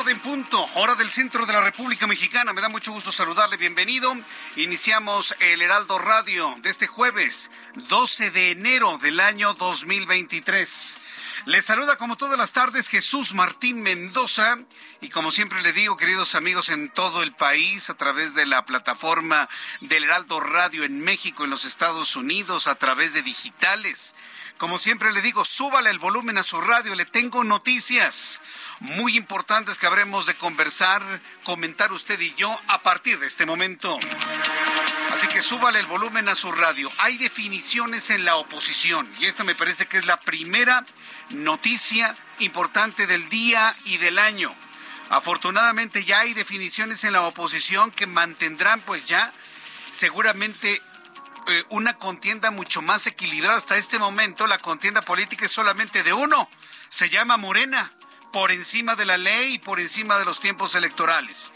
[0.00, 2.54] Tarde en punto, hora del centro de la República Mexicana.
[2.54, 4.14] Me da mucho gusto saludarle, bienvenido.
[4.56, 10.98] Iniciamos el Heraldo Radio de este jueves 12 de enero del año 2023.
[11.44, 14.56] Les saluda como todas las tardes Jesús Martín Mendoza
[15.02, 18.64] y como siempre le digo, queridos amigos en todo el país, a través de la
[18.64, 24.14] plataforma del Heraldo Radio en México, en los Estados Unidos, a través de digitales.
[24.60, 28.42] Como siempre le digo, súbale el volumen a su radio, le tengo noticias
[28.80, 33.98] muy importantes que habremos de conversar, comentar usted y yo a partir de este momento.
[35.14, 36.92] Así que súbale el volumen a su radio.
[36.98, 40.84] Hay definiciones en la oposición y esta me parece que es la primera
[41.30, 44.54] noticia importante del día y del año.
[45.08, 49.32] Afortunadamente ya hay definiciones en la oposición que mantendrán pues ya
[49.90, 50.82] seguramente
[51.48, 53.58] eh, una contienda mucho más equilibrada.
[53.58, 56.48] Hasta este momento la contienda política es solamente de uno.
[56.88, 57.92] Se llama Morena,
[58.32, 61.52] por encima de la ley y por encima de los tiempos electorales.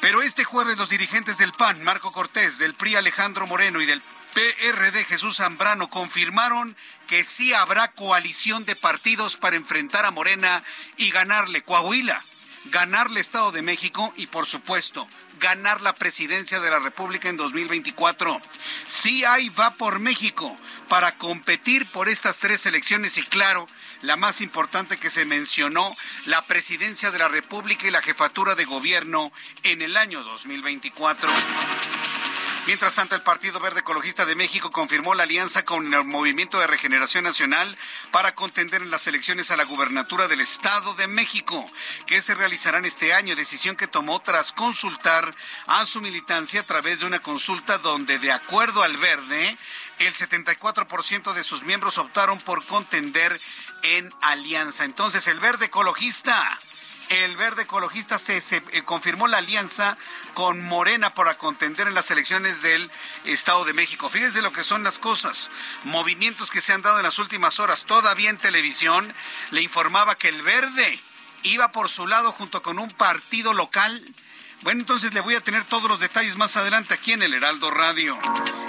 [0.00, 4.02] Pero este jueves los dirigentes del PAN, Marco Cortés, del PRI Alejandro Moreno y del
[4.34, 6.76] PRD Jesús Zambrano confirmaron
[7.06, 10.62] que sí habrá coalición de partidos para enfrentar a Morena
[10.96, 12.24] y ganarle Coahuila,
[12.66, 15.08] ganarle Estado de México y por supuesto
[15.44, 18.40] ganar la presidencia de la República en 2024.
[18.86, 20.56] Sí hay va por México
[20.88, 23.68] para competir por estas tres elecciones y claro,
[24.00, 25.94] la más importante que se mencionó,
[26.24, 29.32] la presidencia de la República y la jefatura de gobierno
[29.64, 31.28] en el año 2024.
[32.66, 36.66] Mientras tanto, el Partido Verde Ecologista de México confirmó la alianza con el Movimiento de
[36.66, 37.76] Regeneración Nacional
[38.10, 41.70] para contender en las elecciones a la gubernatura del Estado de México,
[42.06, 45.34] que se realizarán este año, decisión que tomó tras consultar
[45.66, 49.58] a su militancia a través de una consulta donde, de acuerdo al Verde,
[49.98, 53.38] el 74% de sus miembros optaron por contender
[53.82, 54.84] en alianza.
[54.84, 56.58] Entonces, el Verde Ecologista
[57.22, 59.96] el verde ecologista se, eh, confirmó la alianza
[60.32, 62.90] con Morena para contender en las elecciones del
[63.24, 64.08] Estado de México.
[64.08, 65.50] Fíjense lo que son las cosas.
[65.84, 67.84] Movimientos que se han dado en las últimas horas.
[67.84, 69.14] Todavía en televisión
[69.50, 71.00] le informaba que el verde
[71.42, 74.02] iba por su lado junto con un partido local
[74.64, 77.70] bueno, entonces le voy a tener todos los detalles más adelante aquí en el Heraldo
[77.70, 78.18] Radio.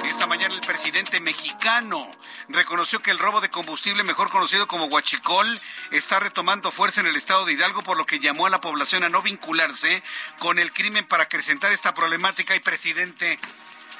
[0.03, 2.11] Esta mañana el presidente mexicano
[2.49, 5.47] reconoció que el robo de combustible, mejor conocido como huachicol,
[5.91, 9.05] está retomando fuerza en el estado de Hidalgo, por lo que llamó a la población
[9.05, 10.03] a no vincularse
[10.37, 12.53] con el crimen para acrecentar esta problemática.
[12.57, 13.39] Y presidente,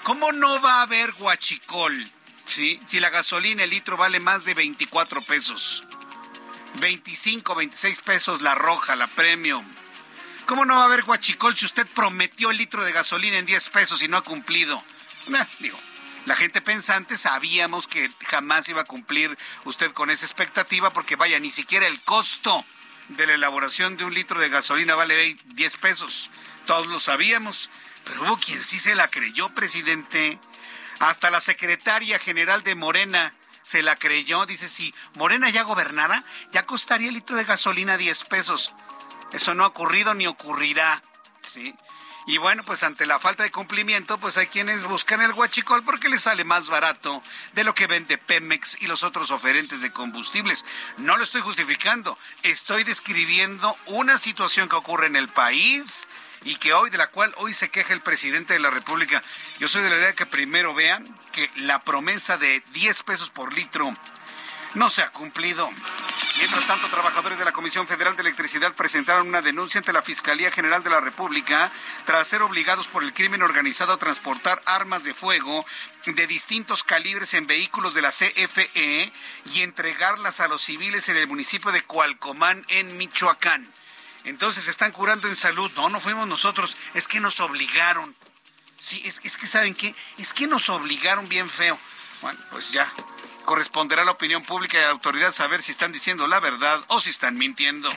[0.04, 2.12] ¿cómo no va a haber huachicol?
[2.44, 2.78] ¿Sí?
[2.86, 5.86] Si la gasolina, el litro vale más de 24 pesos.
[6.82, 9.66] 25, 26 pesos la roja, la premium.
[10.46, 13.70] ¿Cómo no va a haber guachicol si usted prometió el litro de gasolina en 10
[13.70, 14.84] pesos y no ha cumplido?
[15.60, 15.80] digo,
[16.26, 21.40] la gente pensante sabíamos que jamás iba a cumplir usted con esa expectativa porque vaya,
[21.40, 22.64] ni siquiera el costo
[23.10, 26.30] de la elaboración de un litro de gasolina vale 10 pesos.
[26.68, 27.72] Todos lo sabíamos,
[28.04, 30.40] pero hubo quien sí se la creyó, presidente.
[31.00, 33.34] Hasta la secretaria general de Morena
[33.64, 34.46] se la creyó.
[34.46, 38.74] Dice, si Morena ya gobernara, ya costaría el litro de gasolina 10 pesos.
[39.36, 41.04] Eso no ha ocurrido ni ocurrirá.
[41.42, 41.76] ¿sí?
[42.26, 46.08] Y bueno, pues ante la falta de cumplimiento, pues hay quienes buscan el huachicol porque
[46.08, 47.22] les sale más barato
[47.52, 50.66] de lo que vende Pemex y los otros oferentes de combustibles.
[50.98, 56.08] No lo estoy justificando, estoy describiendo una situación que ocurre en el país
[56.46, 59.22] y que hoy, de la cual hoy se queja el presidente de la República.
[59.60, 63.54] Yo soy de la idea que primero vean que la promesa de 10 pesos por
[63.54, 63.94] litro
[64.76, 65.70] no se ha cumplido.
[66.38, 70.52] Mientras tanto, trabajadores de la Comisión Federal de Electricidad presentaron una denuncia ante la Fiscalía
[70.52, 71.72] General de la República
[72.06, 75.66] tras ser obligados por el crimen organizado a transportar armas de fuego
[76.06, 79.12] de distintos calibres en vehículos de la CFE
[79.54, 83.66] y entregarlas a los civiles en el municipio de Cualcomán, en Michoacán.
[84.26, 85.72] Entonces, ¿están curando en salud?
[85.76, 88.16] No, no fuimos nosotros, es que nos obligaron.
[88.78, 89.96] Sí, es, que, ¿saben qué?
[90.18, 91.80] Es que nos obligaron bien feo.
[92.22, 92.92] Bueno, pues ya,
[93.46, 96.84] corresponderá a la opinión pública y a la autoridad saber si están diciendo la verdad
[96.88, 97.90] o si están mintiendo.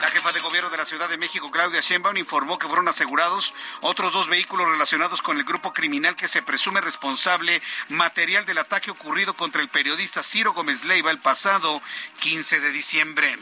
[0.00, 3.54] La jefa de gobierno de la Ciudad de México, Claudia Sheinbaum, informó que fueron asegurados
[3.80, 8.90] otros dos vehículos relacionados con el grupo criminal que se presume responsable material del ataque
[8.90, 11.82] ocurrido contra el periodista Ciro Gómez Leiva el pasado
[12.20, 13.38] 15 de diciembre.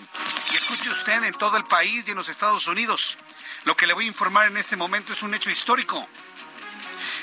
[0.52, 3.18] Y escuche usted, en todo el país y en los Estados Unidos,
[3.64, 6.08] lo que le voy a informar en este momento es un hecho histórico.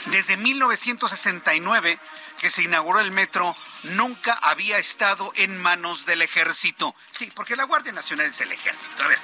[0.08, 2.00] Desde 1969
[2.44, 6.94] que se inauguró el metro nunca había estado en manos del ejército.
[7.12, 9.02] Sí, porque la Guardia Nacional es el ejército.
[9.02, 9.18] A ver,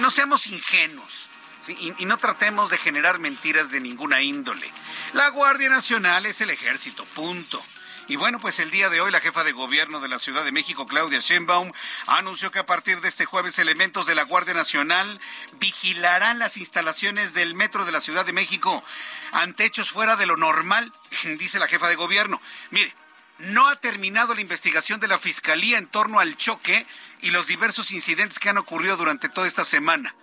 [0.00, 1.30] no seamos ingenuos.
[1.68, 4.70] Y, no tratemos de generar mentiras de ninguna índole.
[5.14, 7.62] La Guardia Nacional es el ejército, punto.
[8.10, 10.50] Y bueno, pues el día de hoy la jefa de gobierno de la Ciudad de
[10.50, 11.70] México, Claudia Sheinbaum,
[12.08, 15.20] anunció que a partir de este jueves elementos de la Guardia Nacional
[15.60, 18.82] vigilarán las instalaciones del metro de la Ciudad de México
[19.30, 20.92] ante hechos fuera de lo normal,
[21.38, 22.42] dice la jefa de gobierno.
[22.70, 22.92] Mire,
[23.38, 26.88] no ha terminado la investigación de la Fiscalía en torno al choque
[27.20, 30.16] y los diversos incidentes que han ocurrido durante toda esta semana.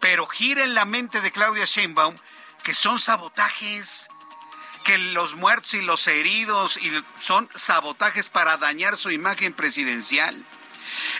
[0.00, 2.16] Pero gira en la mente de Claudia Sheinbaum
[2.64, 4.08] que son sabotajes
[4.84, 10.44] que los muertos y los heridos y son sabotajes para dañar su imagen presidencial.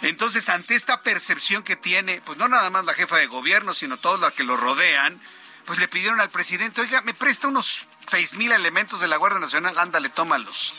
[0.02, 3.96] Entonces, ante esta percepción que tiene, pues no nada más la jefa de gobierno, sino
[3.96, 5.20] todos los que lo rodean,
[5.66, 9.40] pues le pidieron al presidente, oiga, me presta unos seis mil elementos de la Guardia
[9.40, 10.74] Nacional, ándale, tómalos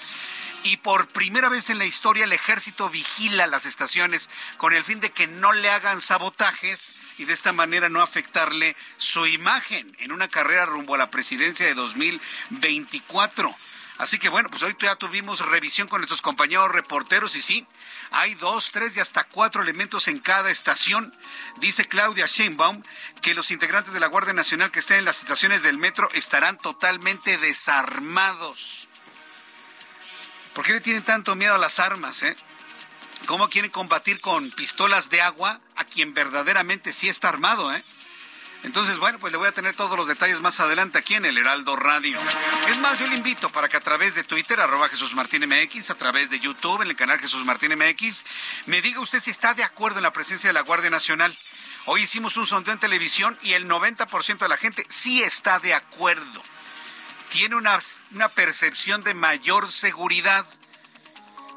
[0.64, 5.00] y por primera vez en la historia el ejército vigila las estaciones con el fin
[5.00, 10.12] de que no le hagan sabotajes y de esta manera no afectarle su imagen en
[10.12, 13.56] una carrera rumbo a la presidencia de 2024.
[13.98, 17.68] Así que bueno, pues hoy ya tuvimos revisión con nuestros compañeros reporteros y sí,
[18.10, 21.16] hay dos, tres y hasta cuatro elementos en cada estación.
[21.60, 22.82] Dice Claudia Sheinbaum
[23.22, 26.58] que los integrantes de la Guardia Nacional que estén en las estaciones del metro estarán
[26.58, 28.88] totalmente desarmados.
[30.54, 32.36] ¿Por qué le tienen tanto miedo a las armas, eh?
[33.26, 37.84] ¿Cómo quieren combatir con pistolas de agua a quien verdaderamente sí está armado, eh?
[38.64, 41.38] Entonces, bueno, pues le voy a tener todos los detalles más adelante aquí en el
[41.38, 42.20] Heraldo Radio.
[42.70, 45.90] Es más, yo le invito para que a través de Twitter, arroba Jesús Martín MX,
[45.90, 48.24] a través de YouTube, en el canal Jesús Martín MX,
[48.68, 51.36] me diga usted si está de acuerdo en la presencia de la Guardia Nacional.
[51.86, 55.74] Hoy hicimos un sondeo en televisión y el 90% de la gente sí está de
[55.74, 56.44] acuerdo
[57.32, 57.80] tiene una,
[58.12, 60.46] una percepción de mayor seguridad.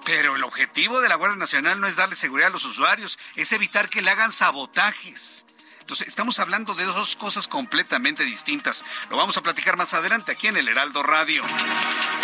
[0.05, 3.53] Pero el objetivo de la Guardia Nacional no es darle seguridad a los usuarios, es
[3.53, 5.45] evitar que le hagan sabotajes.
[5.81, 8.85] Entonces, estamos hablando de dos cosas completamente distintas.
[9.11, 11.43] Lo vamos a platicar más adelante aquí en el Heraldo Radio.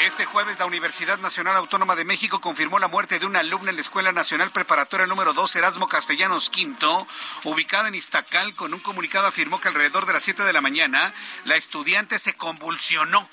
[0.02, 3.76] Este jueves, la Universidad Nacional Autónoma de México confirmó la muerte de una alumna en
[3.76, 7.06] la Escuela Nacional Preparatoria número 2, Erasmo Castellanos V,
[7.44, 8.55] ubicada en Iztacal.
[8.55, 11.12] Con un comunicado afirmó que alrededor de las 7 de la mañana,
[11.44, 13.29] la estudiante se convulsionó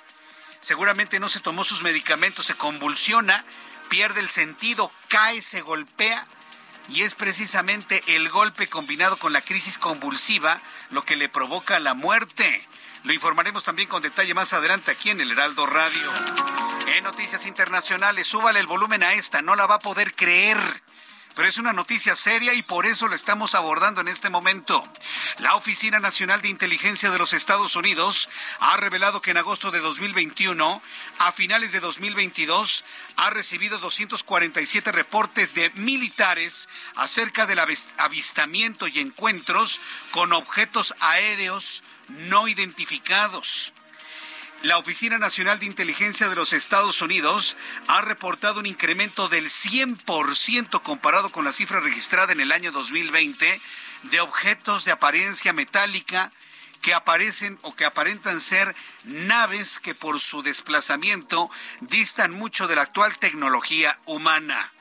[0.62, 3.46] seguramente no se tomó sus medicamentos, se convulsiona,
[3.90, 6.26] pierde el sentido, cae, se golpea
[6.90, 11.94] y es precisamente el golpe combinado con la crisis convulsiva lo que le provoca la
[11.94, 12.68] muerte.
[13.04, 16.12] Lo informaremos también con detalle más adelante aquí en el Heraldo Radio.
[16.88, 20.58] En noticias internacionales, súbale el volumen a esta, no la va a poder creer
[21.38, 24.84] pero es una noticia seria y por eso la estamos abordando en este momento.
[25.38, 28.28] La Oficina Nacional de Inteligencia de los Estados Unidos
[28.60, 30.82] ha revelado que en agosto de 2021,
[31.20, 32.84] a finales de 2022,
[33.18, 39.80] ha recibido 247 reportes de militares acerca del avistamiento y encuentros
[40.10, 43.74] con objetos aéreos no identificados.
[44.64, 47.56] La Oficina Nacional de Inteligencia de los Estados Unidos
[47.88, 53.62] ha reportado un incremento del 100% comparado con la cifra registrada en el año 2020
[54.04, 56.32] de objetos de apariencia metálica
[56.82, 62.82] que aparecen o que aparentan ser naves que por su desplazamiento distan mucho de la
[62.82, 64.74] actual tecnología humana.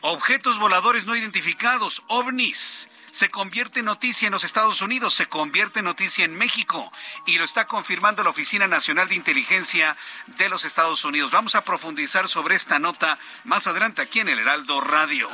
[0.00, 2.88] Objetos voladores no identificados, ovnis,
[3.20, 6.90] se convierte en noticia en los Estados Unidos, se convierte en noticia en México
[7.26, 9.94] y lo está confirmando la Oficina Nacional de Inteligencia
[10.38, 11.30] de los Estados Unidos.
[11.30, 15.28] Vamos a profundizar sobre esta nota más adelante aquí en el Heraldo Radio.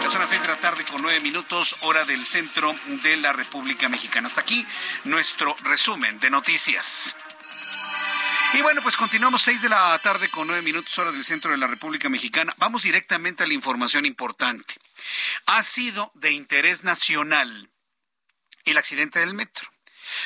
[0.00, 3.32] Ya son las seis de la tarde con nueve minutos, hora del centro de la
[3.32, 4.28] República Mexicana.
[4.28, 4.64] Hasta aquí
[5.02, 7.16] nuestro resumen de noticias.
[8.52, 11.56] Y bueno, pues continuamos seis de la tarde con nueve minutos hora del centro de
[11.56, 12.54] la República Mexicana.
[12.58, 14.76] Vamos directamente a la información importante.
[15.46, 17.70] Ha sido de interés nacional
[18.64, 19.68] el accidente del metro.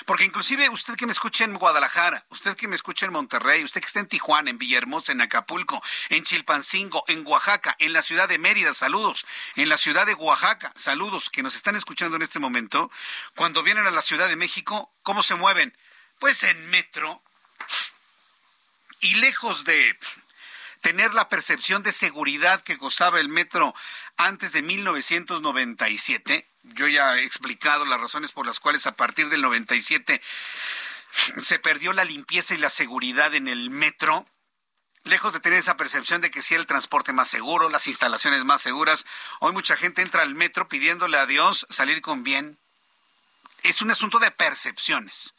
[0.06, 3.80] Porque inclusive usted que me escucha en Guadalajara, usted que me escucha en Monterrey, usted
[3.80, 8.28] que está en Tijuana, en Villahermosa, en Acapulco, en Chilpancingo, en Oaxaca, en la ciudad
[8.28, 9.26] de Mérida, saludos,
[9.56, 12.90] en la ciudad de Oaxaca, saludos, que nos están escuchando en este momento,
[13.34, 15.76] cuando vienen a la Ciudad de México, ¿cómo se mueven?
[16.20, 17.22] Pues en metro,
[19.00, 19.98] y lejos de
[20.82, 23.72] tener la percepción de seguridad que gozaba el metro
[24.16, 29.42] antes de 1997, yo ya he explicado las razones por las cuales a partir del
[29.42, 30.20] 97
[31.40, 34.26] se perdió la limpieza y la seguridad en el metro,
[35.04, 38.44] lejos de tener esa percepción de que sí era el transporte más seguro, las instalaciones
[38.44, 39.06] más seguras,
[39.38, 42.58] hoy mucha gente entra al metro pidiéndole a Dios salir con bien.
[43.62, 45.34] Es un asunto de percepciones.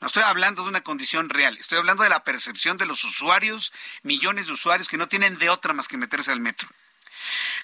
[0.00, 3.72] No estoy hablando de una condición real, estoy hablando de la percepción de los usuarios,
[4.02, 6.68] millones de usuarios que no tienen de otra más que meterse al metro.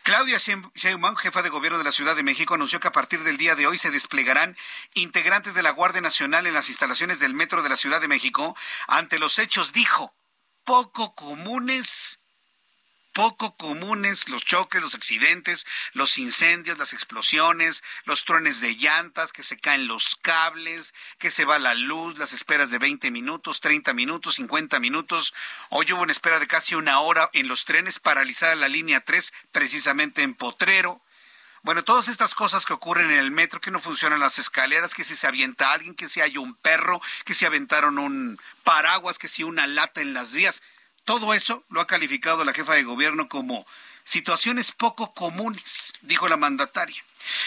[0.03, 3.37] Claudia Sheinbaum, jefa de gobierno de la Ciudad de México, anunció que a partir del
[3.37, 4.57] día de hoy se desplegarán
[4.95, 8.57] integrantes de la Guardia Nacional en las instalaciones del metro de la Ciudad de México
[8.89, 10.15] ante los hechos, dijo,
[10.65, 12.19] poco comunes
[13.13, 19.43] poco comunes los choques, los accidentes, los incendios, las explosiones, los truenes de llantas, que
[19.43, 23.93] se caen los cables, que se va la luz, las esperas de 20 minutos, 30
[23.95, 25.35] minutos, 50 minutos.
[25.71, 29.33] Hoy hubo una espera de casi una hora en los trenes, paralizada la línea 3,
[29.53, 31.01] precisamente en Potrero.
[31.65, 35.05] Bueno, todas estas cosas que ocurren en el metro, que no funcionan las escaleras, que
[35.05, 39.29] si se avienta alguien, que si hay un perro, que si aventaron un paraguas, que
[39.29, 40.61] si una lata en las vías
[41.05, 43.67] todo eso lo ha calificado la jefa de gobierno como
[44.05, 47.03] situaciones poco comunes, dijo la mandataria,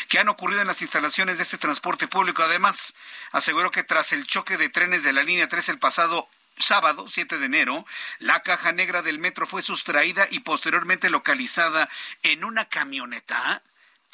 [0.10, 2.44] que han ocurrido en las instalaciones de este transporte público.
[2.44, 2.94] Además,
[3.32, 7.38] aseguró que tras el choque de trenes de la línea 3 el pasado sábado 7
[7.38, 7.86] de enero,
[8.20, 11.90] la caja negra del metro fue sustraída y posteriormente localizada
[12.24, 13.62] en una camioneta.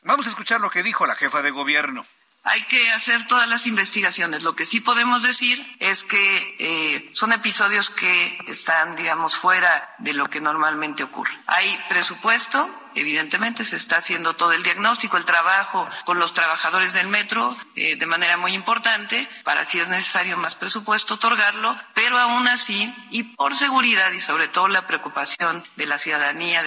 [0.03, 2.05] Vamos a escuchar lo que dijo la jefa de gobierno.
[2.43, 4.41] Hay que hacer todas las investigaciones.
[4.41, 10.13] Lo que sí podemos decir es que eh, son episodios que están, digamos, fuera de
[10.13, 11.37] lo que normalmente ocurre.
[11.45, 17.07] Hay presupuesto, evidentemente se está haciendo todo el diagnóstico, el trabajo con los trabajadores del
[17.07, 22.47] metro eh, de manera muy importante para si es necesario más presupuesto otorgarlo, pero aún
[22.47, 26.65] así y por seguridad y sobre todo la preocupación de la ciudadanía.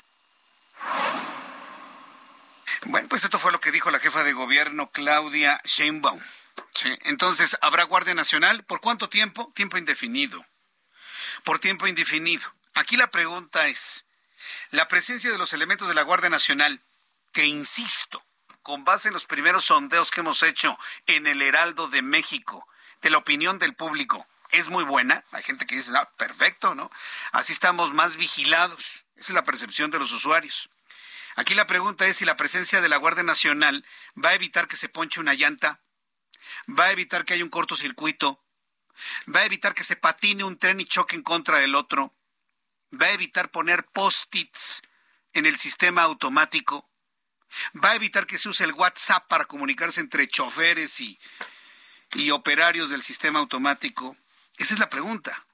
[2.86, 6.20] Bueno, pues esto fue lo que dijo la jefa de gobierno Claudia Sheinbaum.
[7.04, 8.62] Entonces, ¿habrá Guardia Nacional?
[8.64, 9.50] ¿Por cuánto tiempo?
[9.54, 10.44] Tiempo indefinido.
[11.44, 12.44] Por tiempo indefinido.
[12.74, 14.06] Aquí la pregunta es,
[14.70, 16.82] la presencia de los elementos de la Guardia Nacional,
[17.32, 18.22] que insisto,
[18.62, 22.66] con base en los primeros sondeos que hemos hecho en el Heraldo de México,
[23.00, 25.24] de la opinión del público, es muy buena.
[25.32, 26.90] Hay gente que dice, ah, perfecto, ¿no?
[27.32, 29.04] Así estamos más vigilados.
[29.16, 30.68] Esa es la percepción de los usuarios.
[31.36, 33.84] Aquí la pregunta es si la presencia de la Guardia Nacional
[34.22, 35.80] va a evitar que se ponche una llanta,
[36.68, 38.44] va a evitar que haya un cortocircuito,
[39.34, 42.14] va a evitar que se patine un tren y choque en contra del otro,
[42.92, 44.82] va a evitar poner post-its
[45.32, 46.88] en el sistema automático,
[47.82, 51.18] va a evitar que se use el WhatsApp para comunicarse entre choferes y,
[52.12, 54.16] y operarios del sistema automático.
[54.56, 55.44] Esa es la pregunta.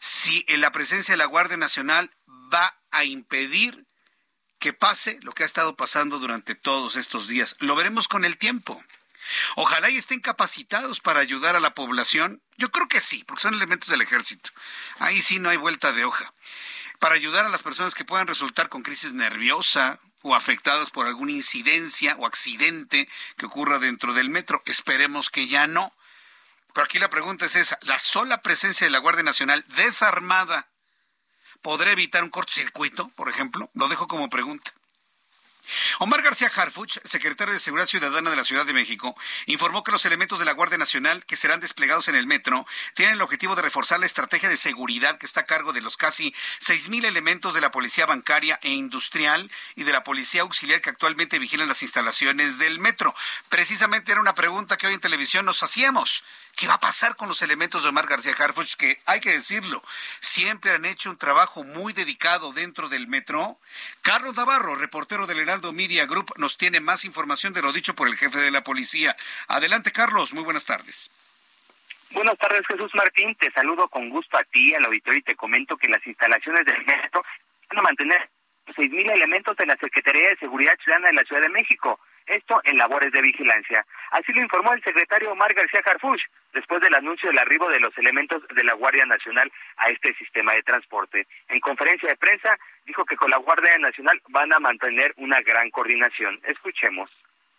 [0.00, 3.87] Si en la presencia de la Guardia Nacional va a impedir
[4.58, 7.56] que pase lo que ha estado pasando durante todos estos días.
[7.60, 8.82] Lo veremos con el tiempo.
[9.56, 12.42] Ojalá y estén capacitados para ayudar a la población.
[12.56, 14.50] Yo creo que sí, porque son elementos del ejército.
[14.98, 16.32] Ahí sí no hay vuelta de hoja.
[16.98, 21.32] Para ayudar a las personas que puedan resultar con crisis nerviosa o afectadas por alguna
[21.32, 24.62] incidencia o accidente que ocurra dentro del metro.
[24.66, 25.92] Esperemos que ya no.
[26.74, 27.78] Pero aquí la pregunta es esa.
[27.82, 30.68] ¿La sola presencia de la Guardia Nacional desarmada
[31.62, 33.70] ¿Podrá evitar un cortocircuito, por ejemplo?
[33.74, 34.72] Lo dejo como pregunta.
[35.98, 39.14] Omar García Harfuch, secretario de Seguridad Ciudadana de la Ciudad de México,
[39.46, 43.16] informó que los elementos de la Guardia Nacional que serán desplegados en el metro tienen
[43.16, 46.34] el objetivo de reforzar la estrategia de seguridad que está a cargo de los casi
[46.60, 51.38] 6.000 elementos de la Policía Bancaria e Industrial y de la Policía Auxiliar que actualmente
[51.38, 53.14] vigilan las instalaciones del metro.
[53.48, 56.24] Precisamente era una pregunta que hoy en televisión nos hacíamos.
[56.58, 58.74] ¿Qué va a pasar con los elementos de Omar García Harfuch?
[58.74, 59.80] Que hay que decirlo,
[60.18, 63.58] siempre han hecho un trabajo muy dedicado dentro del metro.
[64.02, 68.08] Carlos Navarro, reportero del Heraldo Media Group, nos tiene más información de lo dicho por
[68.08, 69.14] el jefe de la policía.
[69.46, 70.34] Adelante, Carlos.
[70.34, 71.12] Muy buenas tardes.
[72.10, 73.36] Buenas tardes, Jesús Martín.
[73.36, 76.84] Te saludo con gusto a ti, al auditorio, y te comento que las instalaciones del
[76.84, 77.22] metro
[77.68, 78.30] van a mantener
[78.66, 82.00] 6.000 elementos de la Secretaría de Seguridad Ciudadana de la Ciudad de México.
[82.28, 83.84] Esto en labores de vigilancia.
[84.10, 86.20] Así lo informó el secretario Omar García Harfuch
[86.52, 90.52] después del anuncio del arribo de los elementos de la Guardia Nacional a este sistema
[90.52, 91.26] de transporte.
[91.48, 95.70] En conferencia de prensa dijo que con la Guardia Nacional van a mantener una gran
[95.70, 96.40] coordinación.
[96.44, 97.10] Escuchemos.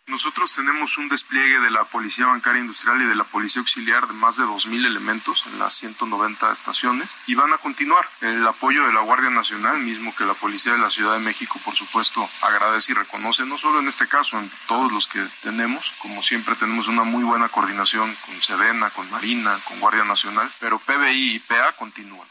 [0.06, 4.12] Nosotros tenemos un despliegue de la Policía Bancaria Industrial y de la Policía Auxiliar de
[4.12, 8.08] más de 2.000 elementos en las 190 estaciones y van a continuar.
[8.20, 11.60] El apoyo de la Guardia Nacional, mismo que la Policía de la Ciudad de México,
[11.64, 15.92] por supuesto, agradece y reconoce, no solo en este caso, en todos los que tenemos.
[15.98, 20.80] Como siempre, tenemos una muy buena coordinación con Sedena, con Marina, con Guardia Nacional, pero
[20.80, 22.26] PBI y PA continúan.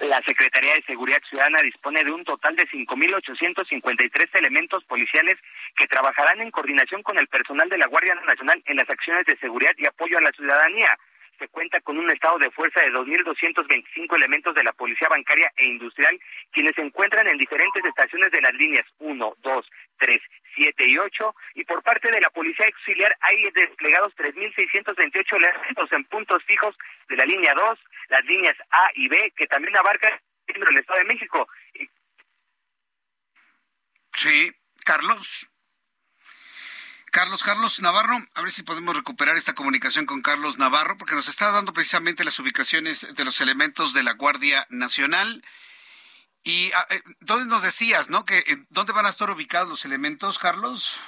[0.00, 5.36] La Secretaría de Seguridad Ciudadana dispone de un total de 5.853 elementos policiales
[5.76, 9.36] que trabajarán en coordinación con el personal de la Guardia Nacional en las acciones de
[9.38, 10.96] seguridad y apoyo a la ciudadanía.
[11.38, 15.66] Se cuenta con un estado de fuerza de 2.225 elementos de la Policía Bancaria e
[15.66, 16.18] Industrial,
[16.50, 20.22] quienes se encuentran en diferentes estaciones de las líneas 1, 2, 3,
[20.56, 26.04] 7 y 8, y por parte de la Policía Auxiliar hay desplegados 3.628 elementos en
[26.06, 26.76] puntos fijos
[27.08, 27.78] de la línea 2,
[28.08, 31.48] las líneas A y B, que también abarcan el Estado de México.
[34.12, 34.50] Sí,
[34.84, 35.48] Carlos.
[37.18, 41.26] Carlos, Carlos Navarro, a ver si podemos recuperar esta comunicación con Carlos Navarro, porque nos
[41.26, 45.42] está dando precisamente las ubicaciones de los elementos de la Guardia Nacional.
[46.44, 48.24] Y ah, eh, ¿dónde nos decías, no?
[48.24, 51.02] Que eh, ¿Dónde van a estar ubicados los elementos, Carlos?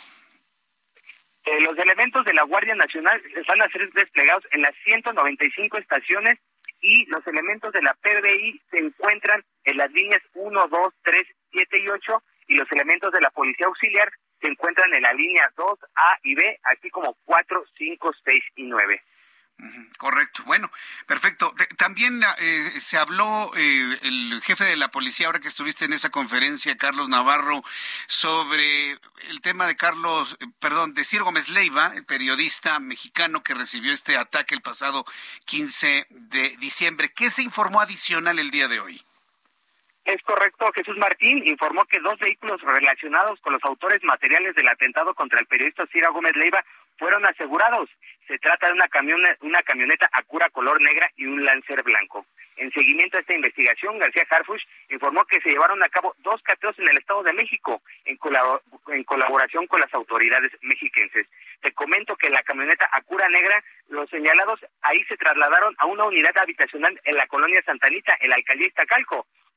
[1.45, 6.41] Eh, los elementos de la Guardia Nacional van a ser desplegados en las 195 estaciones
[6.81, 11.79] y los elementos de la PBI se encuentran en las líneas 1, 2, 3, 7
[11.79, 14.11] y 8 y los elementos de la Policía Auxiliar
[14.41, 18.65] se encuentran en la línea 2, A y B, así como 4, 5, 6 y
[18.65, 19.03] 9.
[19.99, 20.43] Correcto.
[20.47, 20.71] Bueno,
[21.07, 21.55] perfecto.
[21.77, 26.09] También eh, se habló eh, el jefe de la policía, ahora que estuviste en esa
[26.09, 27.63] conferencia, Carlos Navarro,
[28.07, 28.93] sobre
[29.29, 33.93] el tema de Carlos, eh, perdón, de Ciro Gómez Leiva, el periodista mexicano que recibió
[33.93, 35.05] este ataque el pasado
[35.45, 37.13] 15 de diciembre.
[37.15, 39.03] ¿Qué se informó adicional el día de hoy?
[40.05, 45.15] Es correcto, Jesús Martín informó que dos vehículos relacionados con los autores materiales del atentado
[45.15, 46.65] contra el periodista Ciro Gómez Leiva
[46.99, 47.89] fueron asegurados.
[48.27, 52.27] Se trata de una, camioneta, una camioneta Acura color negra y un Lancer blanco.
[52.57, 56.79] En seguimiento a esta investigación, García Harfush informó que se llevaron a cabo dos cateos
[56.79, 58.19] en el Estado de México en,
[58.89, 61.27] en colaboración con las autoridades mexiquenses.
[61.61, 66.37] Te comento que la camioneta Acura negra, los señalados ahí se trasladaron a una unidad
[66.39, 68.69] habitacional en la colonia Santanita, en la alcaldía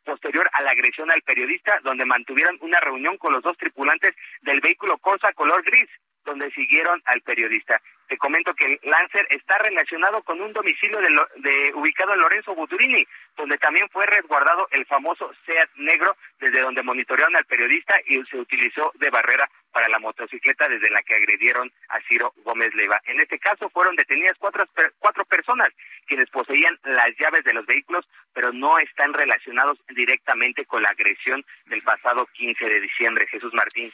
[0.03, 4.61] posterior a la agresión al periodista, donde mantuvieron una reunión con los dos tripulantes del
[4.61, 5.89] vehículo Corsa color gris
[6.25, 7.81] donde siguieron al periodista.
[8.07, 13.05] Te comento que el Lancer está relacionado con un domicilio de, ubicado en Lorenzo Buturini,
[13.35, 18.37] donde también fue resguardado el famoso SEAT negro, desde donde monitorearon al periodista y se
[18.37, 23.01] utilizó de barrera para la motocicleta desde la que agredieron a Ciro Gómez Leiva.
[23.05, 24.65] En este caso fueron detenidas cuatro,
[24.99, 25.69] cuatro personas
[26.05, 31.43] quienes poseían las llaves de los vehículos, pero no están relacionados directamente con la agresión
[31.65, 33.27] del pasado 15 de diciembre.
[33.27, 33.91] Jesús Martín.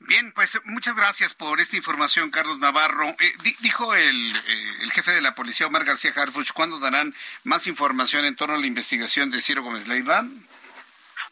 [0.00, 3.08] Bien, pues muchas gracias por esta información, Carlos Navarro.
[3.08, 7.66] Eh, dijo el, eh, el, jefe de la policía, Omar García Harfuch, ¿cuándo darán más
[7.66, 10.24] información en torno a la investigación de Ciro Gómez Leiva?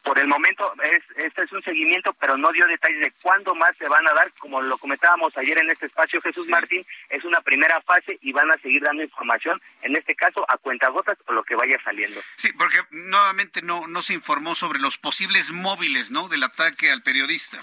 [0.02, 3.76] Por el momento, es, este es un seguimiento, pero no dio detalles de cuándo más
[3.76, 4.32] se van a dar.
[4.38, 8.50] Como lo comentábamos ayer en este espacio, Jesús Martín, es una primera fase y van
[8.50, 12.20] a seguir dando información, en este caso a cuentagotas o lo que vaya saliendo.
[12.36, 16.28] Sí, porque nuevamente no, no se informó sobre los posibles móviles ¿no?
[16.28, 17.58] del ataque al periodista.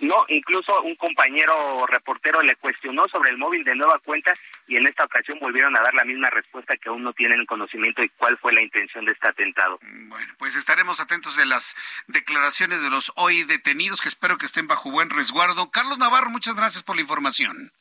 [0.00, 4.32] No, incluso un compañero reportero le cuestionó sobre el móvil de nueva cuenta
[4.70, 8.04] y en esta ocasión volvieron a dar la misma respuesta que aún no tienen conocimiento
[8.04, 9.80] y cuál fue la intención de este atentado.
[9.82, 11.74] Bueno, pues estaremos atentos de las
[12.06, 15.72] declaraciones de los hoy detenidos que espero que estén bajo buen resguardo.
[15.72, 17.72] Carlos Navarro, muchas gracias por la información.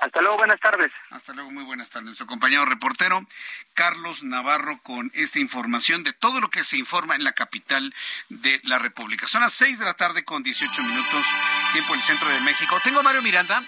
[0.00, 0.90] Hasta luego, buenas tardes.
[1.10, 2.06] Hasta luego, muy buenas tardes.
[2.06, 3.24] Nuestro compañero reportero
[3.74, 7.94] Carlos Navarro con esta información de todo lo que se informa en la capital
[8.28, 9.28] de la República.
[9.28, 11.24] Son las seis de la tarde con 18 minutos,
[11.72, 12.80] tiempo del centro de México.
[12.82, 13.62] Tengo a Mario Miranda.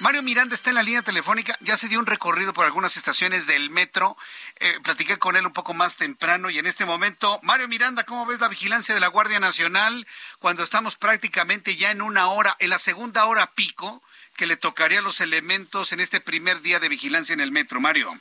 [0.00, 3.46] Mario Miranda está en la línea telefónica, ya se dio un recorrido por algunas estaciones
[3.46, 4.16] del metro,
[4.56, 8.26] eh, platiqué con él un poco más temprano y en este momento, Mario Miranda, ¿cómo
[8.26, 10.06] ves la vigilancia de la Guardia Nacional
[10.38, 14.02] cuando estamos prácticamente ya en una hora, en la segunda hora pico?
[14.36, 17.80] que le tocaría a los elementos en este primer día de vigilancia en el metro,
[17.80, 18.18] Mario?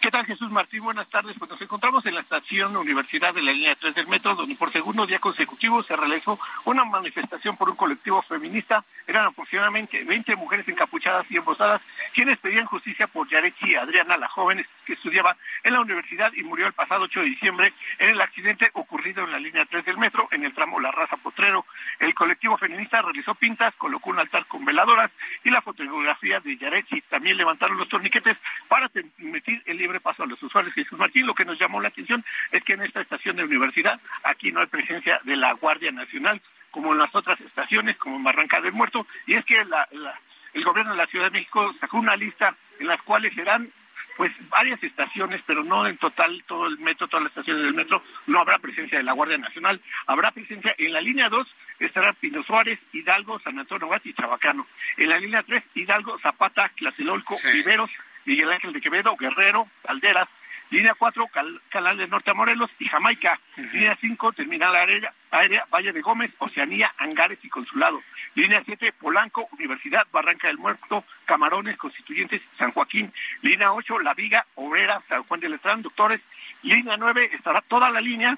[0.00, 0.84] ¿Qué tal Jesús Martín?
[0.84, 1.36] Buenas tardes.
[1.38, 4.70] Pues nos encontramos en la estación Universidad de la línea 3 del metro, donde por
[4.70, 8.84] segundo día consecutivo se realizó una manifestación por un colectivo feminista.
[9.06, 11.82] Eran aproximadamente 20 mujeres encapuchadas y embosadas
[12.14, 16.66] quienes pedían justicia por Yarechi Adriana, la joven que estudiaba en la universidad y murió
[16.66, 20.28] el pasado 8 de diciembre en el accidente ocurrido en la línea 3 del metro,
[20.30, 21.64] en el tramo La Raza Potrero.
[21.98, 25.10] El colectivo feminista realizó pintas, colocó un altar con veladoras
[25.44, 27.00] y la fotografía de Yarechi.
[27.02, 28.36] También levantaron los torniquetes
[28.68, 30.74] para permitir el libre paso a los usuarios.
[30.74, 32.22] Jesús Martín, lo que nos llamó la atención
[32.52, 36.40] es que en esta estación de universidad aquí no hay presencia de la Guardia Nacional
[36.70, 40.92] como en las otras estaciones, como en Barranca del Muerto, y es que el gobierno
[40.92, 43.70] de la Ciudad de México sacó una lista en las cuales serán
[44.18, 48.02] pues varias estaciones, pero no en total todo el metro, todas las estaciones del metro,
[48.26, 49.80] no habrá presencia de la Guardia Nacional.
[50.08, 51.46] Habrá presencia en la línea 2,
[51.78, 54.66] estará Pino Suárez, Hidalgo, San Antonio Abad y Chabacano.
[54.96, 57.90] En la línea 3, Hidalgo, Zapata, Tlacelolco, Riveros,
[58.28, 60.28] Miguel Ángel de Quevedo, Guerrero, Calderas,
[60.70, 61.30] Línea 4,
[61.70, 63.40] Canal del Norte a Morelos y Jamaica.
[63.72, 68.02] Línea 5, Terminal aérea, aérea, Valle de Gómez, Oceanía, Angares y Consulado.
[68.34, 73.10] Línea 7, Polanco, Universidad, Barranca del Muerto, Camarones, Constituyentes, San Joaquín.
[73.40, 76.20] Línea 8, La Viga, Obrera, San Juan de Letrán, Doctores.
[76.62, 78.36] Línea 9, estará toda la línea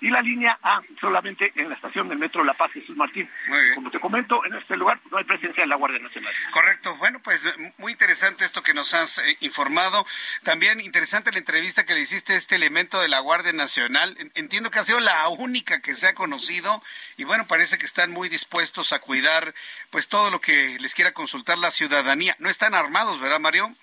[0.00, 3.28] y la línea A solamente en la estación del metro La Paz Jesús Martín.
[3.74, 6.32] Como te comento, en este lugar no hay presencia de la Guardia Nacional.
[6.52, 6.96] Correcto.
[6.96, 7.44] Bueno, pues
[7.78, 10.06] muy interesante esto que nos has eh, informado.
[10.44, 14.16] También interesante la entrevista que le hiciste a este elemento de la Guardia Nacional.
[14.34, 16.82] Entiendo que ha sido la única que se ha conocido
[17.16, 19.54] y bueno, parece que están muy dispuestos a cuidar
[19.90, 22.36] pues todo lo que les quiera consultar la ciudadanía.
[22.38, 23.74] No están armados, ¿verdad, Mario?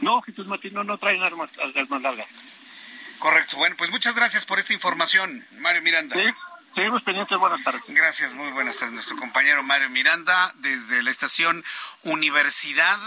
[0.00, 2.26] No, Jesús Martín, no, no traen armas, armas largas.
[3.18, 3.56] Correcto.
[3.56, 6.14] Bueno, pues muchas gracias por esta información, Mario Miranda.
[6.14, 6.22] Sí.
[6.74, 7.82] Seguimos pendientes, buenas tardes.
[7.88, 8.94] Gracias, muy buenas tardes.
[8.94, 11.64] Nuestro compañero Mario Miranda desde la estación
[12.04, 12.98] Universidad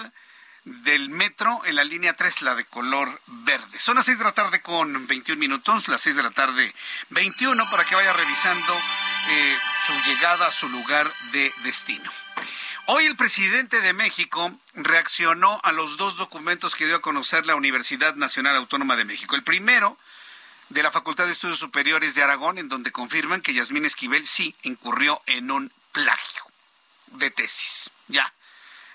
[0.65, 3.79] del Metro en la línea 3, la de color verde.
[3.79, 6.73] Son las 6 de la tarde con 21 minutos, las 6 de la tarde
[7.09, 8.79] 21 para que vaya revisando
[9.29, 12.11] eh, su llegada a su lugar de destino.
[12.93, 17.55] Hoy el presidente de México reaccionó a los dos documentos que dio a conocer la
[17.55, 19.33] Universidad Nacional Autónoma de México.
[19.37, 19.97] El primero,
[20.67, 24.55] de la Facultad de Estudios Superiores de Aragón, en donde confirman que Yasmín Esquivel sí
[24.63, 26.43] incurrió en un plagio
[27.13, 27.91] de tesis.
[28.09, 28.33] Ya.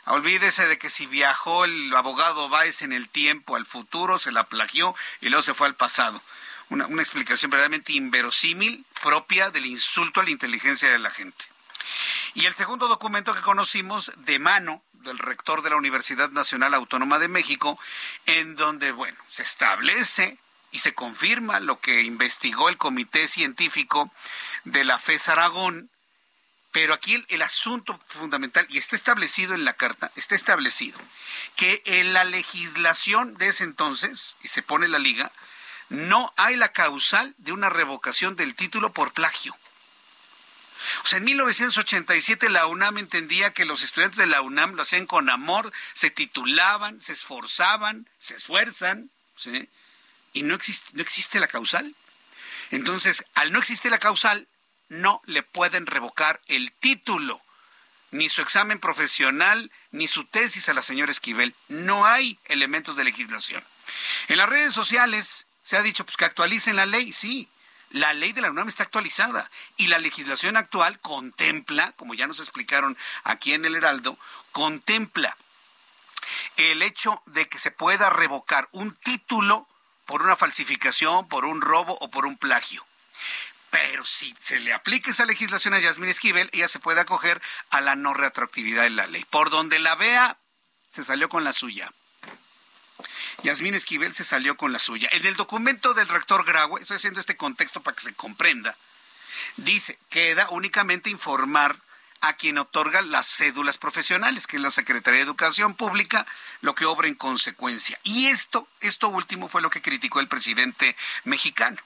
[0.04, 4.44] Olvídese de que si viajó el abogado Báez en el tiempo al futuro, se la
[4.44, 6.20] plagió y luego se fue al pasado.
[6.68, 11.46] Una, una explicación verdaderamente inverosímil, propia del insulto a la inteligencia de la gente.
[12.34, 17.18] Y el segundo documento que conocimos de mano del rector de la Universidad Nacional Autónoma
[17.18, 17.78] de México,
[18.26, 20.36] en donde, bueno, se establece
[20.72, 24.10] y se confirma lo que investigó el Comité Científico
[24.64, 25.90] de la FES Aragón,
[26.72, 30.98] pero aquí el, asunto fundamental, y está establecido en la carta, está establecido
[31.56, 35.32] que en la legislación de ese entonces, y se pone la liga,
[35.88, 39.56] no hay la causal de una revocación del título por plagio.
[41.04, 45.06] O sea, en 1987 la UNAM entendía que los estudiantes de la UNAM lo hacían
[45.06, 49.68] con amor, se titulaban, se esforzaban, se esfuerzan, ¿sí?
[50.32, 51.94] Y no existe, no existe la causal.
[52.70, 54.48] Entonces, al no existir la causal,
[54.88, 57.40] no le pueden revocar el título,
[58.10, 61.54] ni su examen profesional, ni su tesis a la señora Esquivel.
[61.68, 63.64] No hay elementos de legislación.
[64.28, 67.48] En las redes sociales se ha dicho pues, que actualicen la ley, sí,
[67.96, 72.40] la ley de la UNAM está actualizada y la legislación actual contempla, como ya nos
[72.40, 74.18] explicaron aquí en el Heraldo,
[74.52, 75.36] contempla
[76.56, 79.66] el hecho de que se pueda revocar un título
[80.06, 82.86] por una falsificación, por un robo o por un plagio.
[83.70, 87.80] Pero si se le aplica esa legislación a Yasmín Esquivel, ella se puede acoger a
[87.80, 89.24] la no retroactividad de la ley.
[89.24, 90.38] Por donde la vea,
[90.88, 91.92] se salió con la suya.
[93.42, 95.08] Yasmín Esquivel se salió con la suya.
[95.12, 98.76] En el documento del rector Graue, estoy haciendo este contexto para que se comprenda,
[99.56, 101.76] dice, queda únicamente informar
[102.22, 106.26] a quien otorga las cédulas profesionales, que es la Secretaría de Educación Pública,
[106.60, 107.98] lo que obra en consecuencia.
[108.02, 111.80] Y esto, esto último fue lo que criticó el presidente mexicano.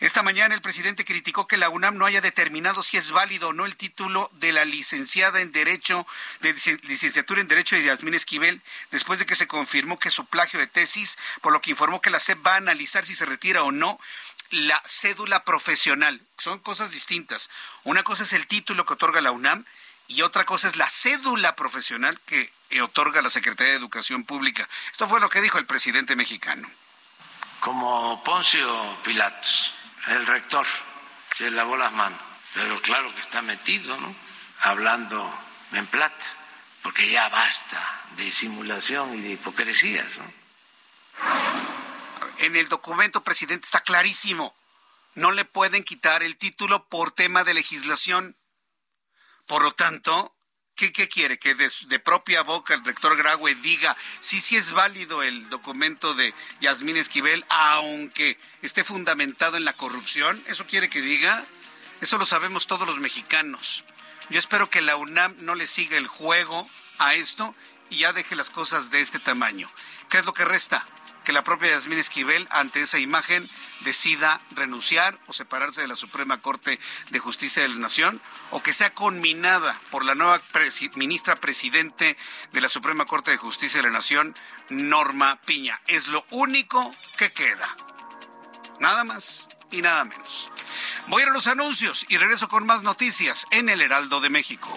[0.00, 3.52] Esta mañana el presidente criticó que la UNAM no haya determinado si es válido o
[3.52, 6.06] no el título de la licenciada en Derecho,
[6.40, 8.60] de licenciatura en Derecho de Yasmín Esquivel,
[8.90, 12.10] después de que se confirmó que su plagio de tesis, por lo que informó que
[12.10, 13.98] la SEP va a analizar si se retira o no
[14.50, 16.20] la cédula profesional.
[16.38, 17.50] Son cosas distintas.
[17.82, 19.64] Una cosa es el título que otorga la UNAM
[20.06, 24.68] y otra cosa es la cédula profesional que otorga la Secretaría de Educación Pública.
[24.92, 26.68] Esto fue lo que dijo el presidente mexicano.
[27.60, 29.74] Como Poncio Pilatos
[30.08, 30.66] el rector
[31.36, 32.20] se lavó las manos,
[32.52, 34.14] pero claro que está metido, ¿no?
[34.60, 35.32] Hablando
[35.72, 36.26] en plata,
[36.82, 40.32] porque ya basta de simulación y de hipocresías, ¿no?
[42.38, 44.54] En el documento, presidente, está clarísimo.
[45.14, 48.36] No le pueden quitar el título por tema de legislación.
[49.46, 50.34] Por lo tanto,
[50.74, 51.38] ¿qué, quiere?
[51.38, 56.34] Que de, propia boca el rector Graue diga sí, sí es válido el documento de
[56.60, 60.42] Yasmín Esquivel, aunque esté fundamentado en la corrupción.
[60.46, 61.44] ¿Eso quiere que diga?
[62.00, 63.84] Eso lo sabemos todos los mexicanos.
[64.30, 67.54] Yo espero que la UNAM no le siga el juego a esto
[67.90, 69.70] y ya deje las cosas de este tamaño.
[70.08, 70.86] ¿Qué es lo que resta?
[71.24, 73.48] Que la propia Yasmín Esquivel, ante esa imagen,
[73.80, 76.78] decida renunciar o separarse de la Suprema Corte
[77.10, 80.40] de Justicia de la Nación, o que sea conminada por la nueva
[80.96, 82.16] ministra presidente
[82.52, 84.34] de la Suprema Corte de Justicia de la Nación,
[84.68, 85.80] Norma Piña.
[85.86, 87.74] Es lo único que queda.
[88.80, 90.50] Nada más y nada menos.
[91.08, 94.76] Voy a los anuncios y regreso con más noticias en el Heraldo de México.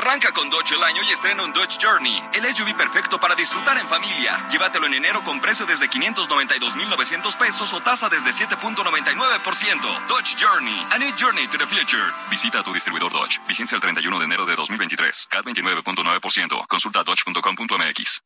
[0.00, 3.76] Arranca con Dodge el año y estrena un Dodge Journey, el SUV perfecto para disfrutar
[3.76, 4.46] en familia.
[4.48, 10.06] Llévatelo en enero con precio desde 592,900 pesos o tasa desde 7.99%.
[10.06, 12.02] Dodge Journey, a new journey to the future.
[12.30, 13.42] Visita a tu distribuidor Dodge.
[13.46, 15.28] Vigencia el 31 de enero de 2023.
[15.32, 16.66] CAT 29.9%.
[16.66, 18.22] Consulta dodge.com.mx.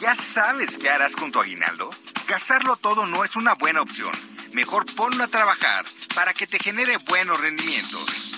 [0.00, 1.90] ¿Ya sabes qué harás con tu aguinaldo?
[2.26, 4.10] Gastarlo todo no es una buena opción.
[4.54, 5.84] Mejor ponlo a trabajar
[6.16, 8.37] para que te genere buenos rendimientos.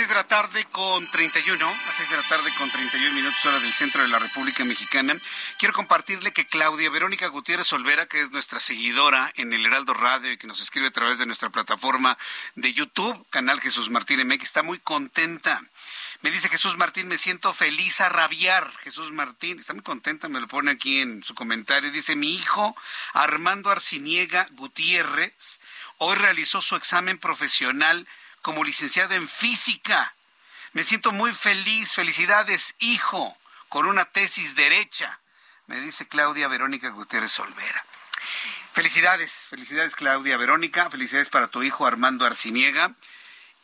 [0.00, 3.60] 6 de la tarde con 31, a 6 de la tarde con 31 minutos hora
[3.60, 5.14] del centro de la República Mexicana.
[5.58, 10.32] Quiero compartirle que Claudia Verónica Gutiérrez Olvera, que es nuestra seguidora en el Heraldo Radio
[10.32, 12.16] y que nos escribe a través de nuestra plataforma
[12.54, 15.60] de YouTube, canal Jesús Martín MX, está muy contenta.
[16.22, 18.72] Me dice Jesús Martín, me siento feliz a rabiar.
[18.78, 21.92] Jesús Martín, está muy contenta, me lo pone aquí en su comentario.
[21.92, 22.74] Dice, mi hijo
[23.12, 25.60] Armando Arciniega Gutiérrez
[25.98, 28.08] hoy realizó su examen profesional
[28.42, 30.14] como licenciado en física.
[30.72, 31.94] Me siento muy feliz.
[31.94, 33.36] Felicidades, hijo,
[33.68, 35.20] con una tesis derecha,
[35.66, 37.84] me dice Claudia Verónica Gutiérrez Olvera.
[38.72, 42.94] Felicidades, felicidades Claudia Verónica, felicidades para tu hijo Armando Arciniega.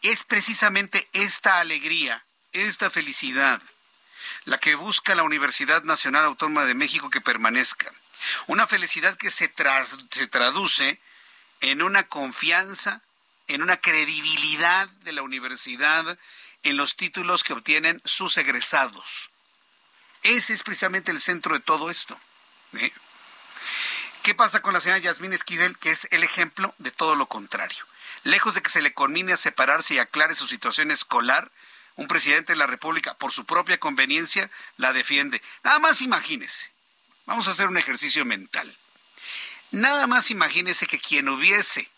[0.03, 3.61] Es precisamente esta alegría, esta felicidad,
[4.45, 7.93] la que busca la Universidad Nacional Autónoma de México que permanezca.
[8.47, 9.53] Una felicidad que se,
[10.11, 11.01] se traduce
[11.61, 13.03] en una confianza
[13.49, 16.19] en una credibilidad de la universidad
[16.63, 19.31] en los títulos que obtienen sus egresados.
[20.23, 22.19] Ese es precisamente el centro de todo esto.
[22.79, 22.93] ¿eh?
[24.23, 27.87] ¿Qué pasa con la señora Yasmín Esquivel, que es el ejemplo de todo lo contrario?
[28.25, 31.53] Lejos de que se le conmine a separarse y aclare su situación escolar,
[31.95, 35.41] un presidente de la República, por su propia conveniencia, la defiende.
[35.63, 36.73] Nada más imagínese.
[37.27, 38.77] Vamos a hacer un ejercicio mental.
[39.71, 41.89] Nada más imagínese que quien hubiese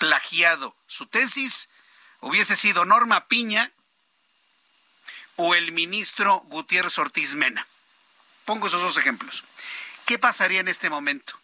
[0.00, 1.68] plagiado su tesis
[2.20, 3.70] hubiese sido Norma Piña
[5.36, 7.66] o el ministro Gutiérrez Ortiz Mena.
[8.46, 9.44] Pongo esos dos ejemplos.
[10.06, 11.38] ¿Qué pasaría en este momento?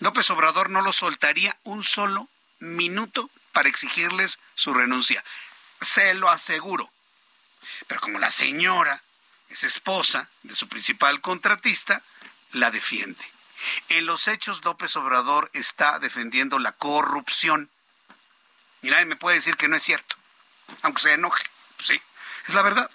[0.00, 2.26] López Obrador no lo soltaría un solo
[2.58, 5.22] minuto para exigirles su renuncia.
[5.82, 6.90] Se lo aseguro.
[7.86, 9.02] Pero como la señora
[9.50, 12.02] es esposa de su principal contratista,
[12.52, 13.37] la defiende.
[13.88, 17.70] En los hechos, López Obrador está defendiendo la corrupción.
[18.82, 20.16] Y nadie me puede decir que no es cierto,
[20.82, 21.44] aunque se enoje.
[21.82, 22.00] Sí,
[22.46, 22.90] es la verdad.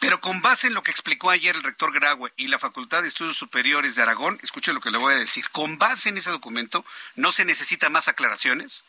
[0.00, 3.08] Pero con base en lo que explicó ayer el rector Graue y la Facultad de
[3.08, 6.30] Estudios Superiores de Aragón, escuche lo que le voy a decir, con base en ese
[6.30, 8.84] documento, ¿no se necesita más aclaraciones?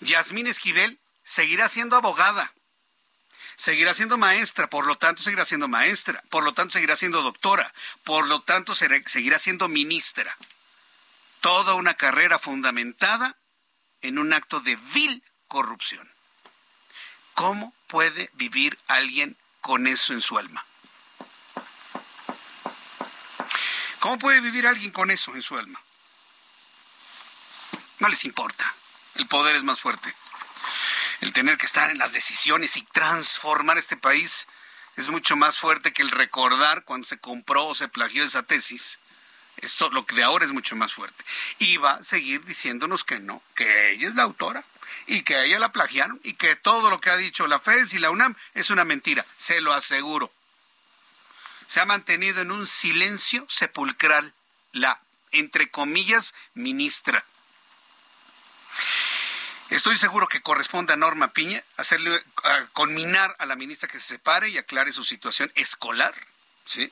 [0.00, 2.52] Yasmín Esquivel seguirá siendo abogada,
[3.58, 7.70] seguirá siendo maestra, por lo tanto seguirá siendo maestra, por lo tanto seguirá siendo doctora,
[8.04, 10.38] por lo tanto seguirá siendo ministra.
[11.40, 13.36] Toda una carrera fundamentada
[14.00, 16.08] en un acto de vil corrupción.
[17.34, 20.64] ¿Cómo puede vivir alguien con eso en su alma?
[23.98, 25.82] ¿Cómo puede vivir alguien con eso en su alma?
[27.98, 28.72] No les importa.
[29.16, 30.14] El poder es más fuerte.
[31.20, 34.46] El tener que estar en las decisiones y transformar este país
[34.96, 38.98] es mucho más fuerte que el recordar cuando se compró o se plagió esa tesis.
[39.56, 41.24] Esto, lo que de ahora es mucho más fuerte.
[41.58, 44.64] Y va a seguir diciéndonos que no, que ella es la autora
[45.06, 47.94] y que a ella la plagiaron y que todo lo que ha dicho la FES
[47.94, 49.24] y la UNAM es una mentira.
[49.36, 50.32] Se lo aseguro.
[51.66, 54.32] Se ha mantenido en un silencio sepulcral
[54.72, 55.00] la,
[55.32, 57.24] entre comillas, ministra.
[59.70, 62.22] Estoy seguro que corresponde a Norma Piña hacerle
[62.72, 66.14] conminar a la ministra que se separe y aclare su situación escolar,
[66.64, 66.90] ¿sí?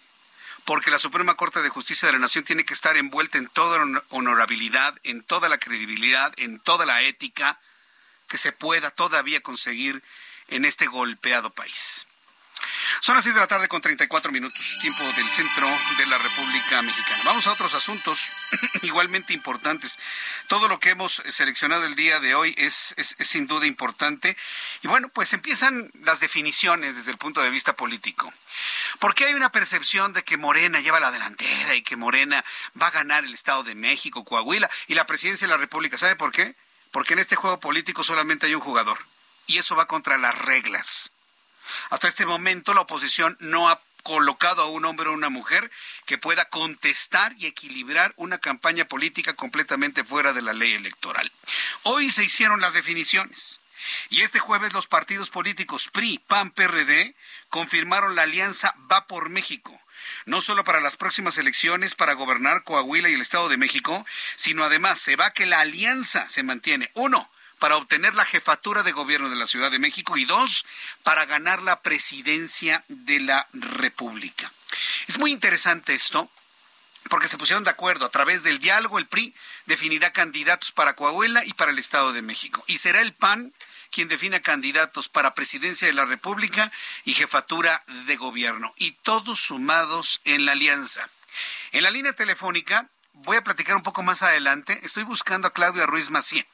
[0.66, 3.78] Porque la Suprema Corte de Justicia de la Nación tiene que estar envuelta en toda
[3.84, 7.58] la honorabilidad, en toda la credibilidad, en toda la ética
[8.28, 10.02] que se pueda todavía conseguir
[10.48, 12.06] en este golpeado país.
[13.00, 15.68] Son las 6 de la tarde con 34 minutos, tiempo del centro
[15.98, 17.22] de la República Mexicana.
[17.24, 18.30] Vamos a otros asuntos
[18.82, 19.98] igualmente importantes.
[20.46, 24.36] Todo lo que hemos seleccionado el día de hoy es, es, sin duda importante.
[24.82, 28.32] Y bueno, pues empiezan las definiciones desde el punto de vista político.
[28.98, 32.44] ¿Por qué hay una percepción de que Morena lleva la delantera y que Morena
[32.80, 35.98] va a ganar el Estado de México, Coahuila y la presidencia de la República?
[35.98, 36.54] ¿Sabe por qué?
[36.90, 38.98] Porque en este juego político solamente hay un jugador.
[39.46, 41.12] Y eso va contra las reglas.
[41.90, 45.68] Hasta este momento la oposición no ha colocado a un hombre o una mujer
[46.04, 51.30] que pueda contestar y equilibrar una campaña política completamente fuera de la ley electoral.
[51.82, 53.58] Hoy se hicieron las definiciones.
[54.08, 57.14] Y este jueves los partidos políticos PRI, PAN, PRD
[57.48, 59.78] confirmaron la alianza Va por México,
[60.24, 64.64] no solo para las próximas elecciones para gobernar Coahuila y el Estado de México, sino
[64.64, 66.90] además se va que la alianza se mantiene.
[66.94, 70.66] Uno, para obtener la jefatura de gobierno de la Ciudad de México y dos,
[71.02, 74.52] para ganar la presidencia de la República.
[75.06, 76.30] Es muy interesante esto
[77.08, 79.34] porque se pusieron de acuerdo a través del diálogo el PRI
[79.66, 83.52] definirá candidatos para Coahuila y para el Estado de México y será el PAN
[83.90, 86.70] quien defina candidatos para presidencia de la República
[87.04, 91.08] y jefatura de gobierno y todos sumados en la alianza.
[91.72, 94.78] En la línea telefónica voy a platicar un poco más adelante.
[94.82, 96.46] Estoy buscando a Claudia Ruiz Macié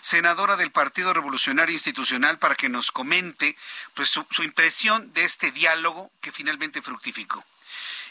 [0.00, 3.56] senadora del Partido Revolucionario Institucional, para que nos comente
[3.94, 7.44] pues, su, su impresión de este diálogo que finalmente fructificó.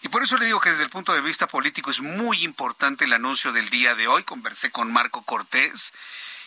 [0.04, 3.06] Y por eso le digo que desde el punto de vista político es muy importante
[3.06, 4.24] el anuncio del día de hoy.
[4.24, 5.94] Conversé con Marco Cortés.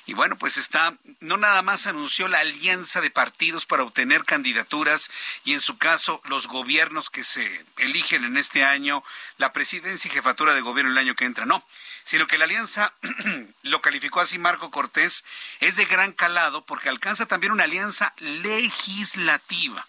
[0.05, 5.11] Y bueno, pues está, no nada más anunció la alianza de partidos para obtener candidaturas
[5.43, 9.03] y en su caso los gobiernos que se eligen en este año,
[9.39, 11.65] la presidencia y jefatura de gobierno el año que entra, no
[12.07, 12.95] sino que la alianza,
[13.63, 15.25] lo calificó así Marco Cortés,
[15.59, 19.85] es de gran calado porque alcanza también una alianza legislativa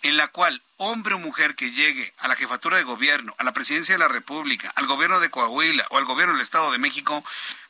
[0.00, 3.52] en la cual hombre o mujer que llegue a la jefatura de gobierno, a la
[3.52, 7.22] presidencia de la República, al gobierno de Coahuila o al gobierno del Estado de México,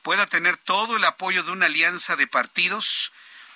[0.03, 3.11] pueda tener todo el apoyo de una alianza de partidos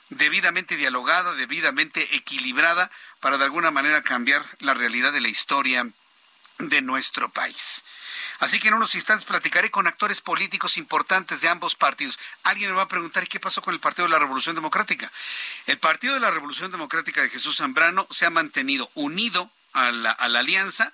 [0.09, 5.87] debidamente dialogada, debidamente equilibrada, para de alguna manera cambiar la realidad de la historia
[6.59, 7.85] de nuestro país.
[8.39, 12.19] Así que en unos instantes platicaré con actores políticos importantes de ambos partidos.
[12.43, 15.11] Alguien me va a preguntar qué pasó con el Partido de la Revolución Democrática.
[15.67, 20.11] El Partido de la Revolución Democrática de Jesús Zambrano se ha mantenido unido a la,
[20.11, 20.93] alianza,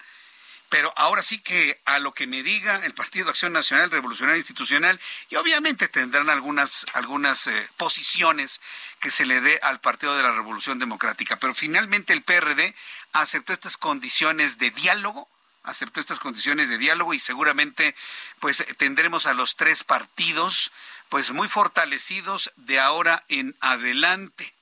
[0.68, 4.38] pero ahora sí que a lo que me diga el Partido de Acción Nacional Revolucionaria
[4.38, 8.61] Institucional, y obviamente tendrán algunas, algunas eh, posiciones
[9.00, 12.74] que se le dé al Partido de la Revolución Democrática, pero finalmente el PRD
[13.12, 15.28] aceptó estas condiciones de diálogo
[15.64, 17.94] aceptó estas condiciones de diálogo y seguramente
[18.40, 20.72] pues tendremos a los tres partidos
[21.09, 24.55] pues muy fortalecidos de ahora en adelante.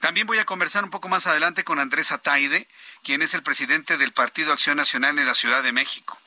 [0.00, 2.68] También voy a conversar un poco más adelante con Andrés Ataide,
[3.02, 6.18] quien es el presidente del Partido Acción Nacional en la Ciudad de México.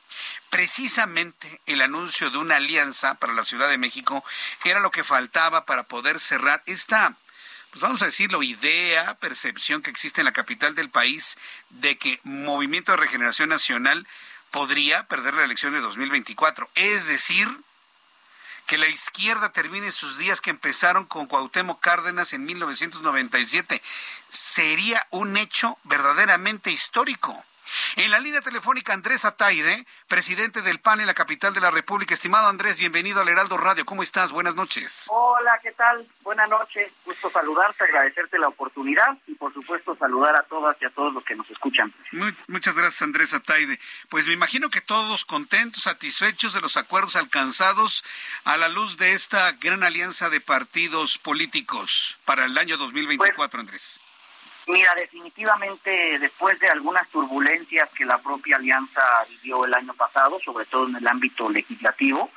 [0.50, 4.24] Precisamente el anuncio de una alianza para la Ciudad de México
[4.64, 7.14] era lo que faltaba para poder cerrar esta
[7.70, 11.36] pues vamos a decirlo, idea, percepción que existe en la capital del país
[11.70, 14.06] de que Movimiento de Regeneración Nacional
[14.50, 16.68] podría perder la elección de 2024.
[16.74, 17.48] Es decir,
[18.66, 23.82] que la izquierda termine sus días que empezaron con Cuauhtémoc Cárdenas en 1997.
[24.28, 27.44] Sería un hecho verdaderamente histórico.
[27.96, 32.14] En la línea telefónica Andrés Ataide, presidente del PAN en la capital de la República.
[32.14, 33.84] Estimado Andrés, bienvenido al Heraldo Radio.
[33.84, 34.32] ¿Cómo estás?
[34.32, 35.06] Buenas noches.
[35.10, 36.06] Hola, ¿qué tal?
[36.22, 36.92] Buenas noches.
[37.04, 41.24] Gusto saludarte, agradecerte la oportunidad y por supuesto saludar a todas y a todos los
[41.24, 41.92] que nos escuchan.
[42.46, 43.78] muchas gracias Andrés Ataide.
[44.08, 48.04] Pues me imagino que todos contentos, satisfechos de los acuerdos alcanzados
[48.44, 53.60] a la luz de esta gran alianza de partidos políticos para el año 2024, pues,
[53.60, 54.00] Andrés.
[54.68, 59.00] Mira, definitivamente después de algunas turbulencias que la propia alianza
[59.30, 62.30] vivió el año pasado, sobre todo en el ámbito legislativo,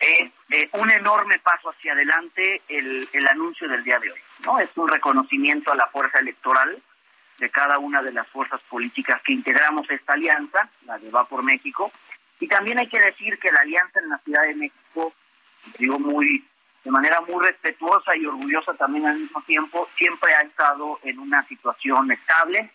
[0.00, 4.18] es eh, un enorme paso hacia adelante el, el anuncio del día de hoy.
[4.44, 6.82] no Es un reconocimiento a la fuerza electoral
[7.38, 11.44] de cada una de las fuerzas políticas que integramos esta alianza, la de Va por
[11.44, 11.92] México,
[12.40, 15.12] y también hay que decir que la alianza en la Ciudad de México,
[15.78, 16.44] digo muy
[16.84, 21.46] de manera muy respetuosa y orgullosa también al mismo tiempo, siempre ha estado en una
[21.46, 22.72] situación estable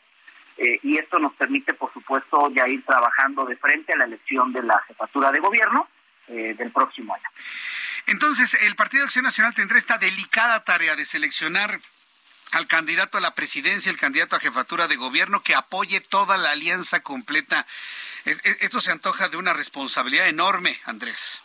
[0.58, 4.52] eh, y esto nos permite, por supuesto, ya ir trabajando de frente a la elección
[4.54, 5.88] de la jefatura de gobierno
[6.28, 7.30] eh, del próximo año.
[8.08, 11.80] Entonces, el Partido de Acción Nacional tendrá esta delicada tarea de seleccionar
[12.54, 16.52] al candidato a la presidencia, el candidato a jefatura de gobierno que apoye toda la
[16.52, 17.66] alianza completa.
[18.26, 21.42] esto se antoja de una responsabilidad enorme, Andrés.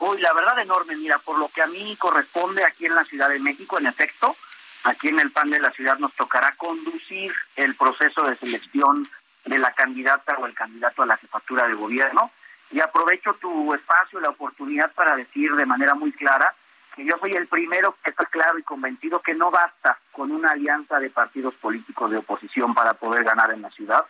[0.00, 3.28] Uy, la verdad enorme, mira, por lo que a mí corresponde aquí en la Ciudad
[3.28, 4.36] de México, en efecto,
[4.84, 9.06] aquí en el PAN de la ciudad nos tocará conducir el proceso de selección
[9.44, 12.30] de la candidata o el candidato a la jefatura de gobierno.
[12.70, 16.54] Y aprovecho tu espacio, la oportunidad para decir de manera muy clara
[16.96, 20.52] que yo soy el primero que está claro y convencido que no basta con una
[20.52, 24.04] alianza de partidos políticos de oposición para poder ganar en la ciudad,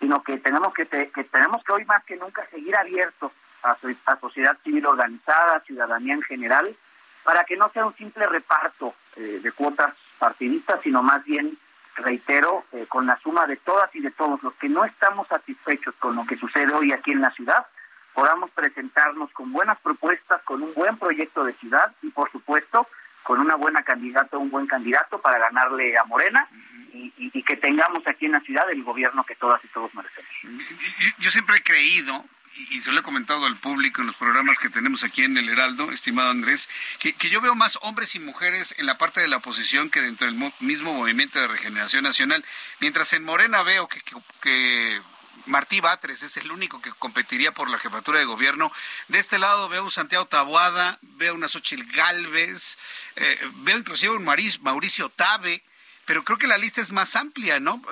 [0.00, 3.32] sino que tenemos que, que tenemos que hoy más que nunca seguir abiertos
[3.64, 6.76] a, sociedad civil organizada, ciudadanía en general,
[7.22, 11.58] para que no sea un simple reparto eh, de cuotas partidistas, sino más bien,
[11.96, 15.94] reitero, eh, con la suma de todas y de todos los que no estamos satisfechos
[15.98, 17.66] con lo que sucede hoy aquí en la ciudad,
[18.12, 22.86] podamos presentarnos con buenas propuestas, con un buen proyecto de ciudad y, por supuesto,
[23.22, 26.46] con una buena candidata, un buen candidato para ganarle a Morena
[26.92, 30.30] y, y, que tengamos aquí en la ciudad el gobierno que todas y todos merecemos.
[31.18, 32.24] Yo siempre he creído
[32.56, 35.48] y, se lo he comentado al público en los programas que tenemos aquí en el
[35.48, 39.38] Heraldo, estimado Andrés, que, yo veo más hombres y mujeres en la parte de la
[39.38, 42.44] oposición que dentro del mismo movimiento de regeneración nacional,
[42.80, 44.00] mientras en Morena veo que,
[44.40, 45.00] que,
[45.46, 48.72] Martí Batres es el único que competiría por la jefatura de gobierno.
[49.08, 52.78] De este lado veo un Santiago Tabuada, veo una Xochil Galvez,
[53.16, 55.62] eh, veo inclusive un Mauricio Tabe,
[56.06, 57.82] pero creo que la lista es más amplia, ¿no?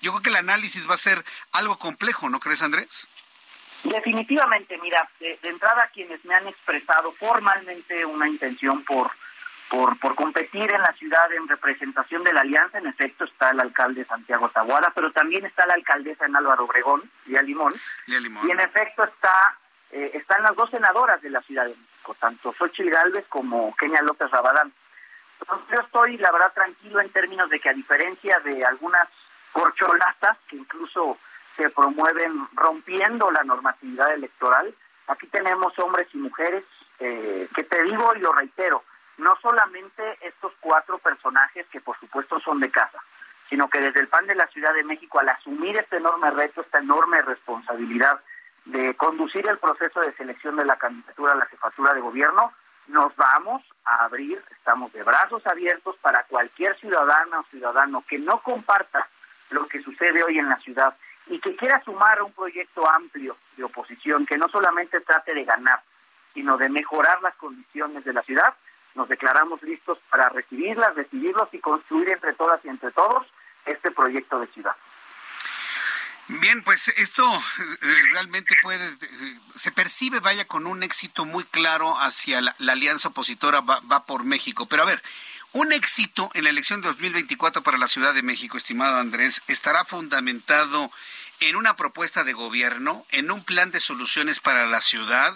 [0.00, 3.06] Yo creo que el análisis va a ser algo complejo, ¿no crees, Andrés?
[3.84, 9.10] Definitivamente, mira, de, entrada quienes me han expresado formalmente una intención por,
[9.68, 13.60] por, por competir en la ciudad en representación de la alianza, en efecto está el
[13.60, 17.74] alcalde Santiago Tahuada, pero también está la alcaldesa en Álvaro Obregón, Lía Limón,
[18.06, 19.58] y en efecto está
[19.94, 24.02] eh, están las dos senadoras de la Ciudad de México, tanto Xochitl Gálvez como Kenia
[24.02, 24.72] López Rabadán.
[25.40, 29.08] Entonces yo estoy, la verdad, tranquilo en términos de que a diferencia de algunas
[29.52, 31.16] corcholatas que incluso
[31.56, 34.74] se promueven rompiendo la normatividad electoral.
[35.06, 36.64] Aquí tenemos hombres y mujeres
[36.98, 38.82] eh, que te digo y lo reitero,
[39.18, 42.98] no solamente estos cuatro personajes que por supuesto son de casa,
[43.48, 46.60] sino que desde el PAN de la Ciudad de México, al asumir este enorme reto,
[46.62, 48.20] esta enorme responsabilidad
[48.64, 52.52] de conducir el proceso de selección de la candidatura a la jefatura de gobierno,
[52.86, 58.42] nos vamos a abrir, estamos de brazos abiertos para cualquier ciudadana o ciudadano que no
[58.42, 59.08] comparta
[59.50, 60.94] lo que sucede hoy en la ciudad
[61.26, 65.82] y que quiera sumar un proyecto amplio de oposición que no solamente trate de ganar,
[66.34, 68.54] sino de mejorar las condiciones de la ciudad,
[68.94, 73.26] nos declaramos listos para recibirlas, recibirlos y construir entre todas y entre todos
[73.64, 74.76] este proyecto de ciudad.
[76.26, 81.98] Bien, pues esto eh, realmente puede, eh, se percibe, vaya, con un éxito muy claro
[82.00, 84.66] hacia la, alianza opositora va, va, por México.
[84.66, 85.02] Pero a ver,
[85.54, 89.84] un éxito en la elección de 2024 para la Ciudad de México, estimado Andrés, estará
[89.84, 90.90] fundamentado
[91.38, 95.32] en una propuesta de gobierno, en un plan de soluciones para la ciudad,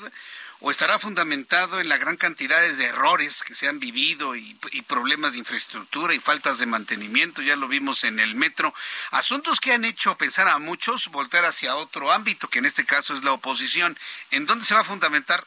[0.59, 4.59] o estará fundamentado en la gran cantidad de errores que se han vivido y,
[4.89, 8.75] problemas de infraestructura y faltas de mantenimiento, ya lo vimos en el metro,
[9.13, 13.15] asuntos que han hecho pensar a muchos voltar hacia otro ámbito, que en este caso
[13.15, 13.97] es la oposición.
[14.33, 15.47] ¿En dónde se va a fundamentar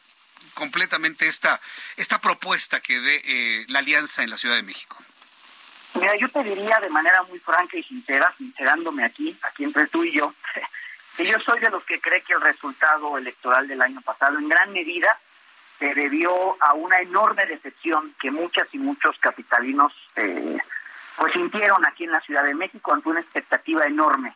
[0.54, 1.60] completamente esta,
[1.96, 4.96] esta propuesta que dé eh, la alianza en la Ciudad de México?
[5.94, 10.04] Mira, yo te diría de manera muy franca y sincera, sincerándome aquí, aquí entre tú
[10.04, 10.34] y yo,
[11.16, 14.48] que yo soy de los que cree que el resultado electoral del año pasado en
[14.48, 15.18] gran medida
[15.78, 20.58] se debió a una enorme decepción que muchas y muchos capitalinos eh,
[21.16, 24.34] pues sintieron aquí en la Ciudad de México ante una expectativa enorme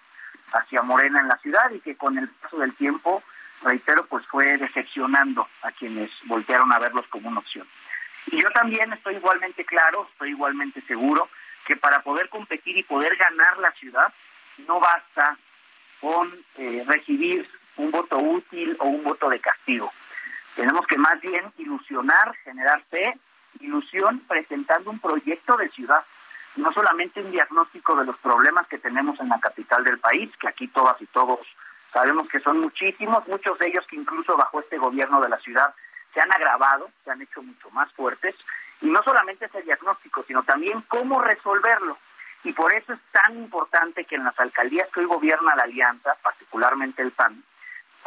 [0.53, 3.23] hacia Morena en la ciudad y que con el paso del tiempo,
[3.63, 7.67] reitero, pues fue decepcionando a quienes voltearon a verlos como una opción.
[8.27, 11.29] Y yo también estoy igualmente claro, estoy igualmente seguro
[11.67, 14.13] que para poder competir y poder ganar la ciudad
[14.67, 15.37] no basta
[16.01, 19.93] con eh, recibir un voto útil o un voto de castigo.
[20.55, 23.19] Tenemos que más bien ilusionar, generar fe,
[23.61, 26.03] ilusión presentando un proyecto de ciudad,
[26.57, 30.49] no solamente un diagnóstico de los problemas que tenemos en la capital del país, que
[30.49, 31.41] aquí todas y todos
[31.97, 35.75] sabemos que son muchísimos, muchos de ellos que incluso bajo este gobierno de la ciudad
[36.13, 38.35] se han agravado, se han hecho mucho más fuertes,
[38.83, 41.97] y no solamente ese diagnóstico, sino también cómo resolverlo.
[42.45, 46.15] Y por eso es tan importante que en las alcaldías que hoy gobierna la alianza,
[46.23, 47.43] particularmente el PAN,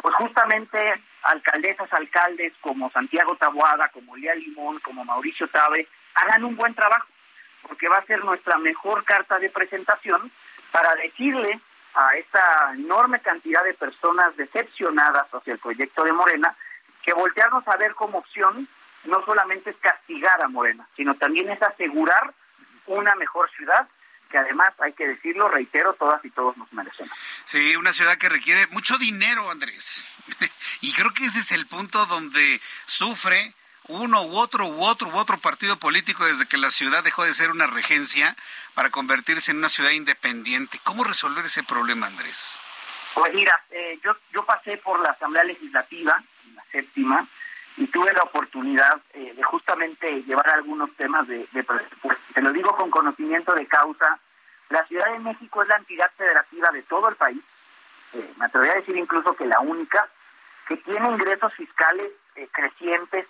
[0.00, 0.78] pues justamente
[1.24, 7.08] alcaldesas, alcaldes como Santiago Taboada, como Lía Limón, como Mauricio Tabe, hagan un buen trabajo,
[7.66, 10.30] porque va a ser nuestra mejor carta de presentación
[10.70, 11.60] para decirle
[11.94, 16.56] a esta enorme cantidad de personas decepcionadas hacia el proyecto de Morena
[17.02, 18.68] que voltearnos a ver como opción
[19.04, 22.34] no solamente es castigar a Morena, sino también es asegurar
[22.86, 23.88] una mejor ciudad
[24.30, 27.12] que además, hay que decirlo, reitero, todas y todos nos merecemos.
[27.44, 30.06] Sí, una ciudad que requiere mucho dinero, Andrés.
[30.80, 33.54] y creo que ese es el punto donde sufre
[33.90, 37.34] uno u otro u otro u otro partido político desde que la ciudad dejó de
[37.34, 38.36] ser una regencia
[38.74, 40.80] para convertirse en una ciudad independiente.
[40.84, 42.56] ¿Cómo resolver ese problema, Andrés?
[43.14, 46.22] Pues mira, eh, yo, yo pasé por la Asamblea Legislativa,
[46.54, 47.26] la séptima,
[47.76, 51.46] y tuve la oportunidad eh, de justamente llevar algunos temas de.
[52.34, 54.18] Te lo digo con conocimiento de causa.
[54.68, 57.40] La Ciudad de México es la entidad federativa de todo el país,
[58.12, 60.08] eh, me atrevería a decir incluso que la única,
[60.66, 63.26] que tiene ingresos fiscales eh, crecientes,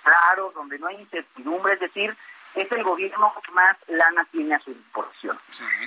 [0.00, 2.16] claros, donde no hay incertidumbre, es decir,
[2.54, 5.38] es el gobierno que más lana tiene a su disposición.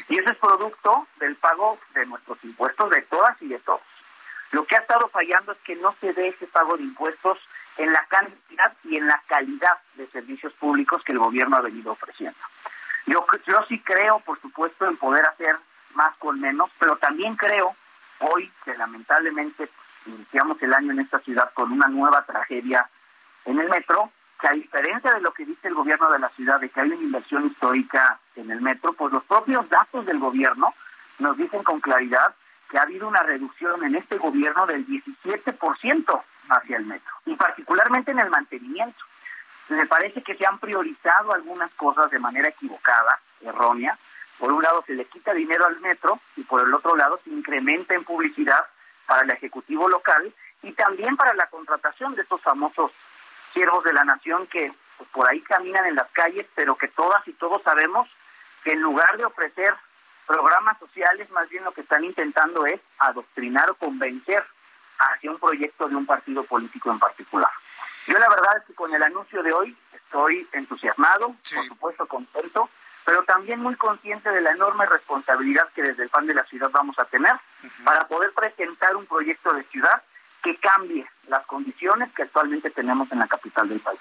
[0.09, 3.81] Y eso es producto del pago de nuestros impuestos de todas y de todos.
[4.51, 7.37] Lo que ha estado fallando es que no se dé ese pago de impuestos
[7.77, 11.91] en la cantidad y en la calidad de servicios públicos que el gobierno ha venido
[11.91, 12.39] ofreciendo.
[13.05, 15.57] Yo, yo sí creo, por supuesto, en poder hacer
[15.93, 17.75] más con menos, pero también creo
[18.19, 19.69] hoy que lamentablemente
[20.05, 22.89] iniciamos el año en esta ciudad con una nueva tragedia
[23.45, 26.59] en el metro, que a diferencia de lo que dice el gobierno de la ciudad
[26.59, 30.73] de que hay una inversión histórica en el metro, pues los propios datos del gobierno
[31.19, 32.35] nos dicen con claridad
[32.69, 38.11] que ha habido una reducción en este gobierno del 17% hacia el metro, y particularmente
[38.11, 39.03] en el mantenimiento.
[39.69, 43.97] Me parece que se han priorizado algunas cosas de manera equivocada, errónea.
[44.37, 47.31] Por un lado se le quita dinero al metro y por el otro lado se
[47.31, 48.65] incrementa en publicidad
[49.07, 52.91] para el Ejecutivo local y también para la contratación de estos famosos
[53.55, 57.27] siervos de la nación que pues, por ahí caminan en las calles, pero que todas
[57.27, 58.07] y todos sabemos
[58.63, 59.73] que en lugar de ofrecer
[60.27, 64.43] programas sociales, más bien lo que están intentando es adoctrinar o convencer
[64.97, 67.51] hacia un proyecto de un partido político en particular.
[68.07, 72.69] Yo la verdad es que con el anuncio de hoy estoy entusiasmado, por supuesto contento,
[73.03, 76.69] pero también muy consciente de la enorme responsabilidad que desde el PAN de la ciudad
[76.71, 77.33] vamos a tener
[77.83, 80.01] para poder presentar un proyecto de ciudad
[80.45, 83.99] que cambie las condiciones que actualmente tenemos en la capital del país.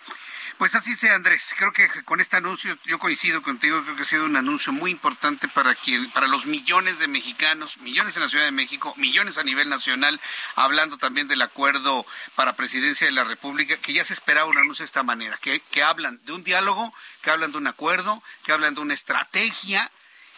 [0.59, 1.55] Pues así sea, Andrés.
[1.57, 4.90] Creo que con este anuncio, yo coincido contigo, creo que ha sido un anuncio muy
[4.90, 9.38] importante para quien, para los millones de mexicanos, millones en la Ciudad de México, millones
[9.38, 10.20] a nivel nacional,
[10.55, 14.82] hablando también del acuerdo para presidencia de la República, que ya se esperaba un anuncio
[14.82, 16.92] de esta manera, que, que hablan de un diálogo,
[17.22, 19.90] que hablan de un acuerdo, que hablan de una estrategia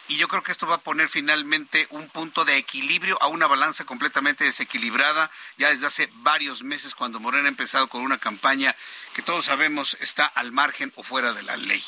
[0.07, 3.47] y yo creo que esto va a poner finalmente un punto de equilibrio a una
[3.47, 8.75] balanza completamente desequilibrada ya desde hace varios meses cuando Morena ha empezado con una campaña
[9.13, 11.83] que todos sabemos está al margen o fuera de la ley.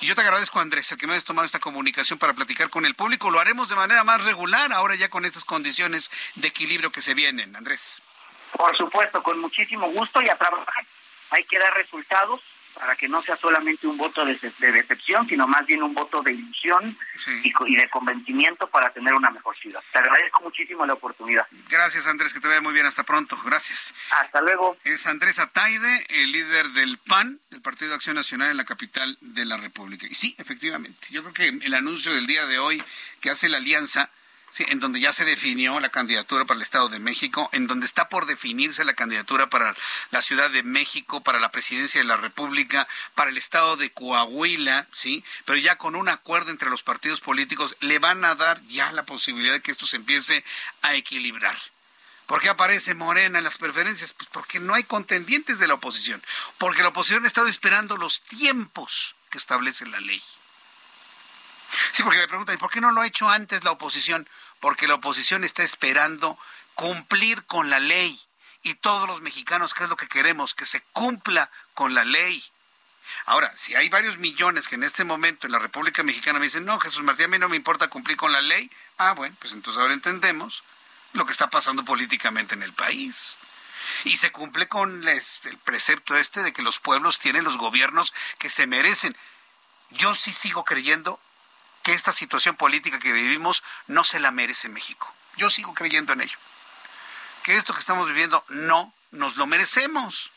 [0.00, 2.86] Y yo te agradezco, Andrés, el que me hayas tomado esta comunicación para platicar con
[2.86, 3.30] el público.
[3.30, 7.14] Lo haremos de manera más regular ahora ya con estas condiciones de equilibrio que se
[7.14, 8.00] vienen, Andrés.
[8.52, 10.86] Por supuesto, con muchísimo gusto y a trabajar.
[11.30, 12.40] Hay que dar resultados
[12.74, 14.38] para que no sea solamente un voto de,
[14.72, 16.96] decepción, sino más bien un voto de ilusión
[17.42, 19.80] y, de convencimiento para tener una mejor ciudad.
[19.92, 21.46] Te agradezco muchísimo la oportunidad.
[21.68, 22.86] Gracias, Andrés, que te vaya muy bien.
[22.86, 23.36] Hasta pronto.
[23.44, 23.94] Gracias.
[24.10, 24.76] Hasta luego.
[24.84, 29.16] Es Andrés Ataide, el líder del PAN, del Partido de Acción Nacional en la capital
[29.20, 30.06] de la República.
[30.08, 32.82] Y sí, efectivamente, yo creo que el anuncio del día de hoy
[33.20, 34.10] que hace la alianza
[34.52, 37.86] Sí, en donde ya se definió la candidatura para el Estado de México, en donde
[37.86, 39.74] está por definirse la candidatura para
[40.10, 44.86] la Ciudad de México, para la presidencia de la República, para el Estado de Coahuila,
[44.92, 48.92] sí, pero ya con un acuerdo entre los partidos políticos le van a dar ya
[48.92, 50.44] la posibilidad de que esto se empiece
[50.82, 51.58] a equilibrar.
[52.26, 54.12] ¿Por qué aparece Morena en las preferencias?
[54.12, 56.22] Pues porque no hay contendientes de la oposición,
[56.58, 60.22] porque la oposición ha estado esperando los tiempos que establece la ley.
[61.92, 64.28] Sí, porque me preguntan, ¿por qué no lo ha hecho antes la oposición?
[64.60, 66.38] Porque la oposición está esperando
[66.74, 68.20] cumplir con la ley.
[68.62, 70.54] Y todos los mexicanos, ¿qué es lo que queremos?
[70.54, 72.44] Que se cumpla con la ley.
[73.26, 76.64] Ahora, si hay varios millones que en este momento en la República Mexicana me dicen,
[76.64, 79.52] no, Jesús Martín, a mí no me importa cumplir con la ley, ah, bueno, pues
[79.52, 80.62] entonces ahora entendemos
[81.12, 83.38] lo que está pasando políticamente en el país.
[84.04, 85.22] Y se cumple con el
[85.64, 89.16] precepto este de que los pueblos tienen los gobiernos que se merecen.
[89.90, 91.20] Yo sí sigo creyendo
[91.82, 95.12] que esta situación política que vivimos no se la merece México.
[95.36, 96.38] Yo sigo creyendo en ello.
[97.42, 100.30] Que esto que estamos viviendo no nos lo merecemos.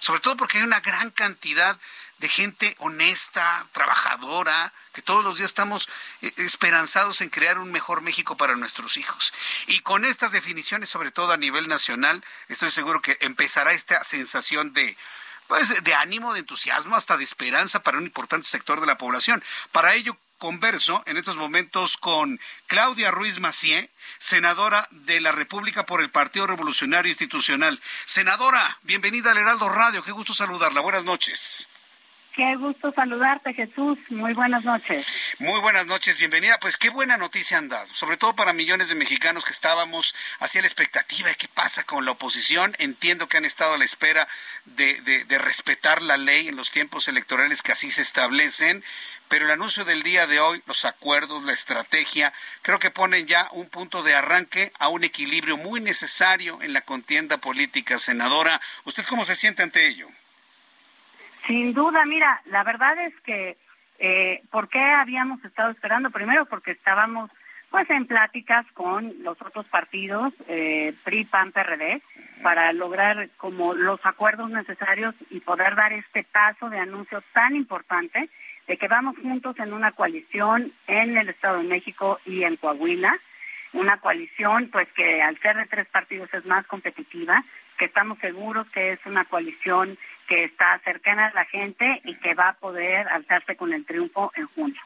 [0.00, 1.78] Sobre todo porque hay una gran cantidad
[2.18, 5.88] de gente honesta, trabajadora, que todos los días estamos
[6.22, 9.34] eh, esperanzados en crear un mejor México para nuestros hijos.
[9.66, 14.72] Y con estas definiciones, sobre todo a nivel nacional, estoy seguro que empezará esta sensación
[14.72, 14.96] de
[15.46, 19.44] pues de ánimo, de entusiasmo, hasta de esperanza para un importante sector de la población.
[19.70, 26.00] Para ello converso en estos momentos con Claudia Ruiz Macié, senadora de la República por
[26.00, 27.80] el Partido Revolucionario Institucional.
[28.04, 31.68] Senadora, bienvenida al Heraldo Radio, qué gusto saludarla, buenas noches.
[32.36, 33.98] Qué gusto saludarte, Jesús.
[34.10, 35.06] Muy buenas noches.
[35.38, 36.58] Muy buenas noches, bienvenida.
[36.60, 40.60] Pues qué buena noticia han dado, sobre todo para millones de mexicanos que estábamos hacia
[40.60, 42.76] la expectativa de qué pasa con la oposición.
[42.78, 44.28] Entiendo que han estado a la espera
[44.66, 48.84] de, de respetar la ley en los tiempos electorales que así se establecen.
[49.28, 53.48] Pero el anuncio del día de hoy, los acuerdos, la estrategia, creo que ponen ya
[53.52, 57.98] un punto de arranque a un equilibrio muy necesario en la contienda política.
[57.98, 60.10] Senadora, ¿usted cómo se siente ante ello?
[61.46, 63.56] Sin duda, mira, la verdad es que,
[63.98, 66.10] eh, ¿por qué habíamos estado esperando?
[66.10, 67.30] Primero porque estábamos
[67.70, 72.00] pues en pláticas con los otros partidos, eh, PRI, PAN, PRD,
[72.42, 78.28] para lograr como los acuerdos necesarios y poder dar este paso de anuncio tan importante
[78.66, 83.16] de que vamos juntos en una coalición en el Estado de México y en Coahuila,
[83.72, 87.44] una coalición pues que al ser de tres partidos es más competitiva,
[87.76, 92.34] que estamos seguros que es una coalición que está cercana a la gente y que
[92.34, 94.80] va a poder alzarse con el triunfo en junio.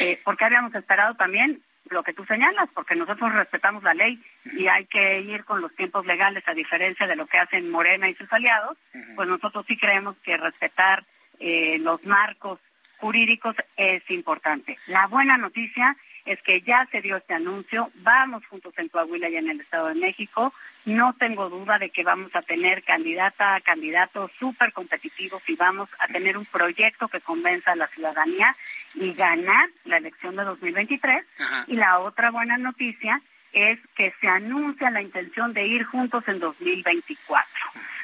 [0.00, 4.66] Eh, porque habíamos esperado también lo que tú señalas, porque nosotros respetamos la ley y
[4.66, 8.14] hay que ir con los tiempos legales, a diferencia de lo que hacen Morena y
[8.14, 8.78] sus aliados,
[9.14, 11.04] pues nosotros sí creemos que respetar
[11.38, 12.60] eh, los marcos
[12.98, 14.78] jurídicos es importante.
[14.86, 19.36] La buena noticia es que ya se dio este anuncio, vamos juntos en Coahuila y
[19.36, 20.52] en el Estado de México,
[20.84, 25.88] no tengo duda de que vamos a tener candidata a candidatos súper competitivos y vamos
[25.98, 28.54] a tener un proyecto que convenza a la ciudadanía
[28.94, 31.24] y ganar la elección de 2023.
[31.68, 33.20] Y la otra buena noticia
[33.52, 37.46] es que se anuncia la intención de ir juntos en 2024.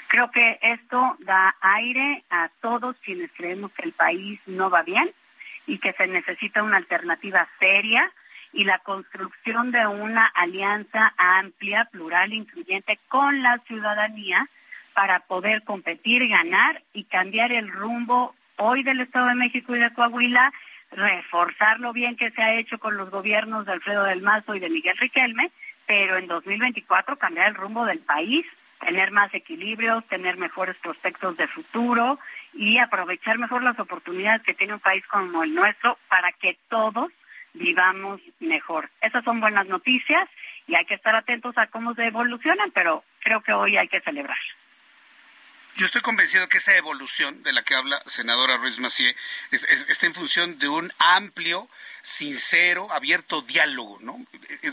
[0.09, 5.11] Creo que esto da aire a todos quienes creemos que el país no va bien
[5.69, 8.11] y que se necesita una alternativa seria
[8.53, 14.49] y la construcción de una alianza amplia, plural, incluyente con la ciudadanía
[14.95, 19.93] para poder competir, ganar y cambiar el rumbo hoy del Estado de México y de
[19.93, 20.53] Coahuila,
[20.91, 24.61] reforzar lo bien que se ha hecho con los gobiernos de Alfredo del Mazo y
[24.61, 25.51] de Miguel Riquelme,
[25.87, 28.47] pero en 2024 cambiar el rumbo del país,
[28.81, 32.19] tener más equilibrios, tener mejores prospectos de futuro
[32.53, 37.11] y aprovechar mejor las oportunidades que tiene un país como el nuestro para que todos
[37.55, 38.91] vivamos mejor.
[39.01, 40.29] Esas son buenas noticias
[40.67, 44.01] y hay que estar atentos a cómo se evolucionan, pero creo que hoy hay que
[44.01, 44.39] celebrar.
[45.77, 49.15] Yo estoy convencido que esa evolución de la que habla senadora Ruiz Macié
[49.53, 51.69] está en función de un amplio
[52.09, 54.19] sincero, abierto diálogo, ¿no?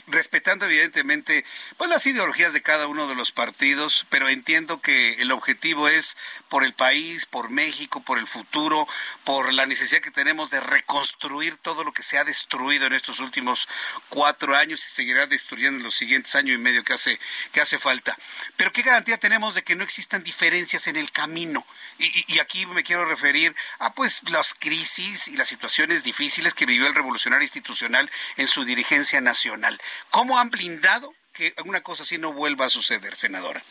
[0.08, 1.44] Respetando evidentemente
[1.76, 6.16] pues las ideologías de cada uno de los partidos, pero entiendo que el objetivo es
[6.48, 8.88] por el país, por México, por el futuro,
[9.26, 13.20] por la necesidad que tenemos de reconstruir todo lo que se ha destruido en estos
[13.20, 13.68] últimos
[14.08, 17.20] cuatro años y seguirá destruyendo en los siguientes años y medio que hace,
[17.52, 18.18] que hace falta.
[18.56, 21.66] Pero ¿qué garantía tenemos de que no existan diferencias en el camino?
[22.00, 26.66] Y, y aquí me quiero referir a pues las crisis y las situaciones difíciles que
[26.66, 29.80] vivió el revolucionario institucional en su dirigencia nacional.
[30.10, 33.62] ¿Cómo han blindado que una cosa así no vuelva a suceder, senadora?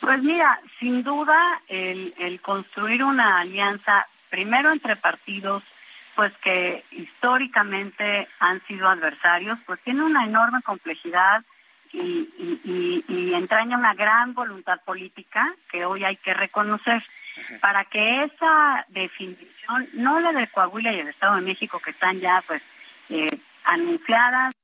[0.00, 5.62] Pues mira, sin duda el, el construir una alianza primero entre partidos
[6.14, 11.42] pues que históricamente han sido adversarios, pues tiene una enorme complejidad
[11.92, 17.02] y, entraña una gran voluntad política que hoy hay que reconocer
[17.60, 22.20] para que esa definición, no la de Coahuila y el Estado de México que están
[22.20, 22.62] ya pues
[23.10, 24.54] eh, anunciadas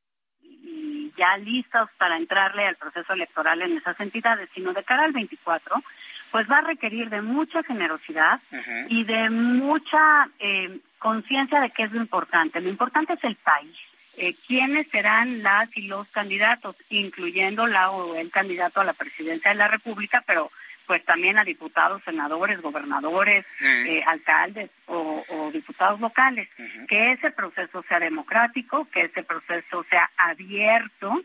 [0.43, 5.13] y ya listas para entrarle al proceso electoral en esas entidades, sino de cara al
[5.13, 5.83] 24,
[6.31, 8.41] pues va a requerir de mucha generosidad
[8.89, 12.61] y de mucha eh, conciencia de qué es lo importante.
[12.61, 13.77] Lo importante es el país.
[14.21, 19.53] Eh, quiénes serán las y los candidatos, incluyendo la o el candidato a la presidencia
[19.53, 20.51] de la República, pero
[20.89, 26.49] pues también a diputados, senadores, gobernadores, eh, alcaldes o, diputados locales.
[26.89, 31.23] Que ese proceso sea democrático, que ese proceso sea abierto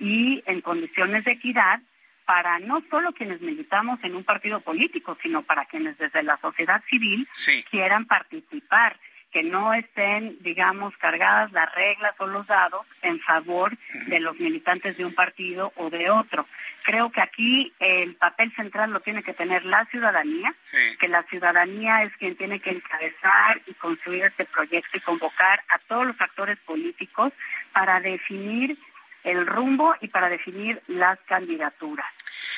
[0.00, 1.80] y en condiciones de equidad
[2.26, 6.82] para no solo quienes militamos en un partido político, sino para quienes desde la sociedad
[6.90, 7.28] civil
[7.70, 8.96] quieran participar
[9.34, 13.76] que no estén, digamos, cargadas las reglas o los dados en favor
[14.06, 16.46] de los militantes de un partido o de otro.
[16.84, 20.54] Creo que aquí el papel central lo tiene que tener la ciudadanía,
[21.00, 25.80] que la ciudadanía es quien tiene que encabezar y construir este proyecto y convocar a
[25.80, 27.32] todos los actores políticos
[27.72, 28.78] para definir
[29.24, 32.06] el rumbo y para definir las candidaturas.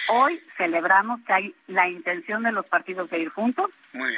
[0.09, 3.71] Hoy celebramos que hay la intención de los partidos de ir juntos.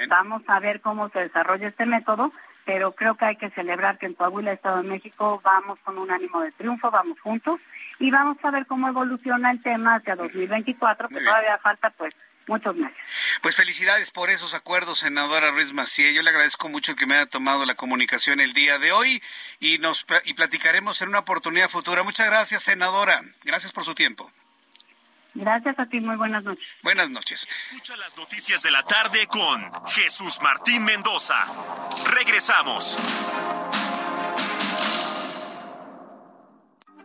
[0.09, 2.32] Vamos a ver cómo se desarrolla este método,
[2.64, 6.11] pero creo que hay que celebrar que en Coahuila, Estado de México, vamos con un
[6.11, 7.61] ánimo de triunfo, vamos juntos
[7.99, 12.14] y vamos a ver cómo evoluciona el tema hacia 2024, que todavía falta pues
[12.49, 12.96] muchos meses.
[13.42, 16.11] Pues felicidades por esos acuerdos, senadora Ruiz Macía.
[16.11, 19.22] Yo le agradezco mucho que me haya tomado la comunicación el día de hoy
[19.61, 22.03] y nos y platicaremos en una oportunidad futura.
[22.03, 23.22] Muchas gracias, senadora.
[23.44, 24.30] Gracias por su tiempo.
[25.34, 26.66] Gracias a ti, muy buenas noches.
[26.82, 27.46] Buenas noches.
[27.70, 31.46] Escucha las noticias de la tarde con Jesús Martín Mendoza.
[32.07, 32.99] Regresamos.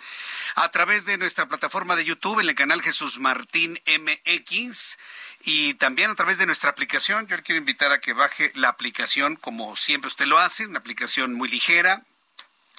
[0.56, 5.00] a través de nuestra plataforma de YouTube en el canal Jesús Martín MX
[5.42, 7.26] y también a través de nuestra aplicación.
[7.28, 10.80] Yo le quiero invitar a que baje la aplicación como siempre usted lo hace, una
[10.80, 12.04] aplicación muy ligera,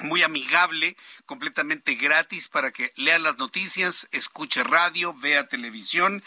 [0.01, 6.23] muy amigable, completamente gratis para que lea las noticias, escuche radio, vea televisión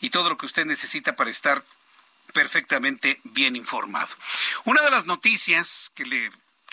[0.00, 1.62] y todo lo que usted necesita para estar
[2.32, 4.14] perfectamente bien informado.
[4.64, 6.30] Una de las noticias que, le,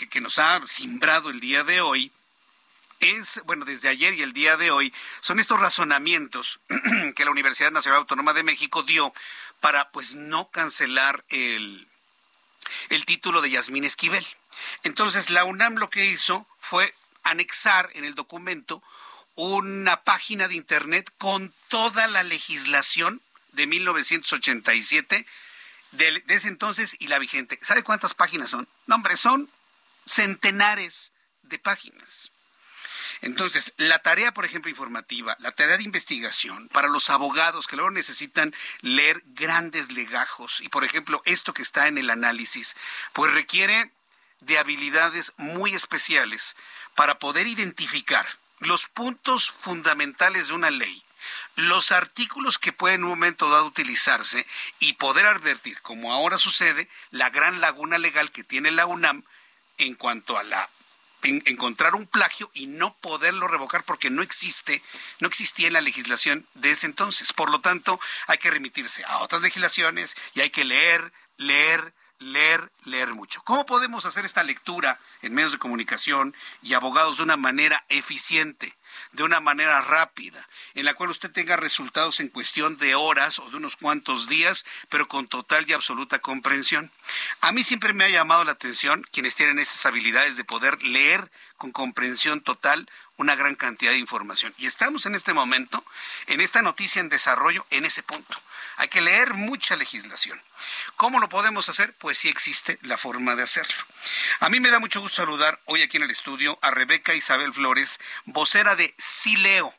[0.10, 2.12] que, nos ha simbrado el día de hoy
[3.00, 6.60] es, bueno, desde ayer y el día de hoy, son estos razonamientos
[7.16, 9.14] que la Universidad Nacional Autónoma de México dio
[9.60, 11.88] para, pues, no cancelar el,
[12.89, 14.26] el título de Yasmín Esquivel.
[14.84, 16.93] Entonces, la UNAM lo que hizo fue
[17.24, 18.82] anexar en el documento
[19.36, 25.26] una página de Internet con toda la legislación de 1987
[25.91, 27.59] de, ese entonces y la vigente.
[27.61, 28.68] ¿Sabe cuántas páginas son?
[28.88, 29.49] No, hombre, son
[30.05, 31.11] centenares
[31.43, 32.32] de páginas.
[33.22, 37.91] Entonces, la tarea, por ejemplo, informativa, la tarea de investigación para los abogados que luego
[37.91, 42.76] necesitan leer grandes legajos y, por ejemplo, esto que está en el análisis,
[43.13, 43.91] pues requiere
[44.41, 46.55] de habilidades muy especiales
[46.95, 48.25] para poder identificar
[48.59, 51.03] los puntos fundamentales de una ley,
[51.55, 54.45] los artículos que pueden en un momento dado utilizarse
[54.79, 59.23] y poder advertir, como ahora sucede, la gran laguna legal que tiene la UNAM
[59.77, 60.69] en cuanto a la
[61.23, 64.81] encontrar un plagio y no poderlo revocar porque no existe,
[65.19, 67.33] no existía en la legislación de ese entonces.
[67.33, 72.72] Por lo tanto, hay que remitirse a otras legislaciones y hay que leer, leer, leer,
[72.86, 73.41] leer mucho.
[73.43, 78.76] ¿Cómo podemos hacer esta lectura en medios de comunicación y abogados de una manera eficiente,
[79.11, 83.49] de una manera rápida, en la cual usted tenga resultados en cuestión de horas o
[83.49, 86.91] de unos cuantos días, pero con total y absoluta comprensión?
[87.41, 91.32] A mí siempre me ha llamado la atención quienes tienen esas habilidades de poder leer
[91.57, 94.53] con comprensión total una gran cantidad de información.
[94.57, 95.84] Y estamos en este momento,
[96.28, 98.39] en esta noticia en desarrollo, en ese punto.
[98.78, 100.41] Hay que leer mucha legislación.
[100.95, 101.93] ¿Cómo lo podemos hacer?
[101.97, 103.75] Pues sí existe la forma de hacerlo.
[104.39, 107.53] A mí me da mucho gusto saludar hoy aquí en el estudio a Rebeca Isabel
[107.53, 109.73] Flores, vocera de Sileo.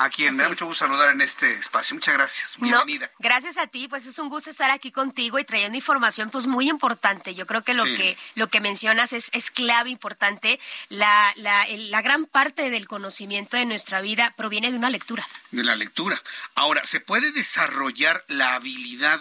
[0.00, 1.94] A quien me da mucho gusto saludar en este espacio.
[1.94, 2.56] Muchas gracias.
[2.58, 3.10] Bienvenida.
[3.18, 6.70] gracias a ti, pues es un gusto estar aquí contigo y trayendo información pues muy
[6.70, 7.34] importante.
[7.34, 10.58] Yo creo que lo que lo que mencionas es, es clave, importante.
[10.88, 15.28] La, la, la gran parte del conocimiento de nuestra vida proviene de una lectura.
[15.50, 16.22] De la lectura.
[16.54, 19.20] Ahora, ¿se puede desarrollar la habilidad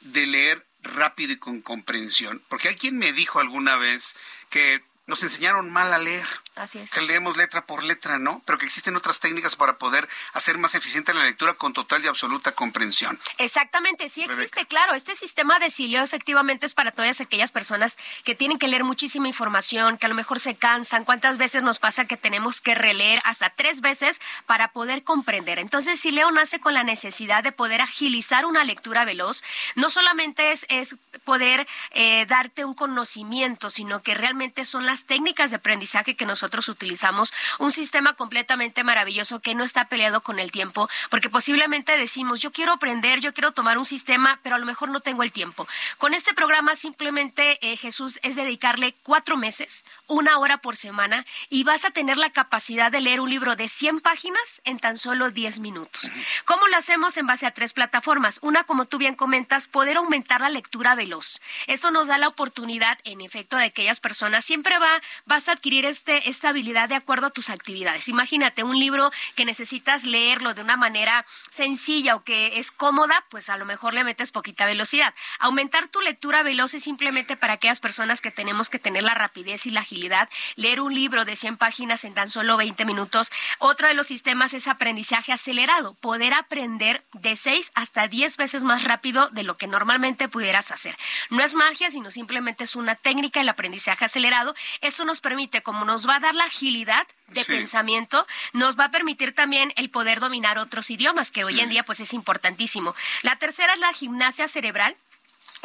[0.00, 2.42] de leer rápido y con comprensión?
[2.48, 4.16] Porque hay quien me dijo alguna vez
[4.48, 6.26] que nos enseñaron mal a leer.
[6.56, 6.92] Así es.
[6.92, 8.40] Que leemos letra por letra, ¿no?
[8.46, 12.08] Pero que existen otras técnicas para poder hacer más eficiente la lectura con total y
[12.08, 13.18] absoluta comprensión.
[13.38, 14.94] Exactamente, sí existe, claro.
[14.94, 19.28] Este sistema de silio efectivamente es para todas aquellas personas que tienen que leer muchísima
[19.28, 21.04] información, que a lo mejor se cansan.
[21.04, 25.58] ¿Cuántas veces nos pasa que tenemos que releer hasta tres veces para poder comprender?
[25.58, 29.42] Entonces, Sileo nace con la necesidad de poder agilizar una lectura veloz.
[29.74, 35.50] No solamente es, es poder eh, darte un conocimiento, sino que realmente son las técnicas
[35.50, 40.52] de aprendizaje que nosotros utilizamos un sistema completamente maravilloso que no está peleado con el
[40.52, 44.66] tiempo, porque posiblemente decimos, yo quiero aprender, yo quiero tomar un sistema, pero a lo
[44.66, 45.66] mejor no tengo el tiempo.
[45.98, 51.64] Con este programa simplemente, eh, Jesús, es dedicarle cuatro meses, una hora por semana, y
[51.64, 55.30] vas a tener la capacidad de leer un libro de 100 páginas en tan solo
[55.30, 56.12] 10 minutos.
[56.44, 57.16] ¿Cómo lo hacemos?
[57.16, 58.38] En base a tres plataformas.
[58.42, 61.40] Una, como tú bien comentas, poder aumentar la lectura veloz.
[61.66, 64.44] Eso nos da la oportunidad, en efecto, de aquellas personas.
[64.44, 68.08] Siempre va, vas a adquirir este esta habilidad de acuerdo a tus actividades.
[68.08, 73.48] Imagínate un libro que necesitas leerlo de una manera sencilla o que es cómoda, pues
[73.48, 75.14] a lo mejor le metes poquita velocidad.
[75.38, 79.66] Aumentar tu lectura veloz es simplemente para aquellas personas que tenemos que tener la rapidez
[79.66, 80.28] y la agilidad.
[80.56, 83.30] Leer un libro de 100 páginas en tan solo 20 minutos.
[83.58, 88.84] Otro de los sistemas es aprendizaje acelerado, poder aprender de 6 hasta 10 veces más
[88.84, 90.96] rápido de lo que normalmente pudieras hacer.
[91.30, 94.54] No es magia, sino simplemente es una técnica el aprendizaje acelerado.
[94.80, 99.34] Esto nos permite, como nos va dar la agilidad de pensamiento, nos va a permitir
[99.34, 102.94] también el poder dominar otros idiomas, que hoy en día pues es importantísimo.
[103.22, 104.96] La tercera es la gimnasia cerebral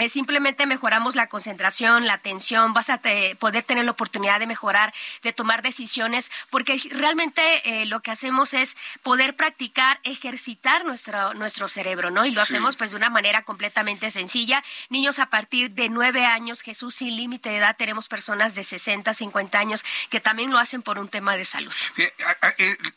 [0.08, 3.02] simplemente mejoramos la concentración, la atención, vas a
[3.40, 4.94] poder tener la oportunidad de mejorar,
[5.24, 11.68] de tomar decisiones, porque realmente eh, lo que hacemos es poder practicar, ejercitar nuestro, nuestro
[11.68, 12.26] cerebro, ¿no?
[12.26, 14.64] Y lo hacemos pues de una manera completamente sencilla.
[14.90, 19.14] Niños a partir de nueve años, Jesús sin límite de edad, tenemos personas de 60,
[19.14, 21.74] 50 años que también lo hacen por un tema de salud.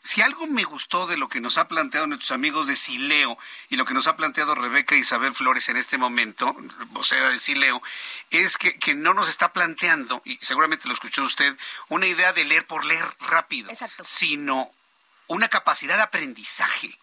[0.03, 3.37] Si algo me gustó de lo que nos ha planteado nuestros amigos de Sileo
[3.69, 6.55] y lo que nos ha planteado Rebeca Isabel Flores en este momento,
[6.93, 7.81] vocera de Sileo,
[8.29, 11.55] es que, que, no nos está planteando, y seguramente lo escuchó usted,
[11.89, 13.71] una idea de leer por leer rápido,
[14.03, 14.71] sino
[15.27, 16.99] una capacidad de aprendizaje.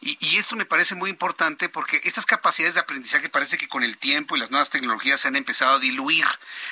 [0.00, 3.82] Y, y, esto me parece muy importante porque estas capacidades de aprendizaje parece que con
[3.82, 6.26] el tiempo y las nuevas tecnologías se han empezado a diluir.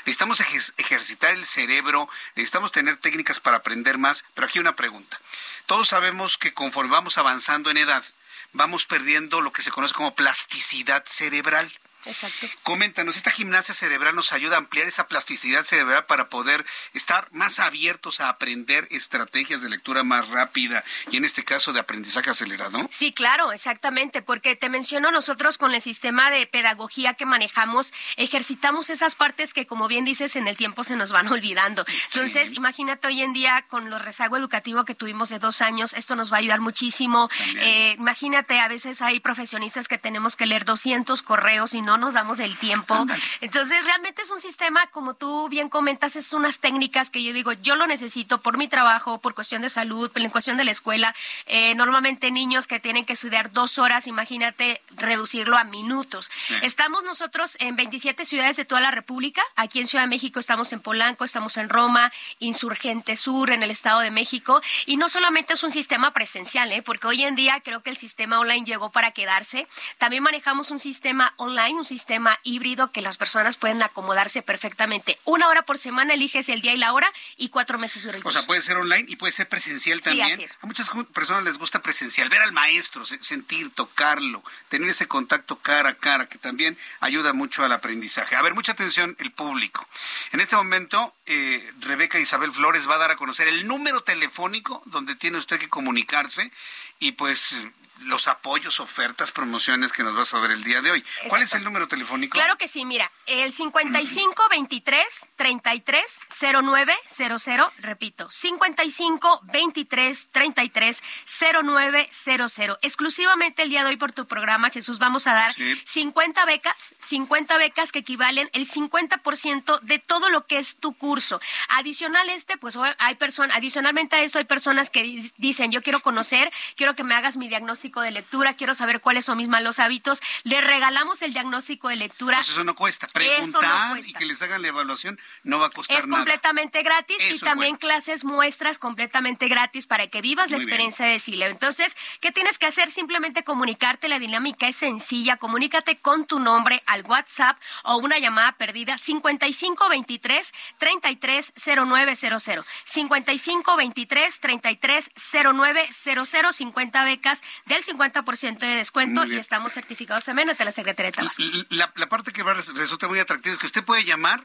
[0.04, 5.20] Necesitamos ejercitar el cerebro, necesitamos tener técnicas para aprender más, pero aquí una pregunta.
[5.66, 8.04] Todos sabemos que conforme vamos avanzando en edad,
[8.52, 11.72] vamos perdiendo lo que se conoce como plasticidad cerebral.
[12.04, 12.46] Exacto.
[12.62, 17.58] Coméntanos, ¿esta gimnasia cerebral nos ayuda a ampliar esa plasticidad cerebral para poder estar más
[17.58, 22.78] abiertos a aprender estrategias de lectura más rápida y en este caso de aprendizaje acelerado?
[22.90, 28.90] Sí, claro, exactamente, porque te menciono nosotros con el sistema de pedagogía que manejamos, ejercitamos
[28.90, 31.84] esas partes que como bien dices en el tiempo se nos van olvidando.
[32.12, 36.16] Entonces, imagínate hoy en día con lo rezago educativo que tuvimos de dos años, esto
[36.16, 37.28] nos va a ayudar muchísimo.
[37.56, 42.06] Eh, imagínate, a veces hay profesionistas que tenemos que leer 200 correos y no no
[42.06, 43.06] nos damos el tiempo.
[43.40, 47.52] Entonces, realmente es un sistema, como tú bien comentas, es unas técnicas que yo digo,
[47.52, 50.70] yo lo necesito por mi trabajo, por cuestión de salud, por la cuestión de la
[50.70, 51.14] escuela.
[51.46, 56.30] Eh, normalmente niños que tienen que estudiar dos horas, imagínate reducirlo a minutos.
[56.62, 59.42] Estamos nosotros en 27 ciudades de toda la República.
[59.56, 63.70] Aquí en Ciudad de México estamos en Polanco, estamos en Roma, Insurgente Sur, en el
[63.70, 64.62] Estado de México.
[64.86, 66.82] Y no solamente es un sistema presencial, ¿eh?
[66.82, 69.66] porque hoy en día creo que el sistema online llegó para quedarse.
[69.98, 75.18] También manejamos un sistema online, un sistema híbrido que las personas pueden acomodarse perfectamente.
[75.24, 78.30] Una hora por semana eliges el día y la hora y cuatro meses de O
[78.30, 80.28] sea, puede ser online y puede ser presencial también.
[80.28, 80.58] Sí, así es.
[80.62, 85.90] A muchas personas les gusta presencial, ver al maestro, sentir, tocarlo, tener ese contacto cara
[85.90, 88.36] a cara, que también ayuda mucho al aprendizaje.
[88.36, 89.84] A ver, mucha atención el público.
[90.30, 94.84] En este momento, eh, Rebeca Isabel Flores va a dar a conocer el número telefónico
[94.86, 96.52] donde tiene usted que comunicarse
[97.00, 97.56] y pues
[98.04, 101.02] los apoyos, ofertas, promociones que nos vas a ver el día de hoy.
[101.28, 102.34] ¿Cuál es el número telefónico?
[102.34, 112.78] Claro que sí, mira, el 5523 330900, repito, 5523 330900.
[112.82, 117.58] Exclusivamente el día de hoy por tu programa, Jesús, vamos a dar 50 becas, 50
[117.58, 121.40] becas que equivalen el 50% de todo lo que es tu curso.
[121.68, 126.50] Adicional este, pues hay personas, adicionalmente a esto hay personas que dicen, yo quiero conocer,
[126.76, 130.20] quiero que me hagas mi diagnóstico de lectura, quiero saber cuáles son mis malos hábitos.
[130.44, 132.38] Le regalamos el diagnóstico de lectura.
[132.38, 133.06] Pues eso no cuesta.
[133.08, 136.22] Preguntar y que les hagan la evaluación no va a costar es nada.
[136.22, 141.20] Es completamente gratis y también clases muestras completamente gratis para que vivas la experiencia de
[141.20, 141.50] Sileo.
[141.50, 142.90] Entonces, ¿qué tienes que hacer?
[142.90, 144.08] Simplemente comunicarte.
[144.08, 145.36] La dinámica es sencilla.
[145.36, 152.66] Comunícate con tu nombre al WhatsApp o una llamada perdida 5523 330900.
[152.84, 156.62] 5523 330900.
[156.62, 157.42] 50 becas
[157.74, 161.42] del 50% de descuento y estamos certificados también ante la Secretaría de Tabasco.
[161.70, 164.44] La, la parte que resulta muy atractiva es que usted puede llamar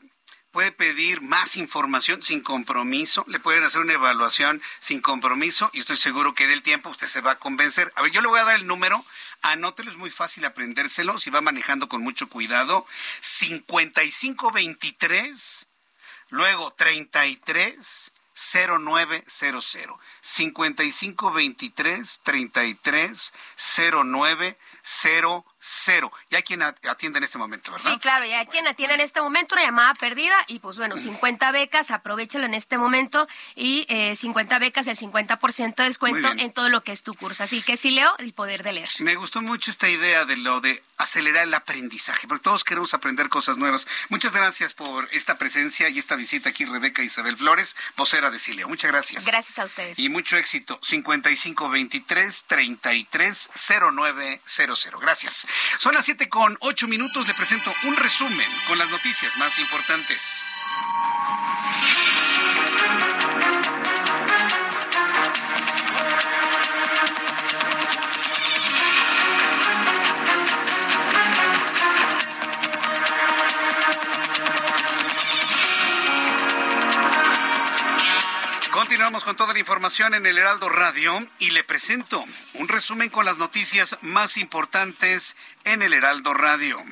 [0.52, 5.98] puede pedir más información sin compromiso, le pueden hacer una evaluación sin compromiso y estoy
[5.98, 7.94] seguro que en el tiempo usted se va a convencer.
[7.96, 9.06] A ver, yo le voy a dar el número,
[9.44, 12.88] anótelo, es muy fácil aprendérselo, si va manejando con mucho cuidado.
[13.22, 15.68] 5523,
[16.30, 26.12] luego 33 0900 5523 33 0900 cero.
[26.30, 27.92] Y hay quien atiende en este momento, ¿verdad?
[27.92, 30.98] Sí, claro, y hay quien atiende en este momento, una llamada perdida, y pues bueno,
[30.98, 36.52] 50 becas, aprovechalo en este momento, y eh, 50 becas, el 50% de descuento en
[36.52, 37.44] todo lo que es tu curso.
[37.44, 38.90] Así que sí, Leo, el poder de leer.
[39.00, 43.30] Me gustó mucho esta idea de lo de acelerar el aprendizaje, porque todos queremos aprender
[43.30, 43.88] cosas nuevas.
[44.10, 48.68] Muchas gracias por esta presencia y esta visita aquí, Rebeca Isabel Flores, vocera de Sileo.
[48.68, 49.26] Muchas gracias.
[49.26, 50.00] Gracias a ustedes.
[50.00, 50.80] Y mucho éxito.
[50.82, 55.02] 5523 330900.
[55.02, 55.48] Gracias.
[55.78, 57.28] Son las 7 con 8 minutos.
[57.28, 60.44] Le presento un resumen con las noticias más importantes.
[79.08, 82.22] Continuamos con toda la información en el Heraldo Radio y le presento
[82.56, 86.84] un resumen con las noticias más importantes en el Heraldo Radio.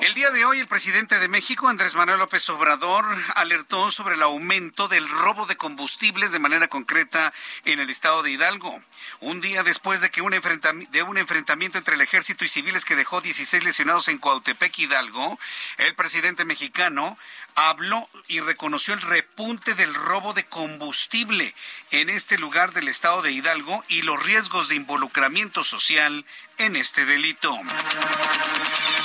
[0.00, 3.04] El día de hoy el presidente de México, Andrés Manuel López Obrador,
[3.34, 7.32] alertó sobre el aumento del robo de combustibles de manera concreta
[7.64, 8.80] en el estado de Hidalgo.
[9.18, 12.84] Un día después de que un enfrentamiento, de un enfrentamiento entre el ejército y civiles
[12.84, 15.36] que dejó 16 lesionados en Coautepec, Hidalgo,
[15.78, 17.18] el presidente mexicano
[17.54, 21.54] habló y reconoció el repunte del robo de combustible
[21.90, 26.24] en este lugar del estado de Hidalgo y los riesgos de involucramiento social
[26.58, 27.56] en este delito.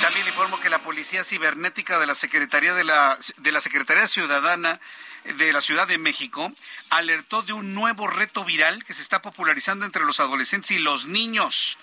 [0.02, 4.80] También informo que la Policía Cibernética de la Secretaría de la, de la Secretaría Ciudadana
[5.24, 6.52] de la Ciudad de México
[6.89, 11.06] alertó de un nuevo reto viral que se está popularizando entre los adolescentes y los
[11.06, 11.78] niños,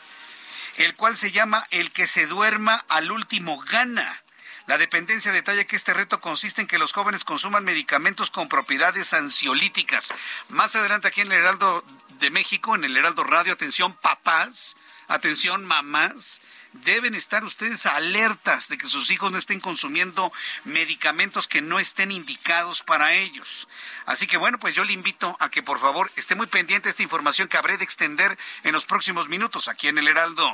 [0.77, 4.23] el cual se llama El que se duerma al último gana.
[4.67, 9.15] La dependencia detalla que este reto consiste en que los jóvenes consuman medicamentos con propiedades
[9.15, 10.09] ansiolíticas.
[10.49, 11.85] Más adelante aquí en el Heraldo
[12.19, 16.41] de México, en el Heraldo Radio, atención papás, atención mamás,
[16.85, 20.33] deben estar ustedes alertas de que sus hijos no estén consumiendo
[20.65, 23.69] medicamentos que no estén indicados para ellos.
[24.05, 26.91] Así que bueno, pues yo le invito a que por favor esté muy pendiente de
[26.91, 30.53] esta información que habré de extender en los próximos minutos aquí en el Heraldo.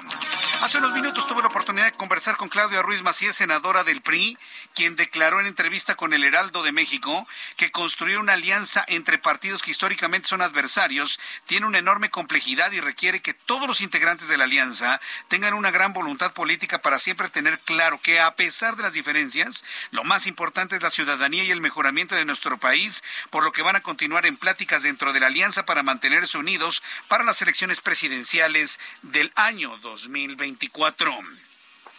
[0.62, 4.39] Hace unos minutos tuve la oportunidad de conversar con Claudia Ruiz Macías, senadora del PRI,
[4.75, 9.62] quien declaró en entrevista con el Heraldo de México que construir una alianza entre partidos
[9.62, 14.39] que históricamente son adversarios tiene una enorme complejidad y requiere que todos los integrantes de
[14.39, 18.83] la alianza tengan una gran voluntad política para siempre tener claro que a pesar de
[18.83, 23.45] las diferencias, lo más importante es la ciudadanía y el mejoramiento de nuestro país, por
[23.45, 27.25] lo que van a continuar en pláticas dentro de la alianza para mantenerse unidos para
[27.25, 31.19] las elecciones presidenciales del año 2024.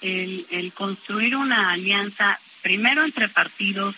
[0.01, 3.95] El, el construir una alianza primero entre partidos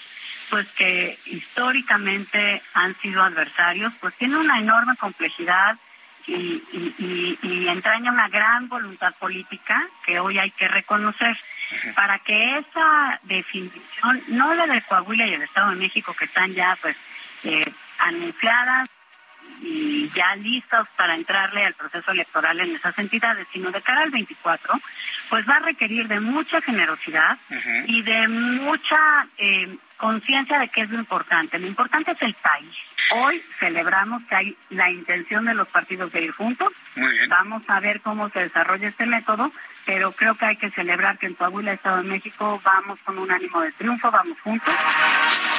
[0.49, 5.78] pues que históricamente han sido adversarios, pues tiene una enorme complejidad
[6.28, 11.38] y, y, entraña una gran voluntad política que hoy hay que reconocer.
[11.95, 16.53] Para que esa definición, no la de Coahuila y el Estado de México, que están
[16.53, 16.95] ya pues
[17.43, 18.88] eh, anunciadas
[19.61, 24.11] y ya listos para entrarle al proceso electoral en esas entidades, sino de cara al
[24.11, 24.80] 24,
[25.30, 27.38] pues va a requerir de mucha generosidad
[27.88, 31.59] y de mucha eh, conciencia de qué es lo importante.
[31.59, 32.75] Lo importante es el país.
[33.11, 36.71] Hoy celebramos que hay la intención de los partidos de ir juntos.
[37.29, 39.51] Vamos a ver cómo se desarrolla este método,
[39.85, 43.31] pero creo que hay que celebrar que en Coahuila, Estado de México, vamos con un
[43.31, 44.73] ánimo de triunfo, vamos juntos.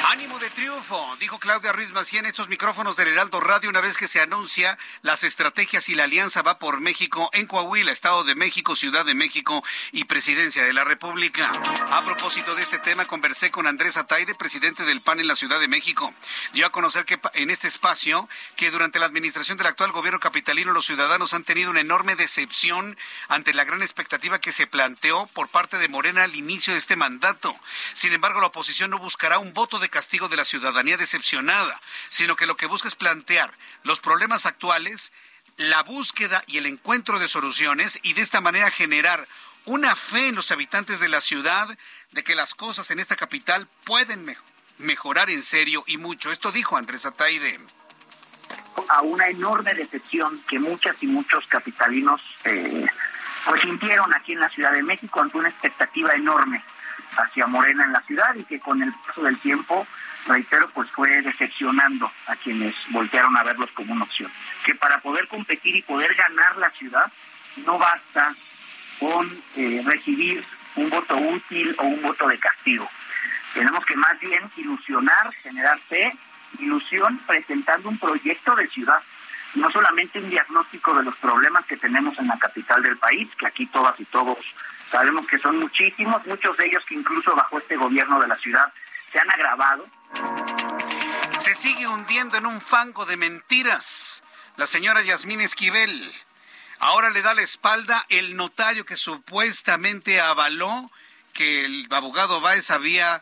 [0.09, 3.97] Ánimo de triunfo, dijo Claudia Ruiz Macía en estos micrófonos del Heraldo Radio una vez
[3.97, 8.33] que se anuncia las estrategias y la alianza va por México en Coahuila, Estado de
[8.33, 11.51] México, Ciudad de México y Presidencia de la República.
[11.91, 15.59] A propósito de este tema, conversé con Andrés Ataide, presidente del PAN en la Ciudad
[15.59, 16.13] de México.
[16.53, 20.71] Dio a conocer que en este espacio que durante la administración del actual gobierno capitalino
[20.71, 22.97] los ciudadanos han tenido una enorme decepción
[23.27, 26.95] ante la gran expectativa que se planteó por parte de Morena al inicio de este
[26.95, 27.53] mandato.
[27.93, 31.81] Sin embargo, la oposición no buscará un voto de castigo de la ciudadanía decepcionada,
[32.11, 35.11] sino que lo que busca es plantear los problemas actuales,
[35.57, 39.27] la búsqueda y el encuentro de soluciones y de esta manera generar
[39.65, 41.67] una fe en los habitantes de la ciudad
[42.11, 44.37] de que las cosas en esta capital pueden
[44.77, 46.31] mejorar en serio y mucho.
[46.31, 47.59] Esto dijo Andrés Ataide.
[48.89, 52.85] A una enorme decepción que muchas y muchos capitalinos eh,
[53.47, 56.63] pues sintieron aquí en la Ciudad de México ante una expectativa enorme
[57.17, 59.87] hacia Morena en la ciudad y que con el paso del tiempo,
[60.25, 64.31] reitero, pues fue decepcionando a quienes voltearon a verlos como una opción.
[64.65, 67.11] Que para poder competir y poder ganar la ciudad
[67.65, 68.35] no basta
[68.99, 70.43] con eh, recibir
[70.75, 72.87] un voto útil o un voto de castigo.
[73.53, 76.15] Tenemos que más bien ilusionar, generar fe,
[76.59, 79.01] ilusión, presentando un proyecto de ciudad,
[79.55, 83.47] no solamente un diagnóstico de los problemas que tenemos en la capital del país, que
[83.47, 84.37] aquí todas y todos
[84.91, 88.71] sabemos que son muchísimos, muchos de ellos que incluso bajo este gobierno de la ciudad
[89.11, 89.85] se han agravado.
[91.37, 94.23] Se sigue hundiendo en un fango de mentiras.
[94.55, 96.11] La señora Yasmín Esquivel.
[96.79, 100.91] Ahora le da la espalda el notario que supuestamente avaló
[101.33, 103.21] que el abogado Báez había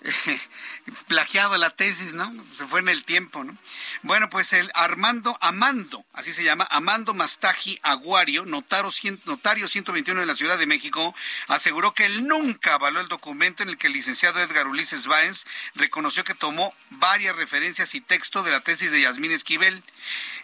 [1.08, 2.32] plagiado la tesis, ¿no?
[2.54, 3.56] Se fue en el tiempo, ¿no?
[4.02, 8.90] Bueno, pues el Armando Amando, así se llama, Amando Mastaji Aguario, notario,
[9.24, 11.14] notario 121 de la Ciudad de México,
[11.48, 15.46] aseguró que él nunca avaló el documento en el que el licenciado Edgar Ulises Báez
[15.74, 19.82] reconoció que tomó varias referencias y texto de la tesis de Yasmín Esquivel.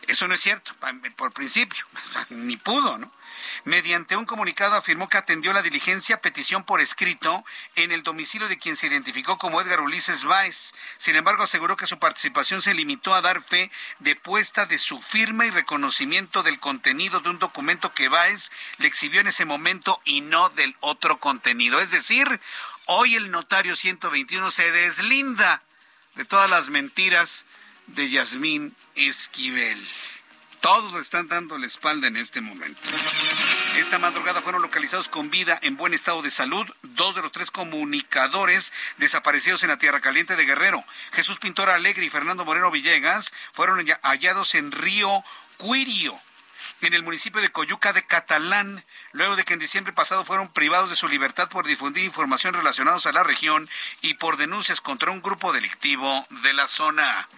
[0.08, 0.74] Eso no es cierto,
[1.16, 1.84] por principio,
[2.30, 3.12] ni pudo, ¿no?
[3.64, 7.42] Mediante un comunicado afirmó que atendió la diligencia petición por escrito
[7.76, 10.74] en el domicilio de quien se identificó como Edgar Ulises Báez.
[10.98, 15.00] Sin embargo, aseguró que su participación se limitó a dar fe de puesta de su
[15.00, 19.98] firma y reconocimiento del contenido de un documento que Báez le exhibió en ese momento
[20.04, 21.80] y no del otro contenido.
[21.80, 22.40] Es decir,
[22.84, 25.62] hoy el notario 121 se deslinda
[26.16, 27.46] de todas las mentiras
[27.86, 29.82] de Yasmín Esquivel.
[30.64, 32.80] Todos le están dando la espalda en este momento.
[33.76, 37.50] Esta madrugada fueron localizados con vida en buen estado de salud dos de los tres
[37.50, 40.82] comunicadores desaparecidos en la Tierra Caliente de Guerrero.
[41.12, 45.22] Jesús Pintor Alegre y Fernando Moreno Villegas fueron hallados en Río
[45.58, 46.18] Cuirio
[46.80, 48.84] en el municipio de Coyuca de Catalán,
[49.14, 52.98] luego de que en diciembre pasado fueron privados de su libertad por difundir información relacionada
[53.04, 53.68] a la región
[54.02, 57.28] y por denuncias contra un grupo delictivo de la zona.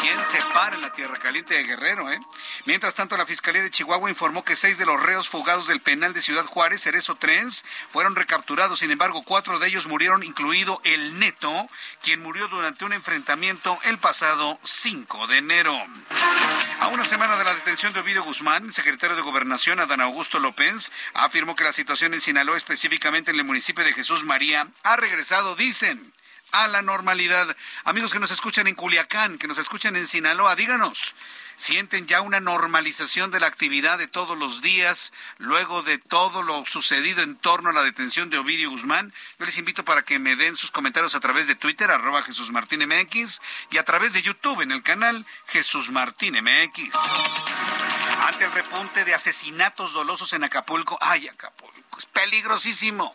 [0.00, 2.10] ¿Quién se para en la Tierra Caliente de Guerrero?
[2.10, 2.20] Eh?
[2.66, 6.12] Mientras tanto, la Fiscalía de Chihuahua informó que seis de los reos fugados del penal
[6.12, 8.80] de Ciudad Juárez, Cerezo Trens, fueron recapturados.
[8.80, 11.68] Sin embargo, cuatro de ellos murieron, incluido el Neto,
[12.02, 15.74] quien murió durante un enfrentamiento el pasado 5 de enero.
[16.80, 20.92] A una semana de la detención de Ovidio Guzmán, secretario de Gobernación, Adán Augusto López,
[21.14, 25.56] afirmó que la situación en Sinaloa, específicamente en el municipio de Jesús María, ha regresado,
[25.56, 26.12] dicen,
[26.52, 27.56] a la normalidad.
[27.84, 31.14] Amigos que nos escuchan en Culiacán, que nos escuchan en Sinaloa, díganos,
[31.56, 36.64] ¿sienten ya una normalización de la actividad de todos los días luego de todo lo
[36.66, 39.12] sucedido en torno a la detención de Ovidio Guzmán?
[39.38, 42.50] Yo les invito para que me den sus comentarios a través de Twitter, arroba Jesús
[42.50, 43.40] Martín MX,
[43.70, 47.75] y a través de YouTube en el canal Jesús Martín MX.
[48.26, 53.14] Ante el repunte de asesinatos dolosos en Acapulco, ay Acapulco, es peligrosísimo.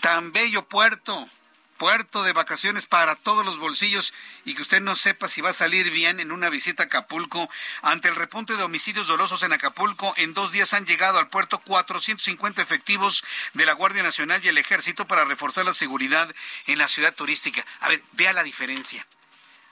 [0.00, 1.28] Tan bello puerto,
[1.76, 4.14] puerto de vacaciones para todos los bolsillos
[4.46, 7.50] y que usted no sepa si va a salir bien en una visita a Acapulco.
[7.82, 11.58] Ante el repunte de homicidios dolosos en Acapulco, en dos días han llegado al puerto
[11.58, 13.22] 450 efectivos
[13.52, 16.34] de la Guardia Nacional y el Ejército para reforzar la seguridad
[16.66, 17.66] en la ciudad turística.
[17.80, 19.06] A ver, vea la diferencia.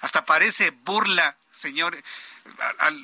[0.03, 1.97] Hasta parece burla, señor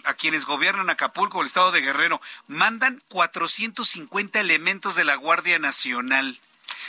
[0.05, 6.40] a, quienes gobiernan Acapulco, el estado de Guerrero, mandan 450 elementos de la Guardia Nacional.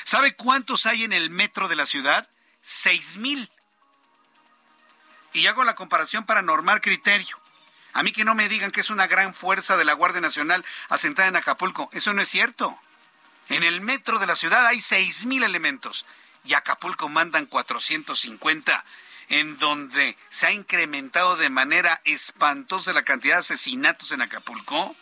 [0.04, 2.30] ¿Sabe cuántos hay en el metro de la ciudad?
[2.62, 3.50] Seis mil.
[5.34, 7.40] Y hago la comparación para normar criterio.
[7.94, 10.66] A mí que no me digan que es una gran fuerza de la Guardia Nacional
[10.90, 11.90] asentada en Acapulco.
[11.94, 12.80] Eso no es cierto.
[13.50, 16.06] En el metro de la ciudad hay seis mil elementos
[16.44, 18.86] y Acapulco mandan 450
[19.30, 24.96] en donde se ha incrementado de manera espantosa la cantidad de asesinatos en Acapulco.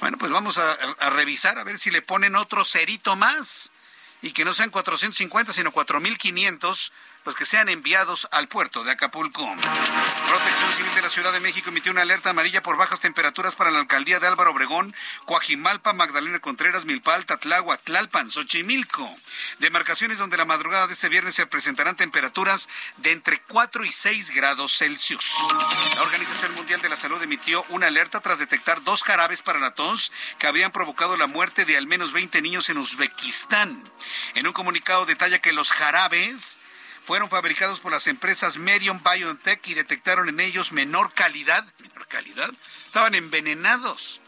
[0.00, 3.70] Bueno, pues vamos a, a revisar a ver si le ponen otro cerito más
[4.22, 6.92] y que no sean 450, sino 4500
[7.26, 9.44] los que sean enviados al puerto de Acapulco.
[10.28, 13.70] Protección Civil de la Ciudad de México emitió una alerta amarilla por bajas temperaturas para
[13.70, 14.94] la alcaldía de Álvaro Obregón,
[15.26, 19.08] Coajimalpa, Magdalena Contreras, Milpal, Tatlagua, Tlalpan, Xochimilco.
[19.58, 24.30] Demarcaciones donde la madrugada de este viernes se presentarán temperaturas de entre 4 y 6
[24.30, 25.26] grados Celsius.
[25.94, 29.66] La Organización Mundial de la Salud emitió una alerta tras detectar dos jarabes para la
[30.38, 33.82] que habían provocado la muerte de al menos 20 niños en Uzbekistán.
[34.34, 36.60] En un comunicado detalla que los jarabes
[37.06, 42.50] fueron fabricados por las empresas Merion BioNTech y detectaron en ellos menor calidad, menor calidad,
[42.84, 44.20] estaban envenenados.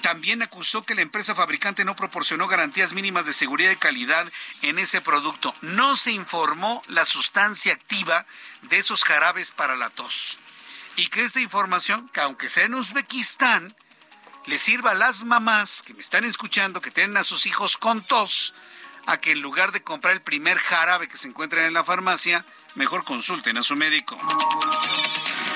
[0.00, 4.30] También acusó que la empresa fabricante no proporcionó garantías mínimas de seguridad y calidad
[4.62, 5.52] en ese producto.
[5.60, 8.26] No se informó la sustancia activa
[8.62, 10.38] de esos jarabes para la tos.
[10.94, 13.74] Y que esta información, que aunque sea en Uzbekistán,
[14.46, 18.02] le sirva a las mamás que me están escuchando, que tienen a sus hijos con
[18.04, 18.54] tos,
[19.06, 22.44] a que en lugar de comprar el primer jarabe que se encuentra en la farmacia,
[22.74, 24.18] mejor consulten a su médico.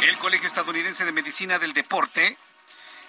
[0.02, 2.36] El Colegio Estadounidense de Medicina del Deporte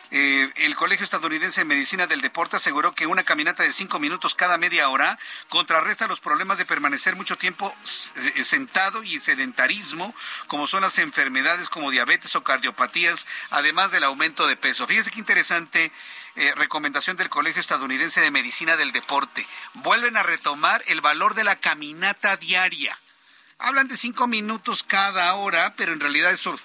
[0.09, 4.35] eh, el Colegio Estadounidense de Medicina del Deporte aseguró que una caminata de cinco minutos
[4.35, 5.19] cada media hora
[5.49, 7.75] contrarresta los problemas de permanecer mucho tiempo
[8.15, 10.15] eh, sentado y sedentarismo,
[10.47, 14.87] como son las enfermedades como diabetes o cardiopatías, además del aumento de peso.
[14.87, 15.91] Fíjese qué interesante
[16.37, 19.47] eh, recomendación del Colegio Estadounidense de Medicina del Deporte.
[19.73, 22.97] Vuelven a retomar el valor de la caminata diaria.
[23.57, 26.59] Hablan de cinco minutos cada hora, pero en realidad eso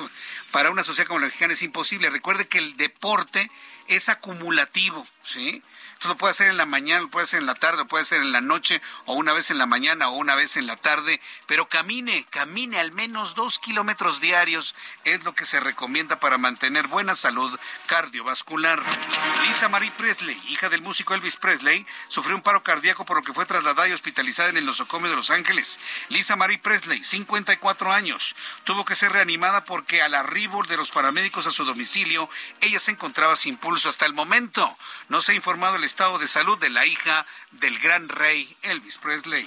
[0.50, 2.10] para una sociedad como la mexicana es imposible.
[2.10, 3.50] Recuerde que el deporte
[3.88, 5.62] es acumulativo, ¿sí?
[6.02, 8.02] Esto lo puede hacer en la mañana, lo puede hacer en la tarde, lo puede
[8.02, 10.74] hacer en la noche, o una vez en la mañana, o una vez en la
[10.74, 14.74] tarde, pero camine, camine al menos dos kilómetros diarios,
[15.04, 17.56] es lo que se recomienda para mantener buena salud
[17.86, 18.82] cardiovascular.
[19.46, 23.32] Lisa Marie Presley, hija del músico Elvis Presley, sufrió un paro cardíaco por lo que
[23.32, 25.78] fue trasladada y hospitalizada en el nosocomio de Los Ángeles.
[26.08, 28.34] Lisa Marie Presley, 54 años,
[28.64, 32.28] tuvo que ser reanimada porque al arribo de los paramédicos a su domicilio,
[32.60, 34.76] ella se encontraba sin pulso hasta el momento.
[35.08, 38.96] No se ha informado el estado de salud de la hija del gran rey Elvis
[38.96, 39.46] Presley.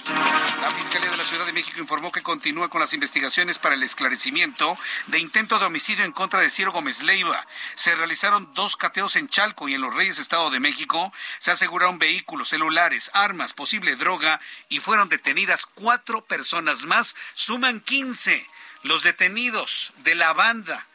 [0.60, 3.82] La Fiscalía de la Ciudad de México informó que continúa con las investigaciones para el
[3.82, 4.78] esclarecimiento
[5.08, 7.44] de intento de homicidio en contra de Ciro Gómez Leiva.
[7.74, 11.12] Se realizaron dos cateos en Chalco y en Los Reyes, Estado de México.
[11.40, 17.16] Se aseguraron vehículos, celulares, armas, posible droga y fueron detenidas cuatro personas más.
[17.34, 18.48] Suman 15
[18.84, 20.86] los detenidos de la banda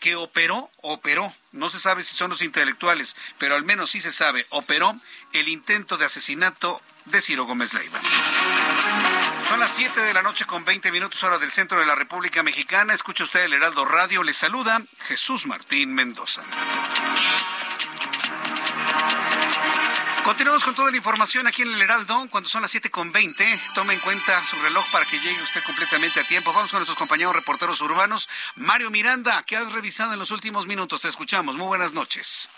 [0.00, 4.12] que operó, operó, no se sabe si son los intelectuales, pero al menos sí se
[4.12, 4.96] sabe, operó
[5.32, 8.00] el intento de asesinato de Ciro Gómez Leiva.
[9.48, 12.42] Son las 7 de la noche con 20 minutos hora del centro de la República
[12.42, 12.92] Mexicana.
[12.92, 14.22] Escucha usted el Heraldo Radio.
[14.22, 16.42] Le saluda Jesús Martín Mendoza.
[20.24, 23.44] Continuamos con toda la información aquí en el Heraldo, cuando son las 7 con 20.
[23.74, 26.50] Tome en cuenta su reloj para que llegue usted completamente a tiempo.
[26.50, 28.30] Vamos con nuestros compañeros reporteros urbanos.
[28.56, 31.02] Mario Miranda, ¿qué has revisado en los últimos minutos?
[31.02, 31.56] Te escuchamos.
[31.56, 32.50] Muy buenas noches.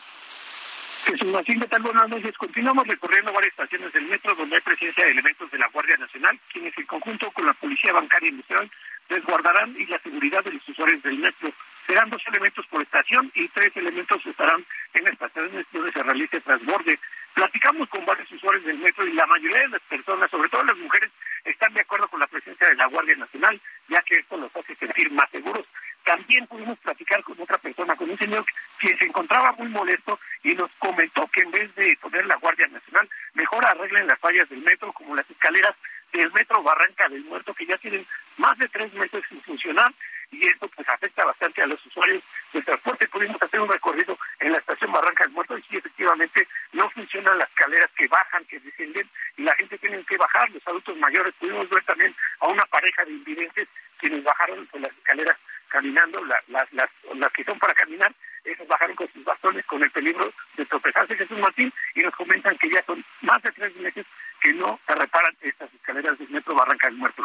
[1.06, 1.82] Jesús ¿qué tal?
[1.82, 2.38] Buenas noches.
[2.38, 6.38] Continuamos recorriendo varias estaciones del metro donde hay presencia de elementos de la Guardia Nacional,
[6.52, 8.70] quienes en conjunto con la Policía Bancaria Industrial
[9.08, 11.52] resguardarán y la seguridad de los usuarios del metro.
[11.86, 16.98] Serán dos elementos por estación y tres elementos estarán en estaciones donde se realice transborde.
[17.32, 20.76] Platicamos con varios usuarios del metro y la mayoría de las personas, sobre todo las
[20.78, 21.10] mujeres,
[21.44, 24.74] están de acuerdo con la presencia de la Guardia Nacional, ya que esto los hace
[24.74, 25.64] sentir más seguros.
[26.02, 28.44] También pudimos platicar con otra persona, con un señor
[28.80, 32.66] que se encontraba muy molesto y nos comentó que en vez de poner la Guardia
[32.66, 35.74] Nacional, mejor arreglen las fallas del metro, como las escaleras
[36.12, 38.06] del metro Barranca del Muerto, que ya tienen
[38.38, 39.92] más de tres meses sin funcionar
[40.30, 42.22] y esto pues afecta bastante a los usuarios
[42.52, 43.08] del transporte.
[43.08, 47.38] Pudimos hacer un recorrido en la estación Barranca del Muerto y sí, efectivamente no funcionan
[47.38, 51.34] las escaleras que bajan, que descienden y la gente tiene que bajar, los adultos mayores.
[51.38, 55.36] Pudimos ver también a una pareja de invidentes quienes bajaron por las escaleras
[55.68, 56.40] caminando, las,
[56.72, 58.14] las, las que son para caminar,
[58.44, 62.56] esos bajaron con sus bastones con el peligro de tropezarse Jesús Martín y nos comentan
[62.58, 64.06] que ya son más de tres meses
[64.40, 67.24] que no se reparan estas escaleras del metro Barranca del Muerto.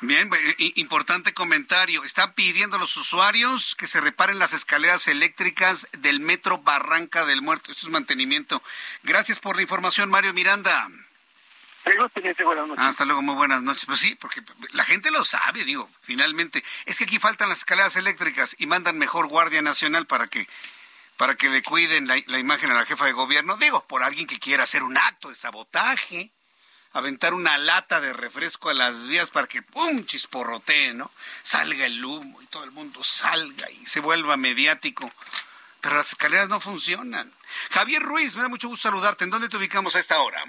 [0.00, 0.28] Bien,
[0.74, 2.04] importante comentario.
[2.04, 7.40] Están pidiendo a los usuarios que se reparen las escaleras eléctricas del metro Barranca del
[7.40, 7.70] Muerto.
[7.70, 8.62] Esto es mantenimiento.
[9.02, 10.88] Gracias por la información, Mario Miranda.
[12.78, 13.86] Hasta luego, muy buenas noches.
[13.86, 14.42] Pues sí, porque
[14.72, 16.62] la gente lo sabe, digo, finalmente.
[16.86, 20.46] Es que aquí faltan las escaleras eléctricas y mandan mejor Guardia Nacional para que
[21.16, 23.58] para que le cuiden la, la imagen a la jefa de gobierno.
[23.58, 26.30] Digo, por alguien que quiera hacer un acto de sabotaje
[26.92, 30.04] aventar una lata de refresco a las vías para que ¡pum!
[30.04, 31.10] chisporrotee, ¿no?
[31.42, 35.10] Salga el humo y todo el mundo salga y se vuelva mediático.
[35.80, 37.32] Pero las escaleras no funcionan.
[37.70, 39.24] Javier Ruiz, me da mucho gusto saludarte.
[39.24, 40.44] ¿En dónde te ubicamos a esta hora?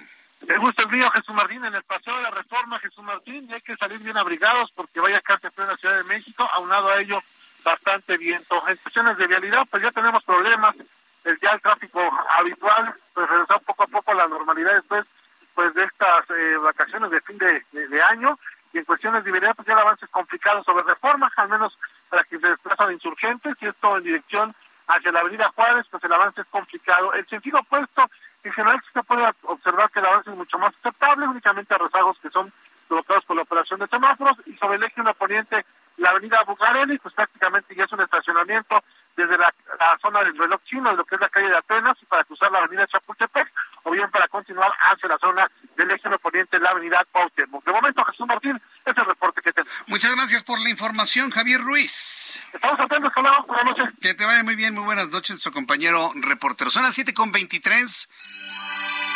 [0.47, 3.53] El gusto es mío, Jesús Martín, en el paseo de la Reforma, Jesús Martín, y
[3.53, 6.99] hay que salir bien abrigados porque vaya casi en la Ciudad de México, aunado a
[6.99, 7.21] ello
[7.63, 8.67] bastante viento.
[8.67, 10.75] En cuestiones de vialidad, pues ya tenemos problemas,
[11.23, 12.01] el, ya el tráfico
[12.37, 15.05] habitual, pues regresó poco a poco a la normalidad después
[15.53, 18.39] pues de estas eh, vacaciones de fin de, año,
[18.73, 21.77] y en cuestiones de vialidad, pues ya el avance es complicado sobre reforma, al menos
[22.09, 24.55] para quien se desplaza de insurgentes, y esto en dirección
[24.87, 27.13] hacia la avenida Juárez, pues el avance es complicado.
[27.13, 28.09] El sentido opuesto,
[28.43, 32.17] en general se puede observar que el avance es mucho más aceptable, únicamente a rezagos
[32.19, 32.51] que son
[32.87, 35.65] provocados por la operación de semáforos, y sobre el eje una poniente,
[35.97, 38.83] la avenida Bugarelli, pues prácticamente ya es un estacionamiento
[39.15, 39.53] desde la,
[40.01, 42.59] zona del reloj chino, lo que es la calle de Atenas, y para cruzar la
[42.59, 43.51] avenida Chapultepec,
[43.83, 47.63] o bien para continuar hacia la zona del eje poniente, la avenida Cuauhtémoc.
[47.65, 49.73] De momento, Jesús Martín, es el reporte que tenemos.
[49.87, 52.39] Muchas gracias por la información, Javier Ruiz.
[52.53, 53.89] Estamos atentos, hablamos, buenas noches.
[54.01, 56.71] Que te vaya muy bien, muy buenas noches, nuestro compañero reportero.
[56.71, 58.09] Son las 7 con 23,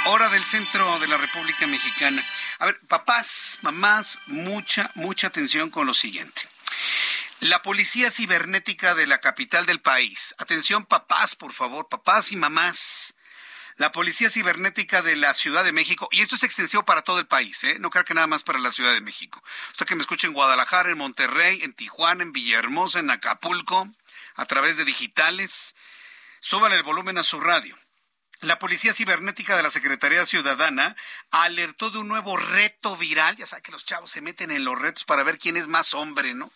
[0.08, 2.24] hora del centro de la República Mexicana.
[2.60, 6.44] A ver, papás, mamás, mucha, mucha atención con lo siguiente.
[7.42, 10.34] La policía cibernética de la capital del país.
[10.38, 13.14] Atención, papás, por favor, papás y mamás.
[13.78, 17.28] La Policía Cibernética de la Ciudad de México, y esto es extensivo para todo el
[17.28, 17.76] país, ¿eh?
[17.78, 19.44] no creo que nada más para la Ciudad de México.
[19.72, 23.90] Usted que me escuche en Guadalajara, en Monterrey, en Tijuana, en Villahermosa, en Acapulco,
[24.36, 25.76] a través de digitales,
[26.40, 27.78] súbale el volumen a su radio.
[28.40, 30.96] La Policía Cibernética de la Secretaría Ciudadana
[31.32, 33.36] alertó de un nuevo reto viral.
[33.36, 35.94] Ya sabe que los chavos se meten en los retos para ver quién es más
[35.94, 36.50] hombre, ¿no?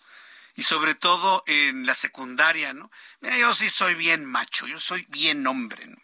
[0.56, 2.92] Y sobre todo en la secundaria, ¿no?
[3.22, 5.98] Yo sí soy bien macho, yo soy bien hombre, ¿no?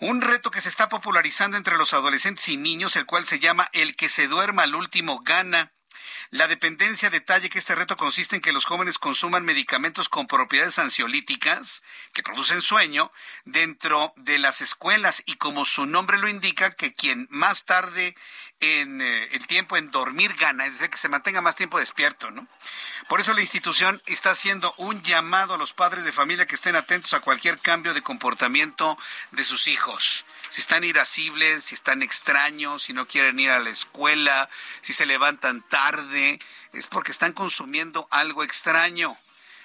[0.00, 3.68] Un reto que se está popularizando entre los adolescentes y niños, el cual se llama
[3.72, 5.72] El que se duerma al último gana.
[6.30, 10.78] La dependencia detalle que este reto consiste en que los jóvenes consuman medicamentos con propiedades
[10.78, 11.82] ansiolíticas
[12.12, 13.10] que producen sueño
[13.44, 18.14] dentro de las escuelas y como su nombre lo indica, que quien más tarde
[18.60, 22.30] en eh, el tiempo en dormir gana, es decir, que se mantenga más tiempo despierto,
[22.30, 22.46] ¿no?
[23.08, 26.76] Por eso la institución está haciendo un llamado a los padres de familia que estén
[26.76, 28.98] atentos a cualquier cambio de comportamiento
[29.30, 30.24] de sus hijos.
[30.50, 34.48] Si están irascibles, si están extraños, si no quieren ir a la escuela,
[34.82, 36.38] si se levantan tarde,
[36.72, 39.16] es porque están consumiendo algo extraño.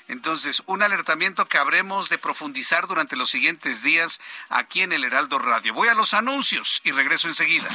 [0.07, 4.19] Entonces, un alertamiento que habremos de profundizar durante los siguientes días
[4.49, 5.73] aquí en el Heraldo Radio.
[5.73, 7.69] Voy a los anuncios y regreso enseguida.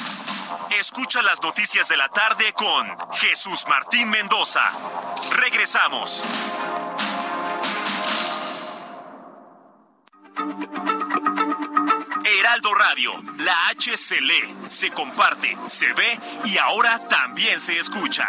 [0.79, 4.71] Escucha las noticias de la tarde con Jesús Martín Mendoza.
[5.33, 6.23] Regresamos.
[12.25, 18.29] Heraldo Radio, la H se lee, se comparte, se ve y ahora también se escucha.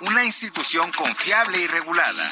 [0.00, 2.30] una institución confiable y regulada.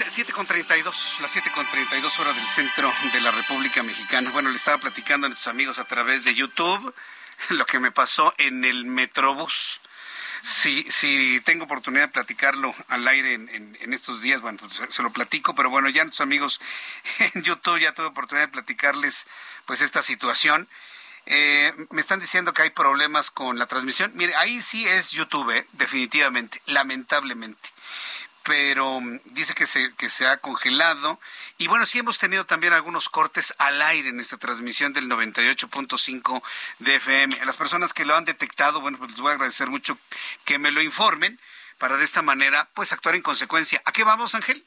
[0.00, 4.30] Las 7.32, las 7.32 horas del centro de la República Mexicana.
[4.30, 6.94] Bueno, le estaba platicando a nuestros amigos a través de YouTube
[7.50, 9.80] lo que me pasó en el Metrobús.
[10.42, 15.10] Si, si tengo oportunidad de platicarlo al aire en, estos días, bueno, pues se lo
[15.12, 16.60] platico, pero bueno, ya nuestros amigos
[17.34, 19.26] en YouTube ya tuve oportunidad de platicarles
[19.64, 20.68] pues esta situación.
[21.24, 24.12] Eh, me están diciendo que hay problemas con la transmisión.
[24.14, 25.66] Mire, ahí sí es YouTube, ¿eh?
[25.72, 27.75] definitivamente, lamentablemente
[28.46, 31.20] pero mm, dice que se, que se ha congelado.
[31.58, 36.42] Y bueno, sí hemos tenido también algunos cortes al aire en esta transmisión del 98.5
[36.78, 37.40] de FM.
[37.40, 39.98] A las personas que lo han detectado, bueno, pues les voy a agradecer mucho
[40.44, 41.38] que me lo informen
[41.78, 43.82] para de esta manera, pues actuar en consecuencia.
[43.84, 44.64] ¿A qué vamos, Ángel?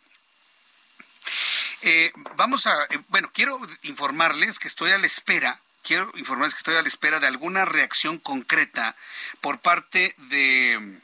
[1.81, 6.59] Eh, vamos a, eh, bueno, quiero informarles que estoy a la espera, quiero informarles que
[6.59, 8.95] estoy a la espera de alguna reacción concreta
[9.41, 10.99] por parte de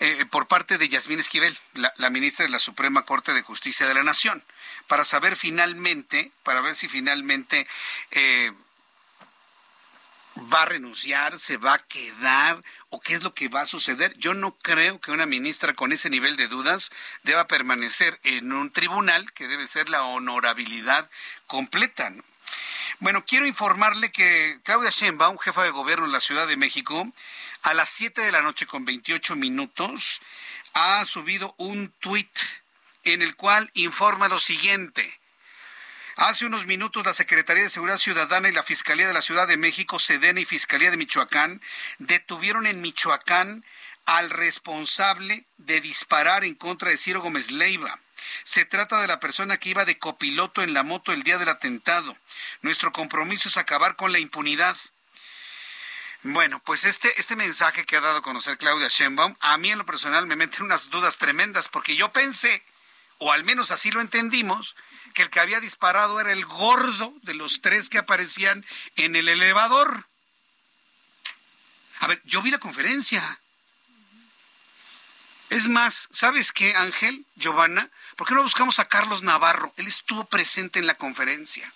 [0.00, 3.94] eh, por parte de Yasmín Esquivel, la, ministra de la Suprema Corte de Justicia de
[3.94, 4.42] la Nación,
[4.86, 7.66] para saber finalmente, para ver si finalmente
[8.10, 8.52] eh,
[10.52, 14.14] va a renunciar, se va a quedar o qué es lo que va a suceder.
[14.18, 16.90] Yo no creo que una ministra con ese nivel de dudas
[17.22, 21.08] deba permanecer en un tribunal que debe ser la honorabilidad
[21.46, 22.12] completa.
[23.00, 27.06] Bueno, quiero informarle que Claudia Sheinbaum, jefa de gobierno en la Ciudad de México,
[27.66, 30.20] a las 7 de la noche con 28 minutos,
[30.74, 32.30] ha subido un tuit
[33.02, 35.18] en el cual informa lo siguiente.
[36.14, 39.56] Hace unos minutos la Secretaría de Seguridad Ciudadana y la Fiscalía de la Ciudad de
[39.56, 41.60] México, Sedena y Fiscalía de Michoacán
[41.98, 43.64] detuvieron en Michoacán
[44.04, 47.98] al responsable de disparar en contra de Ciro Gómez Leiva.
[48.44, 51.48] Se trata de la persona que iba de copiloto en la moto el día del
[51.48, 52.16] atentado.
[52.62, 54.76] Nuestro compromiso es acabar con la impunidad.
[56.22, 59.78] Bueno, pues este, este mensaje que ha dado a conocer Claudia Sheinbaum, a mí en
[59.78, 62.64] lo personal me mete unas dudas tremendas, porque yo pensé,
[63.18, 64.76] o al menos así lo entendimos,
[65.14, 68.64] que el que había disparado era el gordo de los tres que aparecían
[68.96, 70.06] en el elevador.
[72.00, 73.22] A ver, yo vi la conferencia.
[75.48, 77.88] Es más, ¿sabes qué, Ángel, Giovanna?
[78.16, 79.72] ¿Por qué no buscamos a Carlos Navarro?
[79.76, 81.72] Él estuvo presente en la conferencia.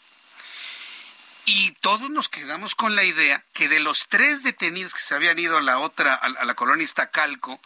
[1.53, 5.37] Y todos nos quedamos con la idea que de los tres detenidos que se habían
[5.37, 7.61] ido a la otra, a, la colonia Iztacalco,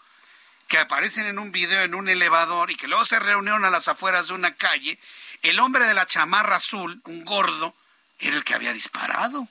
[0.69, 3.87] que aparecen en un video en un elevador y que luego se reunieron a las
[3.89, 4.99] afueras de una calle,
[5.43, 7.77] el hombre de la chamarra azul, un gordo,
[8.19, 9.49] era el que había disparado.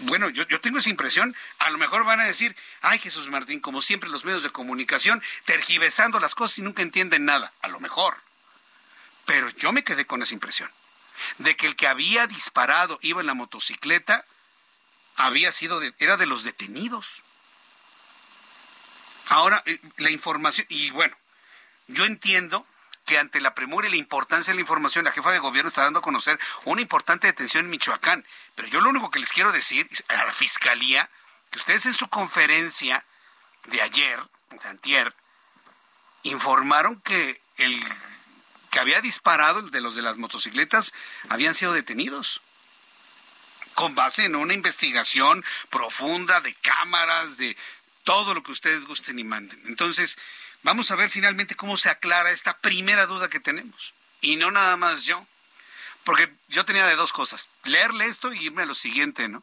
[0.00, 1.36] Bueno, yo, yo, tengo esa impresión.
[1.60, 5.22] A lo mejor van a decir, ay Jesús Martín, como siempre los medios de comunicación,
[5.44, 7.52] tergiversando las cosas y nunca entienden nada.
[7.62, 8.16] A lo mejor.
[9.24, 10.68] Pero yo me quedé con esa impresión
[11.38, 14.24] de que el que había disparado iba en la motocicleta,
[15.16, 17.22] había sido era de los detenidos.
[19.28, 21.14] Ahora, eh, la información, y bueno,
[21.88, 22.66] yo entiendo
[23.04, 25.82] que ante la premura y la importancia de la información, la jefa de gobierno está
[25.82, 28.24] dando a conocer una importante detención en Michoacán.
[28.54, 31.10] Pero yo lo único que les quiero decir a la fiscalía,
[31.50, 33.04] que ustedes en su conferencia
[33.64, 35.14] de ayer, de antier,
[36.22, 37.82] informaron que el
[38.70, 40.92] que había disparado, el de los de las motocicletas,
[41.28, 42.40] habían sido detenidos.
[43.74, 47.56] Con base en una investigación profunda de cámaras, de
[48.04, 49.62] todo lo que ustedes gusten y manden.
[49.66, 50.18] Entonces,
[50.62, 53.94] vamos a ver finalmente cómo se aclara esta primera duda que tenemos.
[54.20, 55.24] Y no nada más yo.
[56.04, 57.48] Porque yo tenía de dos cosas.
[57.64, 59.42] Leerle esto y irme a lo siguiente, ¿no?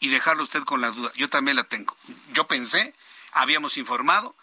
[0.00, 1.12] Y dejarlo usted con la duda.
[1.14, 1.96] Yo también la tengo.
[2.32, 2.94] Yo pensé,
[3.32, 4.34] habíamos informado,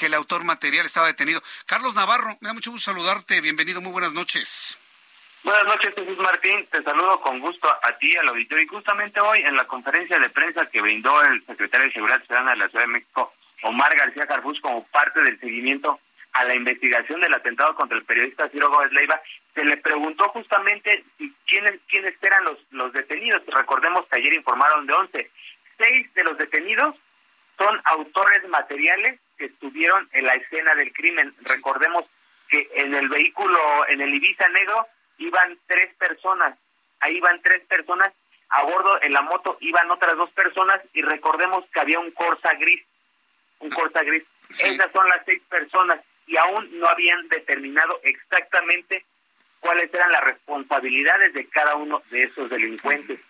[0.00, 1.42] que el autor material estaba detenido.
[1.66, 3.42] Carlos Navarro, me da mucho gusto saludarte.
[3.42, 4.78] Bienvenido, muy buenas noches.
[5.42, 6.66] Buenas noches, Jesús Martín.
[6.72, 8.64] Te saludo con gusto a ti, al auditorio.
[8.64, 12.52] Y justamente hoy, en la conferencia de prensa que brindó el secretario de Seguridad Ciudadana
[12.52, 16.00] de la Ciudad de México, Omar García Carfus, como parte del seguimiento
[16.32, 19.20] a la investigación del atentado contra el periodista Ciro Gómez Leiva,
[19.54, 21.04] se le preguntó justamente
[21.46, 23.42] quiénes, quiénes eran los, los detenidos.
[23.48, 25.30] Recordemos que ayer informaron de 11.
[25.76, 26.96] Seis de los detenidos
[27.58, 31.34] son autores materiales que estuvieron en la escena del crimen.
[31.40, 32.04] Recordemos
[32.46, 33.58] que en el vehículo,
[33.88, 34.86] en el Ibiza negro,
[35.16, 36.58] iban tres personas.
[37.00, 38.12] Ahí iban tres personas.
[38.50, 42.52] A bordo en la moto iban otras dos personas y recordemos que había un Corsa
[42.58, 42.82] gris.
[43.60, 44.24] Un Corsa gris.
[44.50, 49.06] Esas son las seis personas y aún no habían determinado exactamente
[49.60, 53.20] cuáles eran las responsabilidades de cada uno de esos delincuentes.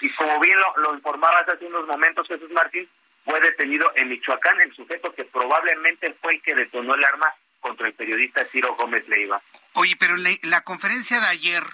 [0.00, 2.88] Y como bien lo, lo informabas hace unos momentos, Jesús Martín,
[3.24, 7.86] fue detenido en Michoacán el sujeto que probablemente fue el que detonó el arma contra
[7.86, 9.40] el periodista Ciro Gómez Leiva.
[9.72, 11.64] Oye, pero en la, conferencia de ayer,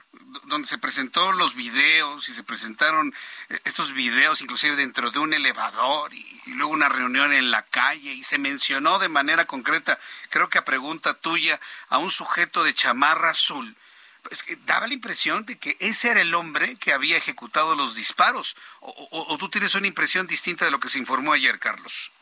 [0.47, 3.13] donde se presentó los videos y se presentaron
[3.51, 7.63] eh, estos videos inclusive dentro de un elevador y y luego una reunión en la
[7.63, 9.99] calle y se mencionó de manera concreta,
[10.31, 13.77] creo que a pregunta tuya, a un sujeto de chamarra azul.
[14.23, 18.57] Pues, daba la impresión de que ese era el hombre que había ejecutado los disparos.
[18.81, 22.13] O, tú tienes una impresión distinta de lo que se informó ayer, Carlos?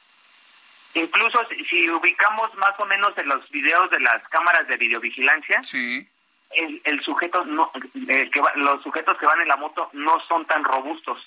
[0.94, 6.08] Incluso si, ubicamos más o menos en los videos de las cámaras de videovigilancia, sí.
[6.50, 10.46] el, el sujeto no, el que los sujetos que van en la moto no son
[10.46, 11.18] tan robustos.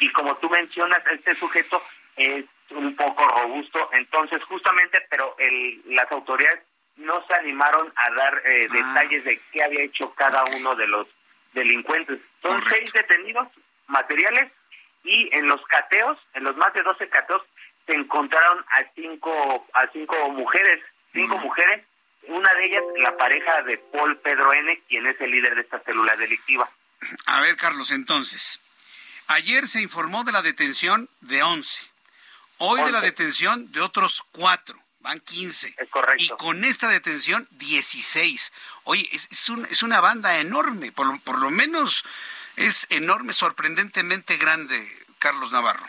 [0.00, 1.82] Y como tú mencionas, este sujeto
[2.16, 6.62] es un poco robusto, entonces justamente, pero el, las autoridades
[6.98, 8.74] no se animaron a dar eh, ah.
[8.74, 11.06] detalles de qué había hecho cada uno de los
[11.54, 12.18] delincuentes.
[12.42, 13.48] Son seis detenidos
[13.86, 14.52] materiales
[15.04, 17.42] y en los cateos, en los más de 12 cateos,
[17.86, 21.86] se encontraron a cinco, a cinco mujeres, cinco mujeres,
[22.26, 25.78] una de ellas la pareja de Paul Pedro N., quien es el líder de esta
[25.80, 26.68] célula delictiva.
[27.26, 28.60] A ver, Carlos, entonces,
[29.28, 31.90] ayer se informó de la detención de 11,
[32.58, 35.74] hoy de la detención de otros cuatro van 15.
[35.78, 36.22] Es correcto.
[36.22, 38.52] Y con esta detención, 16.
[38.84, 42.04] Oye, es, es, es una banda enorme, por lo, por lo menos
[42.56, 44.84] es enorme, sorprendentemente grande,
[45.18, 45.86] Carlos Navarro.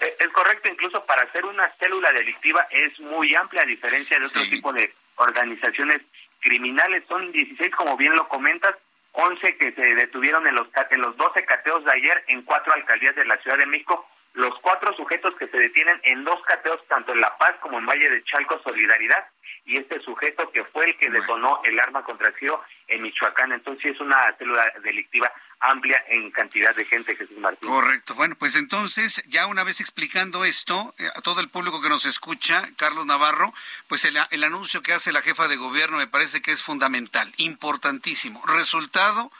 [0.00, 4.26] Eh, es correcto, incluso para hacer una célula delictiva es muy amplia, a diferencia de
[4.26, 6.02] otro tipo de organizaciones
[6.40, 7.04] criminales.
[7.08, 8.74] Son 16, como bien lo comentas,
[9.12, 13.16] 11 que se detuvieron en los, en los 12 cateos de ayer en cuatro alcaldías
[13.16, 17.12] de la Ciudad de México los cuatro sujetos que se detienen en dos cateos, tanto
[17.12, 19.28] en La Paz como en Valle de Chalco Solidaridad,
[19.64, 23.52] y este sujeto que fue el que detonó el arma contra Ciro en Michoacán.
[23.52, 25.30] Entonces es una célula delictiva
[25.60, 27.68] amplia en cantidad de gente, Jesús Martín.
[27.68, 28.14] Correcto.
[28.14, 32.06] Bueno, pues entonces, ya una vez explicando esto eh, a todo el público que nos
[32.06, 33.52] escucha, Carlos Navarro,
[33.86, 37.30] pues el, el anuncio que hace la jefa de gobierno me parece que es fundamental,
[37.36, 38.42] importantísimo.
[38.46, 39.30] Resultado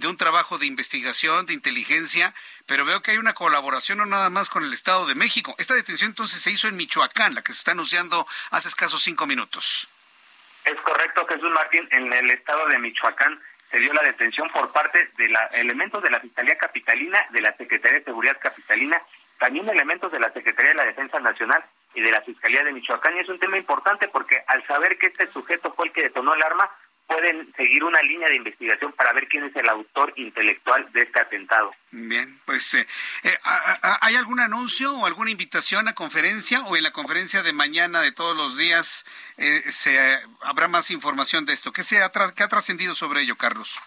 [0.00, 2.34] de un trabajo de investigación, de inteligencia,
[2.66, 5.54] pero veo que hay una colaboración no nada más con el Estado de México.
[5.58, 9.26] Esta detención entonces se hizo en Michoacán, la que se está anunciando hace escasos cinco
[9.26, 9.88] minutos.
[10.64, 15.10] Es correcto, Jesús Martín, en el Estado de Michoacán se dio la detención por parte
[15.16, 19.02] de la, elementos de la Fiscalía Capitalina, de la Secretaría de Seguridad Capitalina,
[19.38, 21.62] también elementos de la Secretaría de la Defensa Nacional
[21.94, 23.16] y de la Fiscalía de Michoacán.
[23.16, 26.34] Y es un tema importante porque al saber que este sujeto fue el que detonó
[26.34, 26.70] el arma,
[27.08, 31.18] pueden seguir una línea de investigación para ver quién es el autor intelectual de este
[31.18, 31.74] atentado.
[31.90, 32.86] Bien, pues eh,
[33.24, 33.34] eh,
[34.02, 38.12] ¿hay algún anuncio o alguna invitación a conferencia o en la conferencia de mañana de
[38.12, 39.06] todos los días
[39.38, 39.98] eh, se
[40.42, 41.72] habrá más información de esto?
[41.72, 43.80] ¿Qué, se ha, qué ha trascendido sobre ello, Carlos?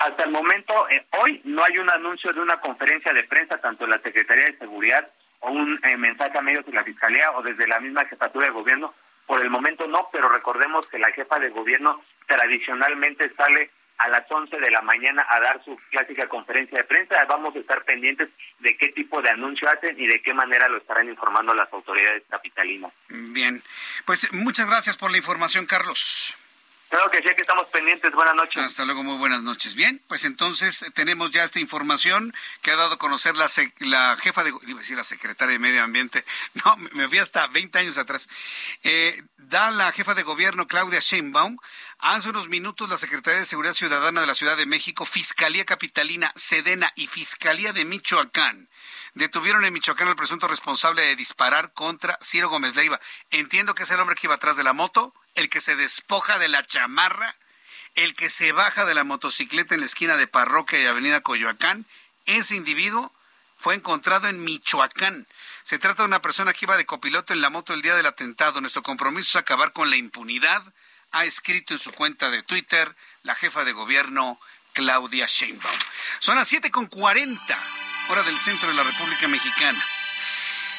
[0.00, 0.74] Hasta el momento,
[1.22, 4.58] hoy no hay un anuncio de una conferencia de prensa, tanto en la Secretaría de
[4.58, 5.08] Seguridad
[5.40, 8.92] o un mensaje a medios de la Fiscalía o desde la misma jefatura de gobierno.
[9.26, 14.24] Por el momento no, pero recordemos que la jefa de gobierno tradicionalmente sale a las
[14.30, 17.22] 11 de la mañana a dar su clásica conferencia de prensa.
[17.28, 18.28] Vamos a estar pendientes
[18.60, 22.22] de qué tipo de anuncio hacen y de qué manera lo estarán informando las autoridades
[22.30, 22.92] capitalinas.
[23.08, 23.62] Bien,
[24.06, 26.34] pues muchas gracias por la información, Carlos.
[26.90, 28.12] Creo que sí, que estamos pendientes.
[28.12, 28.62] Buenas noches.
[28.62, 29.76] Hasta luego, muy buenas noches.
[29.76, 33.46] Bien, pues entonces tenemos ya esta información que ha dado a conocer la,
[33.78, 36.24] la jefa de, iba a decir la secretaria de Medio Ambiente,
[36.64, 38.28] no, me fui hasta 20 años atrás.
[38.82, 41.58] Eh, da la jefa de gobierno Claudia Sheinbaum
[42.02, 46.32] Hace unos minutos la Secretaría de Seguridad Ciudadana de la Ciudad de México, Fiscalía Capitalina,
[46.34, 48.68] Sedena y Fiscalía de Michoacán
[49.14, 53.00] detuvieron en Michoacán al presunto responsable de disparar contra Ciro Gómez Leiva.
[53.30, 56.38] Entiendo que es el hombre que iba atrás de la moto, el que se despoja
[56.38, 57.34] de la chamarra,
[57.94, 61.86] el que se baja de la motocicleta en la esquina de Parroquia y Avenida Coyoacán.
[62.26, 63.12] Ese individuo
[63.58, 65.26] fue encontrado en Michoacán.
[65.62, 68.06] Se trata de una persona que iba de copiloto en la moto el día del
[68.06, 68.60] atentado.
[68.60, 70.62] Nuestro compromiso es acabar con la impunidad
[71.12, 74.38] ha escrito en su cuenta de Twitter la jefa de gobierno
[74.72, 75.76] Claudia Sheinbaum.
[76.20, 77.38] Son las 7.40,
[78.10, 79.84] hora del centro de la República Mexicana.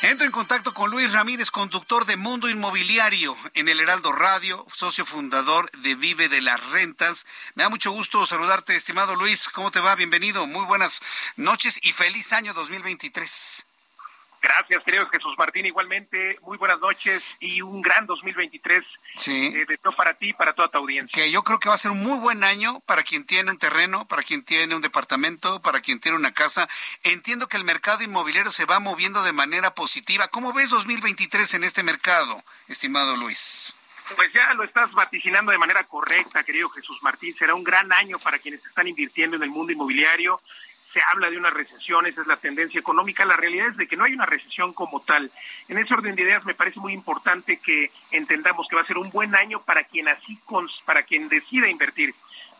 [0.01, 5.05] Entro en contacto con Luis Ramírez, conductor de Mundo Inmobiliario en el Heraldo Radio, socio
[5.05, 7.25] fundador de Vive de las Rentas.
[7.55, 9.47] Me da mucho gusto saludarte, estimado Luis.
[9.47, 9.95] ¿Cómo te va?
[9.95, 10.45] Bienvenido.
[10.45, 11.01] Muy buenas
[11.37, 13.65] noches y feliz año 2023.
[14.41, 15.68] Gracias, querido Jesús Martín.
[15.68, 18.84] Igualmente, muy buenas noches y un gran 2023
[19.15, 19.53] sí.
[19.55, 21.11] eh, para ti y para toda tu audiencia.
[21.13, 23.59] Que yo creo que va a ser un muy buen año para quien tiene un
[23.59, 26.68] terreno, para quien tiene un departamento, para quien tiene una casa.
[27.03, 30.27] Entiendo que el mercado inmobiliario se va moviendo de manera positiva.
[30.30, 33.76] ¿Cómo ves 2023 en este mercado, estimado Luis?
[34.15, 37.34] Pues ya lo estás vaticinando de manera correcta, querido Jesús Martín.
[37.34, 40.41] Será un gran año para quienes están invirtiendo en el mundo inmobiliario
[40.93, 43.26] se habla de una recesión, esa es la tendencia económica.
[43.26, 45.31] La realidad es de que no hay una recesión como tal.
[45.68, 48.97] En ese orden de ideas me parece muy importante que entendamos que va a ser
[48.97, 50.39] un buen año para quien así
[50.85, 52.13] para quien decida invertir,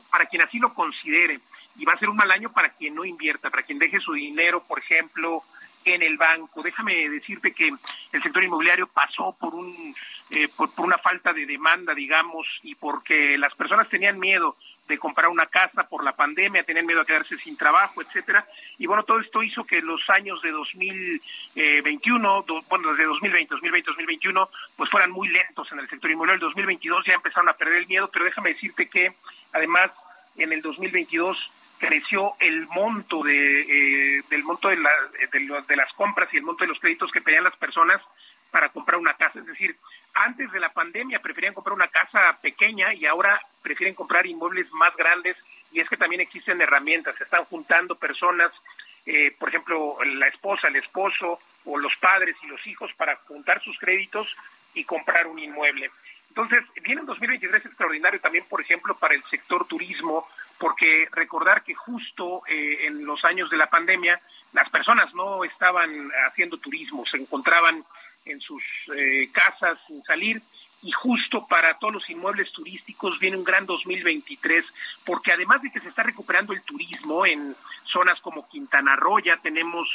[0.10, 1.40] para quien así lo considere
[1.78, 4.14] y va a ser un mal año para quien no invierta, para quien deje su
[4.14, 5.44] dinero, por ejemplo,
[5.86, 6.62] en el banco.
[6.62, 7.70] Déjame decirte que
[8.12, 9.96] el sector inmobiliario pasó por un
[10.30, 14.56] eh, por, una falta de demanda, digamos, y porque las personas tenían miedo
[14.92, 18.46] de comprar una casa por la pandemia, tenían miedo a quedarse sin trabajo, etcétera.
[18.78, 24.50] Y bueno, todo esto hizo que los años de 2021, bueno, desde 2020, 2020, 2021,
[24.76, 26.48] pues fueran muy lentos en el sector inmobiliario.
[26.48, 29.14] El 2022 ya empezaron a perder el miedo, pero déjame decirte que
[29.54, 29.92] además
[30.38, 31.38] en el 2022
[31.80, 36.68] creció el monto de eh, del monto de, de, las compras y el monto de
[36.68, 38.02] los créditos que pedían las personas
[38.52, 39.40] para comprar una casa.
[39.40, 39.76] Es decir,
[40.14, 44.96] antes de la pandemia preferían comprar una casa pequeña y ahora prefieren comprar inmuebles más
[44.96, 45.38] grandes
[45.72, 48.52] y es que también existen herramientas, se están juntando personas,
[49.06, 53.62] eh, por ejemplo, la esposa, el esposo o los padres y los hijos para juntar
[53.64, 54.28] sus créditos
[54.74, 55.90] y comprar un inmueble.
[56.30, 60.28] Entonces, viene un 2023 extraordinario también, por ejemplo, para el sector turismo,
[60.58, 64.20] porque recordar que justo eh, en los años de la pandemia
[64.54, 67.84] las personas no estaban haciendo turismo, se encontraban
[68.26, 68.64] en sus
[68.96, 70.42] eh, casas sin salir.
[70.84, 74.66] Y justo para todos los inmuebles turísticos viene un gran 2023
[75.06, 79.38] porque además de que se está recuperando el turismo en zonas como Quintana Roo ya
[79.38, 79.88] tenemos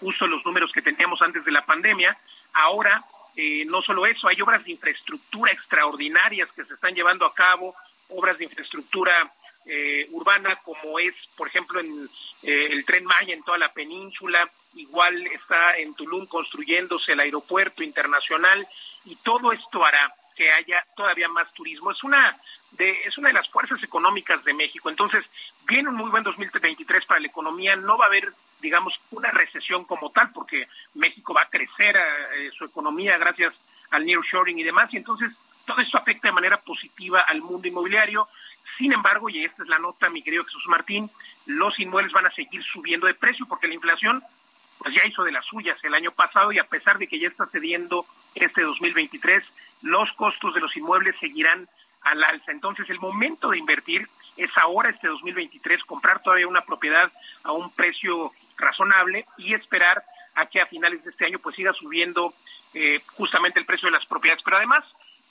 [0.00, 2.16] justo los números que teníamos antes de la pandemia,
[2.52, 3.02] ahora
[3.36, 7.74] eh, no solo eso, hay obras de infraestructura extraordinarias que se están llevando a cabo,
[8.08, 9.32] obras de infraestructura
[9.66, 12.08] eh, urbana como es, por ejemplo, en
[12.42, 18.66] el tren Maya en toda la península, igual está en Tulum construyéndose el aeropuerto internacional
[19.04, 21.90] y todo esto hará que haya todavía más turismo.
[21.90, 22.36] Es una
[22.72, 24.90] de es una de las fuerzas económicas de México.
[24.90, 25.24] Entonces,
[25.66, 29.84] viene un muy buen 2023 para la economía, no va a haber digamos una recesión
[29.84, 33.54] como tal porque México va a crecer eh, su economía gracias
[33.90, 35.32] al nearshoring y demás y entonces
[35.66, 38.28] todo esto afecta de manera positiva al mundo inmobiliario.
[38.78, 41.10] Sin embargo, y esta es la nota, mi querido Jesús Martín,
[41.46, 44.22] los inmuebles van a seguir subiendo de precio porque la inflación
[44.78, 47.28] pues ya hizo de las suyas el año pasado y a pesar de que ya
[47.28, 49.44] está cediendo este 2023,
[49.82, 51.68] los costos de los inmuebles seguirán
[52.02, 52.50] al alza.
[52.50, 57.10] Entonces, el momento de invertir es ahora, este 2023, comprar todavía una propiedad
[57.44, 60.02] a un precio razonable y esperar
[60.34, 62.34] a que a finales de este año pues siga subiendo
[62.74, 64.42] eh, justamente el precio de las propiedades.
[64.42, 64.84] Pero además,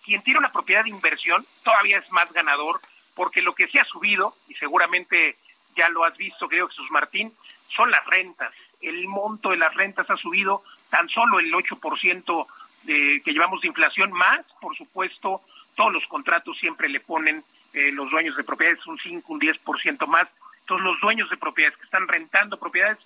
[0.03, 2.79] quien tiene una propiedad de inversión todavía es más ganador
[3.15, 5.37] porque lo que sí ha subido, y seguramente
[5.75, 7.33] ya lo has visto, creo Jesús Martín,
[7.67, 8.53] son las rentas
[8.83, 12.47] el monto de las rentas ha subido tan solo el 8%
[12.83, 15.41] de, que llevamos de inflación, más, por supuesto,
[15.75, 20.05] todos los contratos siempre le ponen eh, los dueños de propiedades un 5, un 10%
[20.05, 20.27] más.
[20.59, 22.99] Entonces, los dueños de propiedades que están rentando propiedades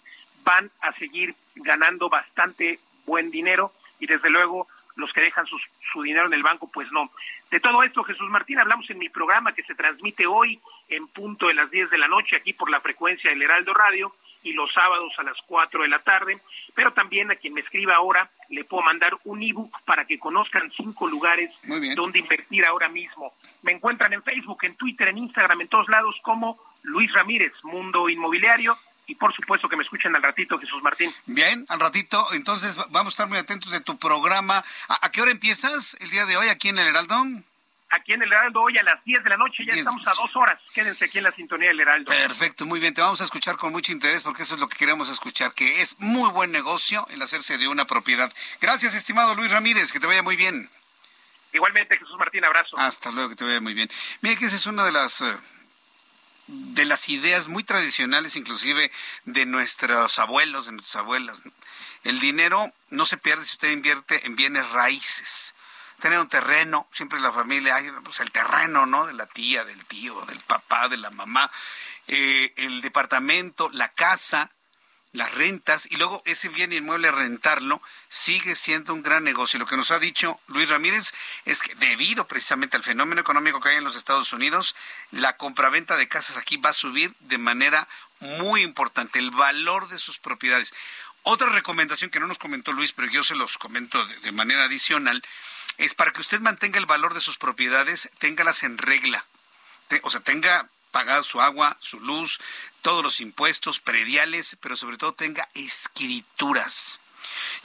[0.44, 6.26] van a seguir ganando bastante buen dinero y, desde luego, los que dejan su dinero
[6.26, 7.10] en el banco, pues no.
[7.50, 10.60] De todo esto, Jesús Martín, hablamos en mi programa que se transmite hoy
[10.90, 14.14] en punto de las 10 de la noche aquí por la frecuencia del Heraldo Radio
[14.44, 16.40] y los sábados a las 4 de la tarde,
[16.76, 20.72] pero también a quien me escriba ahora le puedo mandar un ebook para que conozcan
[20.72, 21.52] cinco lugares
[21.96, 23.34] donde invertir ahora mismo.
[23.64, 28.10] Me encuentran en Facebook, en Twitter, en Instagram, en todos lados como Luis Ramírez, Mundo
[28.10, 28.78] Inmobiliario,
[29.08, 31.14] y por supuesto que me escuchen al ratito, Jesús Martín.
[31.26, 34.64] Bien, al ratito, entonces vamos a estar muy atentos de tu programa.
[34.90, 37.16] ¿A, qué hora empiezas el día de hoy aquí en el Heraldo?
[37.90, 40.36] aquí en el Heraldo hoy a las 10 de la noche, ya estamos a dos
[40.36, 40.60] horas.
[40.74, 42.12] Quédense aquí en la sintonía del Heraldo.
[42.12, 44.78] Perfecto, muy bien, te vamos a escuchar con mucho interés porque eso es lo que
[44.78, 48.32] queremos escuchar, que es muy buen negocio el hacerse de una propiedad.
[48.60, 50.70] Gracias, estimado Luis Ramírez, que te vaya muy bien.
[51.54, 52.78] Igualmente, Jesús Martín, abrazo.
[52.78, 53.90] Hasta luego, que te vaya muy bien.
[54.22, 55.24] Mire que esa es una de las...
[56.48, 58.92] De las ideas muy tradicionales, inclusive
[59.26, 61.40] de nuestros abuelos, de nuestras abuelas.
[62.04, 65.54] El dinero no se pierde si usted invierte en bienes raíces
[66.00, 69.08] tener un terreno, siempre la familia, hay pues el terreno, ¿no?
[69.08, 71.50] De la tía, del tío, del papá, de la mamá,
[72.08, 74.52] eh, el departamento, la casa,
[75.14, 79.58] las rentas, y luego ese bien inmueble rentarlo sigue siendo un gran negocio.
[79.58, 81.14] Lo que nos ha dicho Luis Ramírez
[81.46, 84.76] es que debido precisamente al fenómeno económico que hay en los Estados Unidos,
[85.12, 87.88] la compraventa de casas aquí va a subir de manera
[88.20, 90.74] muy importante, el valor de sus propiedades.
[91.24, 95.24] Otra recomendación que no nos comentó Luis, pero yo se los comento de manera adicional,
[95.78, 99.26] es para que usted mantenga el valor de sus propiedades, téngalas en regla.
[100.04, 102.40] O sea, tenga pagada su agua, su luz,
[102.88, 107.02] todos los impuestos prediales, pero sobre todo tenga escrituras.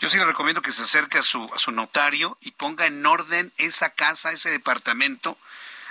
[0.01, 3.07] Yo sí le recomiendo que se acerque a su, a su notario y ponga en
[3.07, 5.39] orden esa casa, ese departamento,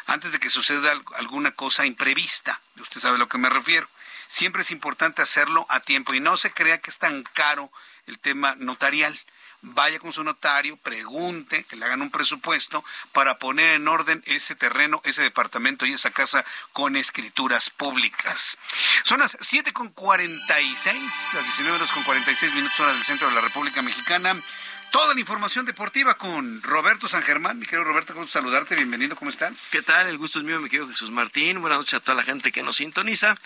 [0.06, 2.60] antes de que suceda alguna cosa imprevista.
[2.76, 3.88] Usted sabe a lo que me refiero.
[4.28, 7.72] Siempre es importante hacerlo a tiempo y no se crea que es tan caro
[8.08, 9.18] el tema notarial
[9.62, 14.56] vaya con su notario, pregunte, que le hagan un presupuesto para poner en orden ese
[14.56, 16.44] terreno, ese departamento y esa casa
[16.74, 18.58] con escrituras públicas.
[19.04, 23.36] Son las 7 con 46, las 19 horas con 46 minutos hora del centro de
[23.36, 24.42] la República Mexicana.
[24.92, 27.58] Toda la información deportiva con Roberto San Germán.
[27.58, 28.76] Mi querido Roberto, ¿cómo saludarte?
[28.76, 29.70] Bienvenido, ¿cómo estás?
[29.72, 30.08] ¿Qué tal?
[30.08, 31.62] El gusto es mío, mi querido Jesús Martín.
[31.62, 33.38] Buenas noches a toda la gente que nos sintoniza.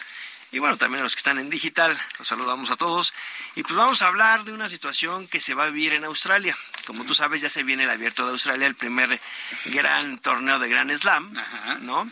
[0.56, 3.14] Y bueno, también a los que están en digital, los saludamos a todos.
[3.58, 6.58] Y pues vamos a hablar de una situación que se va a vivir en Australia.
[6.88, 9.20] Como tú sabes, ya se viene el abierto de Australia, el primer
[9.66, 11.36] gran torneo de Grand Slam,
[11.82, 12.10] ¿no?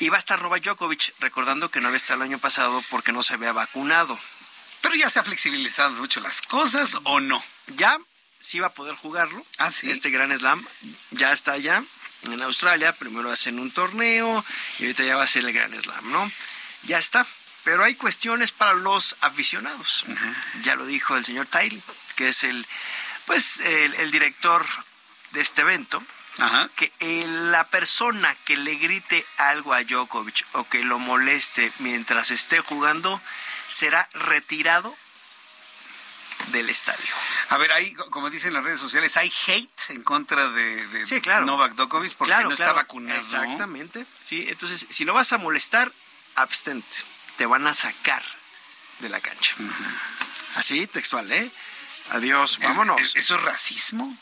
[0.00, 3.12] Y va a estar Novak Djokovic, recordando que no había estado el año pasado porque
[3.12, 4.18] no se había vacunado.
[4.80, 7.44] Pero ya se ha flexibilizado mucho las cosas, ¿o no?
[7.76, 7.96] Ya
[8.40, 9.46] sí va a poder jugarlo.
[9.58, 9.88] Ah, sí.
[9.88, 10.66] Este Gran Slam
[11.12, 11.84] ya está allá
[12.22, 12.92] en Australia.
[12.96, 14.44] Primero hacen un torneo
[14.80, 16.32] y ahorita ya va a ser el Gran Slam, ¿no?
[16.82, 17.24] Ya está.
[17.64, 20.04] Pero hay cuestiones para los aficionados.
[20.62, 21.82] Ya lo dijo el señor Tiley,
[22.16, 22.66] que es el,
[23.26, 24.66] pues, el, director
[25.30, 26.02] de este evento.
[26.76, 26.92] que
[27.26, 33.20] la persona que le grite algo a Djokovic o que lo moleste mientras esté jugando
[33.68, 34.96] será retirado
[36.48, 37.14] del estadio.
[37.50, 41.46] A ver, ahí, como dicen las redes sociales, hay hate en contra de, sí, claro.
[41.46, 43.18] Novak Djokovic porque no está vacunado.
[43.18, 44.06] Exactamente.
[44.20, 45.92] Sí, entonces, si lo vas a molestar,
[46.34, 47.04] abstente.
[47.36, 48.22] Te van a sacar
[49.00, 49.54] de la cancha.
[50.54, 51.50] Así, textual, ¿eh?
[52.10, 53.16] Adiós, vámonos.
[53.16, 54.16] ¿Eso es racismo?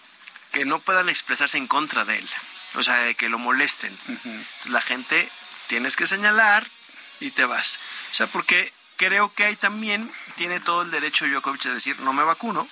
[0.53, 2.28] Que no puedan expresarse en contra de él.
[2.74, 3.97] O sea, que lo molesten.
[4.07, 5.31] Entonces, la gente
[5.66, 6.69] tienes que señalar
[7.20, 7.81] y te vas.
[8.12, 12.12] O sea, porque creo que ahí también tiene todo el derecho Djokovic de decir no
[12.12, 12.69] me vacuno,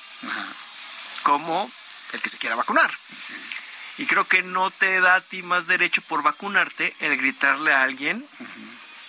[1.22, 1.70] como
[2.12, 2.90] el que se quiera vacunar.
[3.98, 7.82] Y creo que no te da a ti más derecho por vacunarte el gritarle a
[7.82, 8.24] alguien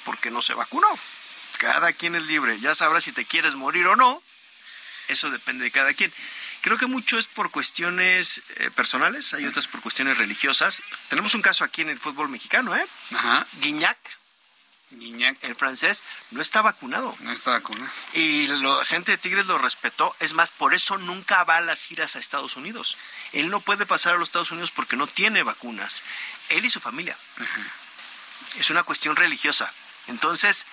[0.03, 0.88] porque no se vacunó.
[1.60, 2.57] Cada quien es libre.
[2.61, 4.23] Ya sabrás si te quieres morir o no.
[5.10, 6.14] Eso depende de cada quien.
[6.61, 10.81] Creo que mucho es por cuestiones eh, personales, hay otras por cuestiones religiosas.
[11.10, 12.86] Tenemos un caso aquí en el fútbol mexicano, ¿eh?
[13.14, 13.45] Ajá.
[13.60, 13.98] Guiñac,
[14.91, 15.38] Guiñac.
[15.44, 17.14] el francés, no está vacunado.
[17.19, 17.91] No está vacunado.
[18.14, 20.15] Y la gente de Tigres lo respetó.
[20.19, 22.98] Es más, por eso nunca va a las giras a Estados Unidos.
[23.34, 26.03] Él no puede pasar a los Estados Unidos porque no tiene vacunas.
[26.49, 27.18] Él y su familia.
[28.56, 29.73] Es una cuestión religiosa.
[30.07, 30.65] Entonces,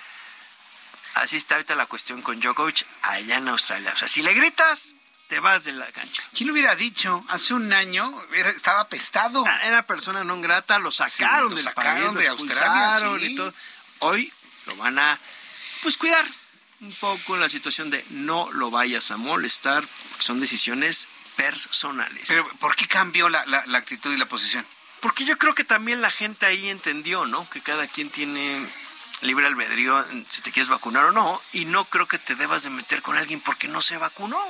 [1.17, 3.93] así está ahorita la cuestión con Djokovic allá en Australia.
[3.95, 4.95] O sea, si le gritas,
[5.29, 6.23] te vas de la cancha.
[6.35, 7.25] ¿Quién lo hubiera dicho?
[7.29, 9.45] Hace un año era- estaba apestado.
[9.47, 13.27] Ah, Era persona no grata, lo sacaron lo del sacaron país, lo de Australia, sí.
[13.33, 13.53] y todo.
[14.01, 14.33] Hoy
[14.67, 15.19] lo van a,
[15.83, 16.25] pues, cuidar
[16.81, 22.25] un poco en la situación de no lo vayas a molestar, porque son decisiones personales.
[22.29, 24.67] Pero ¿por qué cambió la, la- la actitud y la posición?
[25.01, 27.49] Porque yo creo que también la gente ahí entendió, ¿no?
[27.51, 28.67] Que cada quien tiene
[29.23, 32.71] libre albedrío si te quieres vacunar o no, y no creo que te debas de
[32.71, 34.43] meter con alguien porque no se vacunó.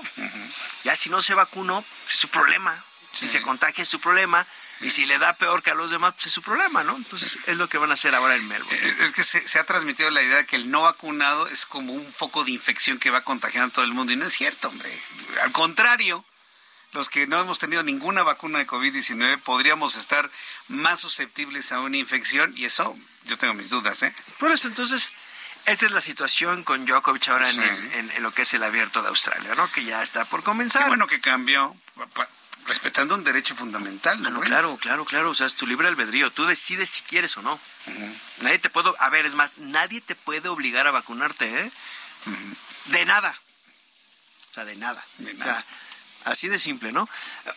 [0.84, 2.84] Ya si no se vacunó, pues es su problema.
[3.12, 4.46] Si se contagia es su problema,
[4.80, 6.96] y si le da peor que a los demás, pues es su problema, ¿no?
[6.96, 8.78] Entonces es lo que van a hacer ahora en Melbourne.
[8.78, 11.64] Eh, Es que se, se ha transmitido la idea de que el no vacunado es
[11.64, 14.34] como un foco de infección que va contagiando a todo el mundo y no es
[14.34, 15.00] cierto, hombre.
[15.42, 16.26] Al contrario,
[16.96, 20.30] los que no hemos tenido ninguna vacuna de COVID-19 podríamos estar
[20.68, 24.14] más susceptibles a una infección y eso yo tengo mis dudas, ¿eh?
[24.38, 25.12] Por eso, entonces,
[25.66, 28.62] esta es la situación con Djokovic ahora en, el- en- en lo que es el
[28.62, 29.70] abierto de Australia, ¿no?
[29.72, 30.82] Que ya está por comenzar.
[30.82, 31.76] Qué bueno que cambió,
[32.66, 34.28] respetando un derecho fundamental, ¿no?
[34.28, 35.30] Ah, no, claro, claro, claro.
[35.30, 36.30] O sea, es tu libre albedrío.
[36.32, 37.60] Tú decides si quieres o no.
[38.40, 38.90] Nadie te puede.
[38.98, 41.70] A ver, es más, nadie te puede obligar a vacunarte, ¿eh?
[42.86, 43.38] De nada.
[44.50, 45.04] O sea, de nada.
[45.18, 45.64] De O sea, nada.
[46.26, 47.08] Así de simple, ¿no?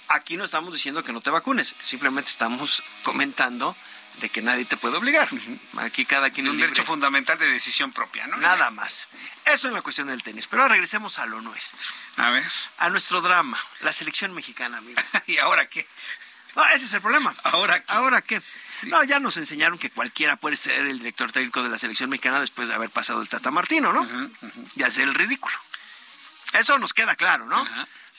[0.08, 1.76] Aquí no estamos diciendo que no te vacunes.
[1.82, 3.76] Simplemente estamos comentando
[4.22, 5.30] de que nadie te puede obligar.
[5.78, 8.38] Aquí cada quien es Un derecho fundamental de decisión propia, ¿no?
[8.38, 9.08] Nada más.
[9.46, 10.48] Eso en la cuestión del tenis.
[10.48, 11.90] Pero ahora regresemos a lo nuestro.
[12.18, 12.44] A ver,
[12.78, 13.62] A nuestro drama.
[13.82, 15.02] La selección mexicana, amigo.
[15.28, 15.88] ¿y ahora qué?
[16.56, 17.34] No, ese es el problema.
[17.44, 17.86] ¿Ahora qué?
[17.88, 18.42] ¿Ahora qué?
[18.84, 22.40] No, ya nos enseñaron que cualquiera puede ser el director técnico de la selección mexicana
[22.40, 24.08] después de haber pasado el Tata Martino, ¿no?
[24.76, 25.56] Y hacer el ridículo.
[26.54, 27.66] Eso nos queda claro, ¿no?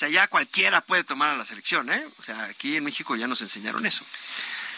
[0.00, 2.06] Sea, ya cualquiera puede tomar a la selección, ¿eh?
[2.18, 4.04] O sea, aquí en México ya nos enseñaron eso.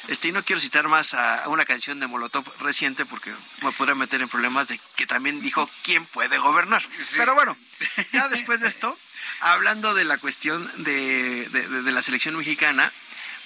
[0.09, 3.33] Este, y no quiero citar más a una canción de Molotov reciente porque
[3.63, 6.83] me podría meter en problemas de que también dijo quién puede gobernar.
[7.17, 7.57] Pero bueno,
[8.13, 8.99] ya después de esto,
[9.41, 12.93] hablando de la cuestión de, de- de- de la selección mexicana,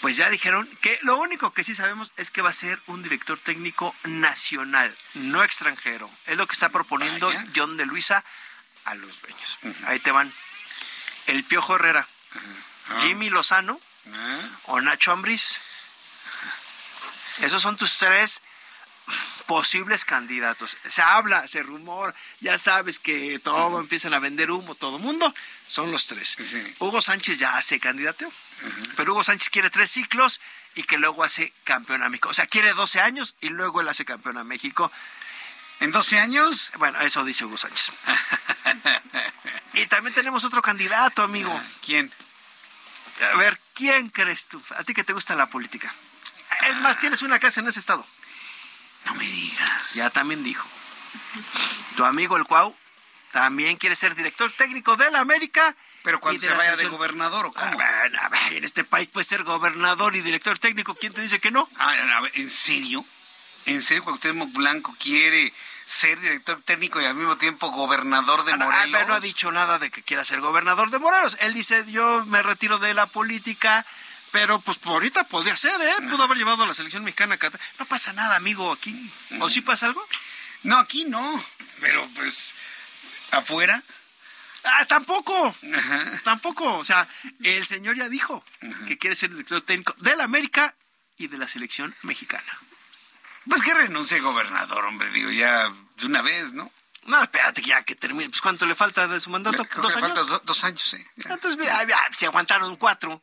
[0.01, 3.03] pues ya dijeron que lo único que sí sabemos es que va a ser un
[3.03, 6.11] director técnico nacional, no extranjero.
[6.27, 7.31] Es lo que está proponiendo.
[7.55, 8.24] John de Luisa
[8.85, 9.59] a los dueños.
[9.86, 10.32] Ahí te van.
[11.27, 12.07] El Piojo Herrera,
[13.01, 13.81] Jimmy Lozano
[14.12, 15.59] Ah, o Nacho Ambriz.
[17.39, 18.43] Esos son tus tres
[19.47, 20.77] posibles candidatos.
[20.86, 25.32] Se habla, se rumora, ya sabes que todo empiezan a vender humo, todo mundo,
[25.66, 26.36] son los tres.
[26.78, 28.32] Hugo Sánchez ya hace candidato,
[28.97, 30.40] pero Hugo Sánchez quiere tres ciclos
[30.74, 32.31] y que luego hace campeón a México.
[32.31, 34.90] O sea, quiere 12 años y luego él hace campeón a México.
[35.81, 36.70] ¿En 12 años?
[36.78, 37.93] Bueno, eso dice Hugo Sánchez.
[39.74, 41.61] y también tenemos otro candidato, amigo.
[41.85, 42.12] ¿Quién?
[43.32, 44.62] A ver, ¿quién crees tú?
[44.77, 45.93] A ti que te gusta la política.
[46.69, 48.07] Es más, tienes una casa en ese estado.
[49.05, 49.94] No me digas.
[49.94, 50.66] Ya también dijo.
[51.97, 52.74] Tu amigo el Cuau
[53.32, 55.77] también quiere ser director técnico de la América.
[56.03, 57.78] Pero cuando se vaya de gobernador o cómo?
[57.81, 58.09] Ah,
[58.53, 60.94] en este país puede ser gobernador y director técnico.
[60.94, 61.69] ¿Quién te dice que no?
[61.77, 63.05] Ah, ¿En serio?
[63.67, 65.53] ¿En serio Cuauhtémoc Blanco quiere
[65.85, 69.01] ser director técnico y al mismo tiempo gobernador de Morelos?
[69.03, 71.37] Ah, no ha dicho nada de que quiera ser gobernador de Morelos.
[71.41, 73.85] Él dice, yo me retiro de la política,
[74.31, 75.95] pero pues por ahorita podría ser, ¿eh?
[76.09, 77.61] Pudo haber llevado a la selección mexicana a Qatar.
[77.79, 79.13] No pasa nada, amigo, aquí.
[79.41, 80.07] ¿O sí pasa algo?
[80.63, 81.45] No, aquí no.
[81.81, 82.55] Pero pues,
[83.33, 83.83] ¿afuera?
[84.63, 85.55] Ah, tampoco.
[86.25, 86.79] Tampoco.
[86.79, 87.07] O sea,
[87.43, 88.45] el señor ya dijo
[88.87, 90.75] que quiere ser director técnico de la América
[91.17, 92.59] y de la selección mexicana.
[93.48, 96.70] Pues que renuncie gobernador, hombre, digo, ya de una vez, ¿no?
[97.06, 98.28] No, espérate ya que termine.
[98.28, 99.64] Pues ¿cuánto le falta de su mandato?
[99.77, 100.44] ¿Dos años?
[100.44, 101.02] dos años, sí.
[101.16, 101.86] Entonces, ya,
[102.16, 103.23] se aguantaron cuatro.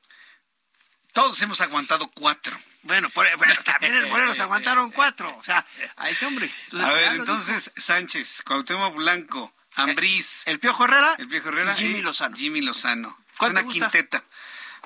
[1.11, 2.57] Todos hemos aguantado cuatro.
[2.83, 5.35] Bueno, bueno también en Morelos aguantaron cuatro.
[5.37, 5.65] O sea,
[5.97, 6.51] a este hombre.
[6.81, 10.43] a ver, entonces, Sánchez, Cuauhtémoc Blanco, Ambriz.
[10.45, 11.15] El, Piojo Herrera.
[11.17, 11.75] El Piojo Herrera.
[11.75, 12.35] Jimmy Lozano.
[12.35, 13.17] Jimmy Lozano.
[13.37, 13.91] ¿Cuál una te gusta?
[13.91, 14.23] quinteta.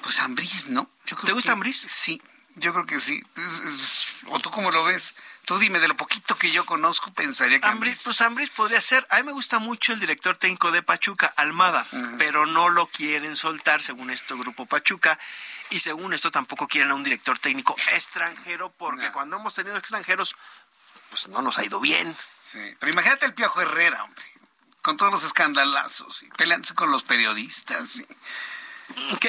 [0.01, 0.91] Pues Ambriz, ¿no?
[1.05, 1.77] ¿Te gusta Ambriz?
[1.77, 2.21] Sí,
[2.57, 3.23] yo creo que sí.
[4.27, 5.15] ¿O tú cómo lo ves?
[5.45, 7.69] Tú dime, de lo poquito que yo conozco, pensaría que
[8.03, 9.07] pues Ambriz podría ser.
[9.09, 13.37] A mí me gusta mucho el director técnico de Pachuca, Almada, pero no lo quieren
[13.37, 15.17] soltar, según esto, Grupo Pachuca.
[15.69, 20.35] Y según esto, tampoco quieren a un director técnico extranjero, porque cuando hemos tenido extranjeros,
[21.09, 22.13] pues no nos ha ido bien.
[22.51, 24.25] Sí, pero imagínate el Piojo Herrera, hombre,
[24.81, 27.99] con todos los escandalazos, y peleándose con los periodistas.
[27.99, 28.07] Y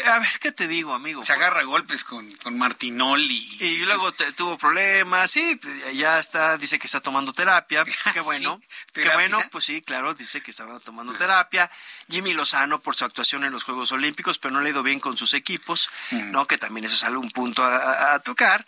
[0.06, 1.24] a ver, ¿qué te digo, amigo?
[1.24, 3.56] Se agarra golpes con, con Martinoli.
[3.60, 5.58] Y, luego tuvo problemas, sí,
[5.94, 8.60] ya está, dice que está tomando terapia, qué bueno,
[8.92, 11.70] qué bueno, pues sí, claro, dice que estaba tomando terapia.
[12.08, 15.00] Jimmy Lozano por su actuación en los Juegos Olímpicos, pero no le ha ido bien
[15.00, 16.46] con sus equipos, ¿no?
[16.46, 18.64] Que también eso es algún punto a, a tocar.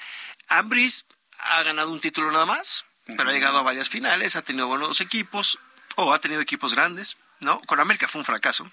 [0.49, 1.07] Ambris
[1.39, 5.01] ha ganado un título nada más, pero ha llegado a varias finales, ha tenido buenos
[5.01, 5.59] equipos,
[5.97, 7.61] o ha tenido equipos grandes, ¿no?
[7.61, 8.71] Con América fue un fracaso,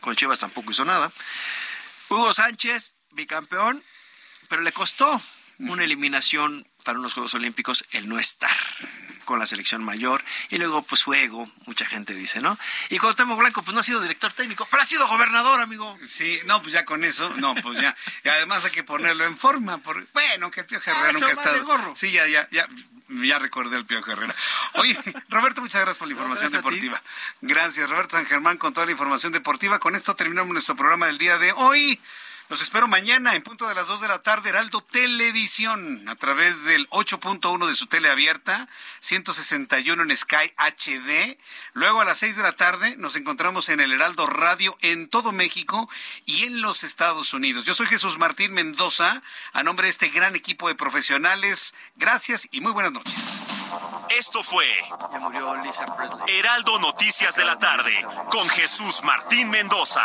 [0.00, 1.10] con Chivas tampoco hizo nada.
[2.08, 3.82] Hugo Sánchez, bicampeón,
[4.48, 5.20] pero le costó
[5.58, 8.50] una eliminación para unos Juegos Olímpicos el no estar
[9.24, 12.58] con la selección mayor y luego pues fuego, mucha gente dice, ¿no?
[12.88, 15.96] Y Cuauhtémoc Blanco pues no ha sido director técnico, pero ha sido gobernador, amigo.
[16.06, 19.36] Sí, no, pues ya con eso, no, pues ya, y además hay que ponerlo en
[19.36, 21.64] forma, por, bueno, que el Pío Herrera nunca ha estado.
[21.64, 21.94] Gorro.
[21.96, 22.66] Sí, ya, ya, ya,
[23.08, 24.34] ya recordé al Pío Herrera.
[24.74, 24.96] Oye,
[25.28, 27.00] Roberto, muchas gracias por la información deportiva.
[27.40, 29.78] Gracias, Roberto San Germán, con toda la información deportiva.
[29.78, 32.00] Con esto terminamos nuestro programa del día de hoy.
[32.50, 36.64] Los espero mañana en punto de las 2 de la tarde, Heraldo Televisión, a través
[36.64, 38.66] del 8.1 de su tele abierta,
[38.98, 41.38] 161 en Sky HD.
[41.74, 45.30] Luego a las 6 de la tarde nos encontramos en el Heraldo Radio en todo
[45.30, 45.88] México
[46.26, 47.66] y en los Estados Unidos.
[47.66, 49.22] Yo soy Jesús Martín Mendoza,
[49.52, 51.72] a nombre de este gran equipo de profesionales.
[51.94, 53.42] Gracias y muy buenas noches.
[54.08, 54.66] Esto fue
[56.26, 60.04] Heraldo Noticias de la tarde con Jesús Martín Mendoza.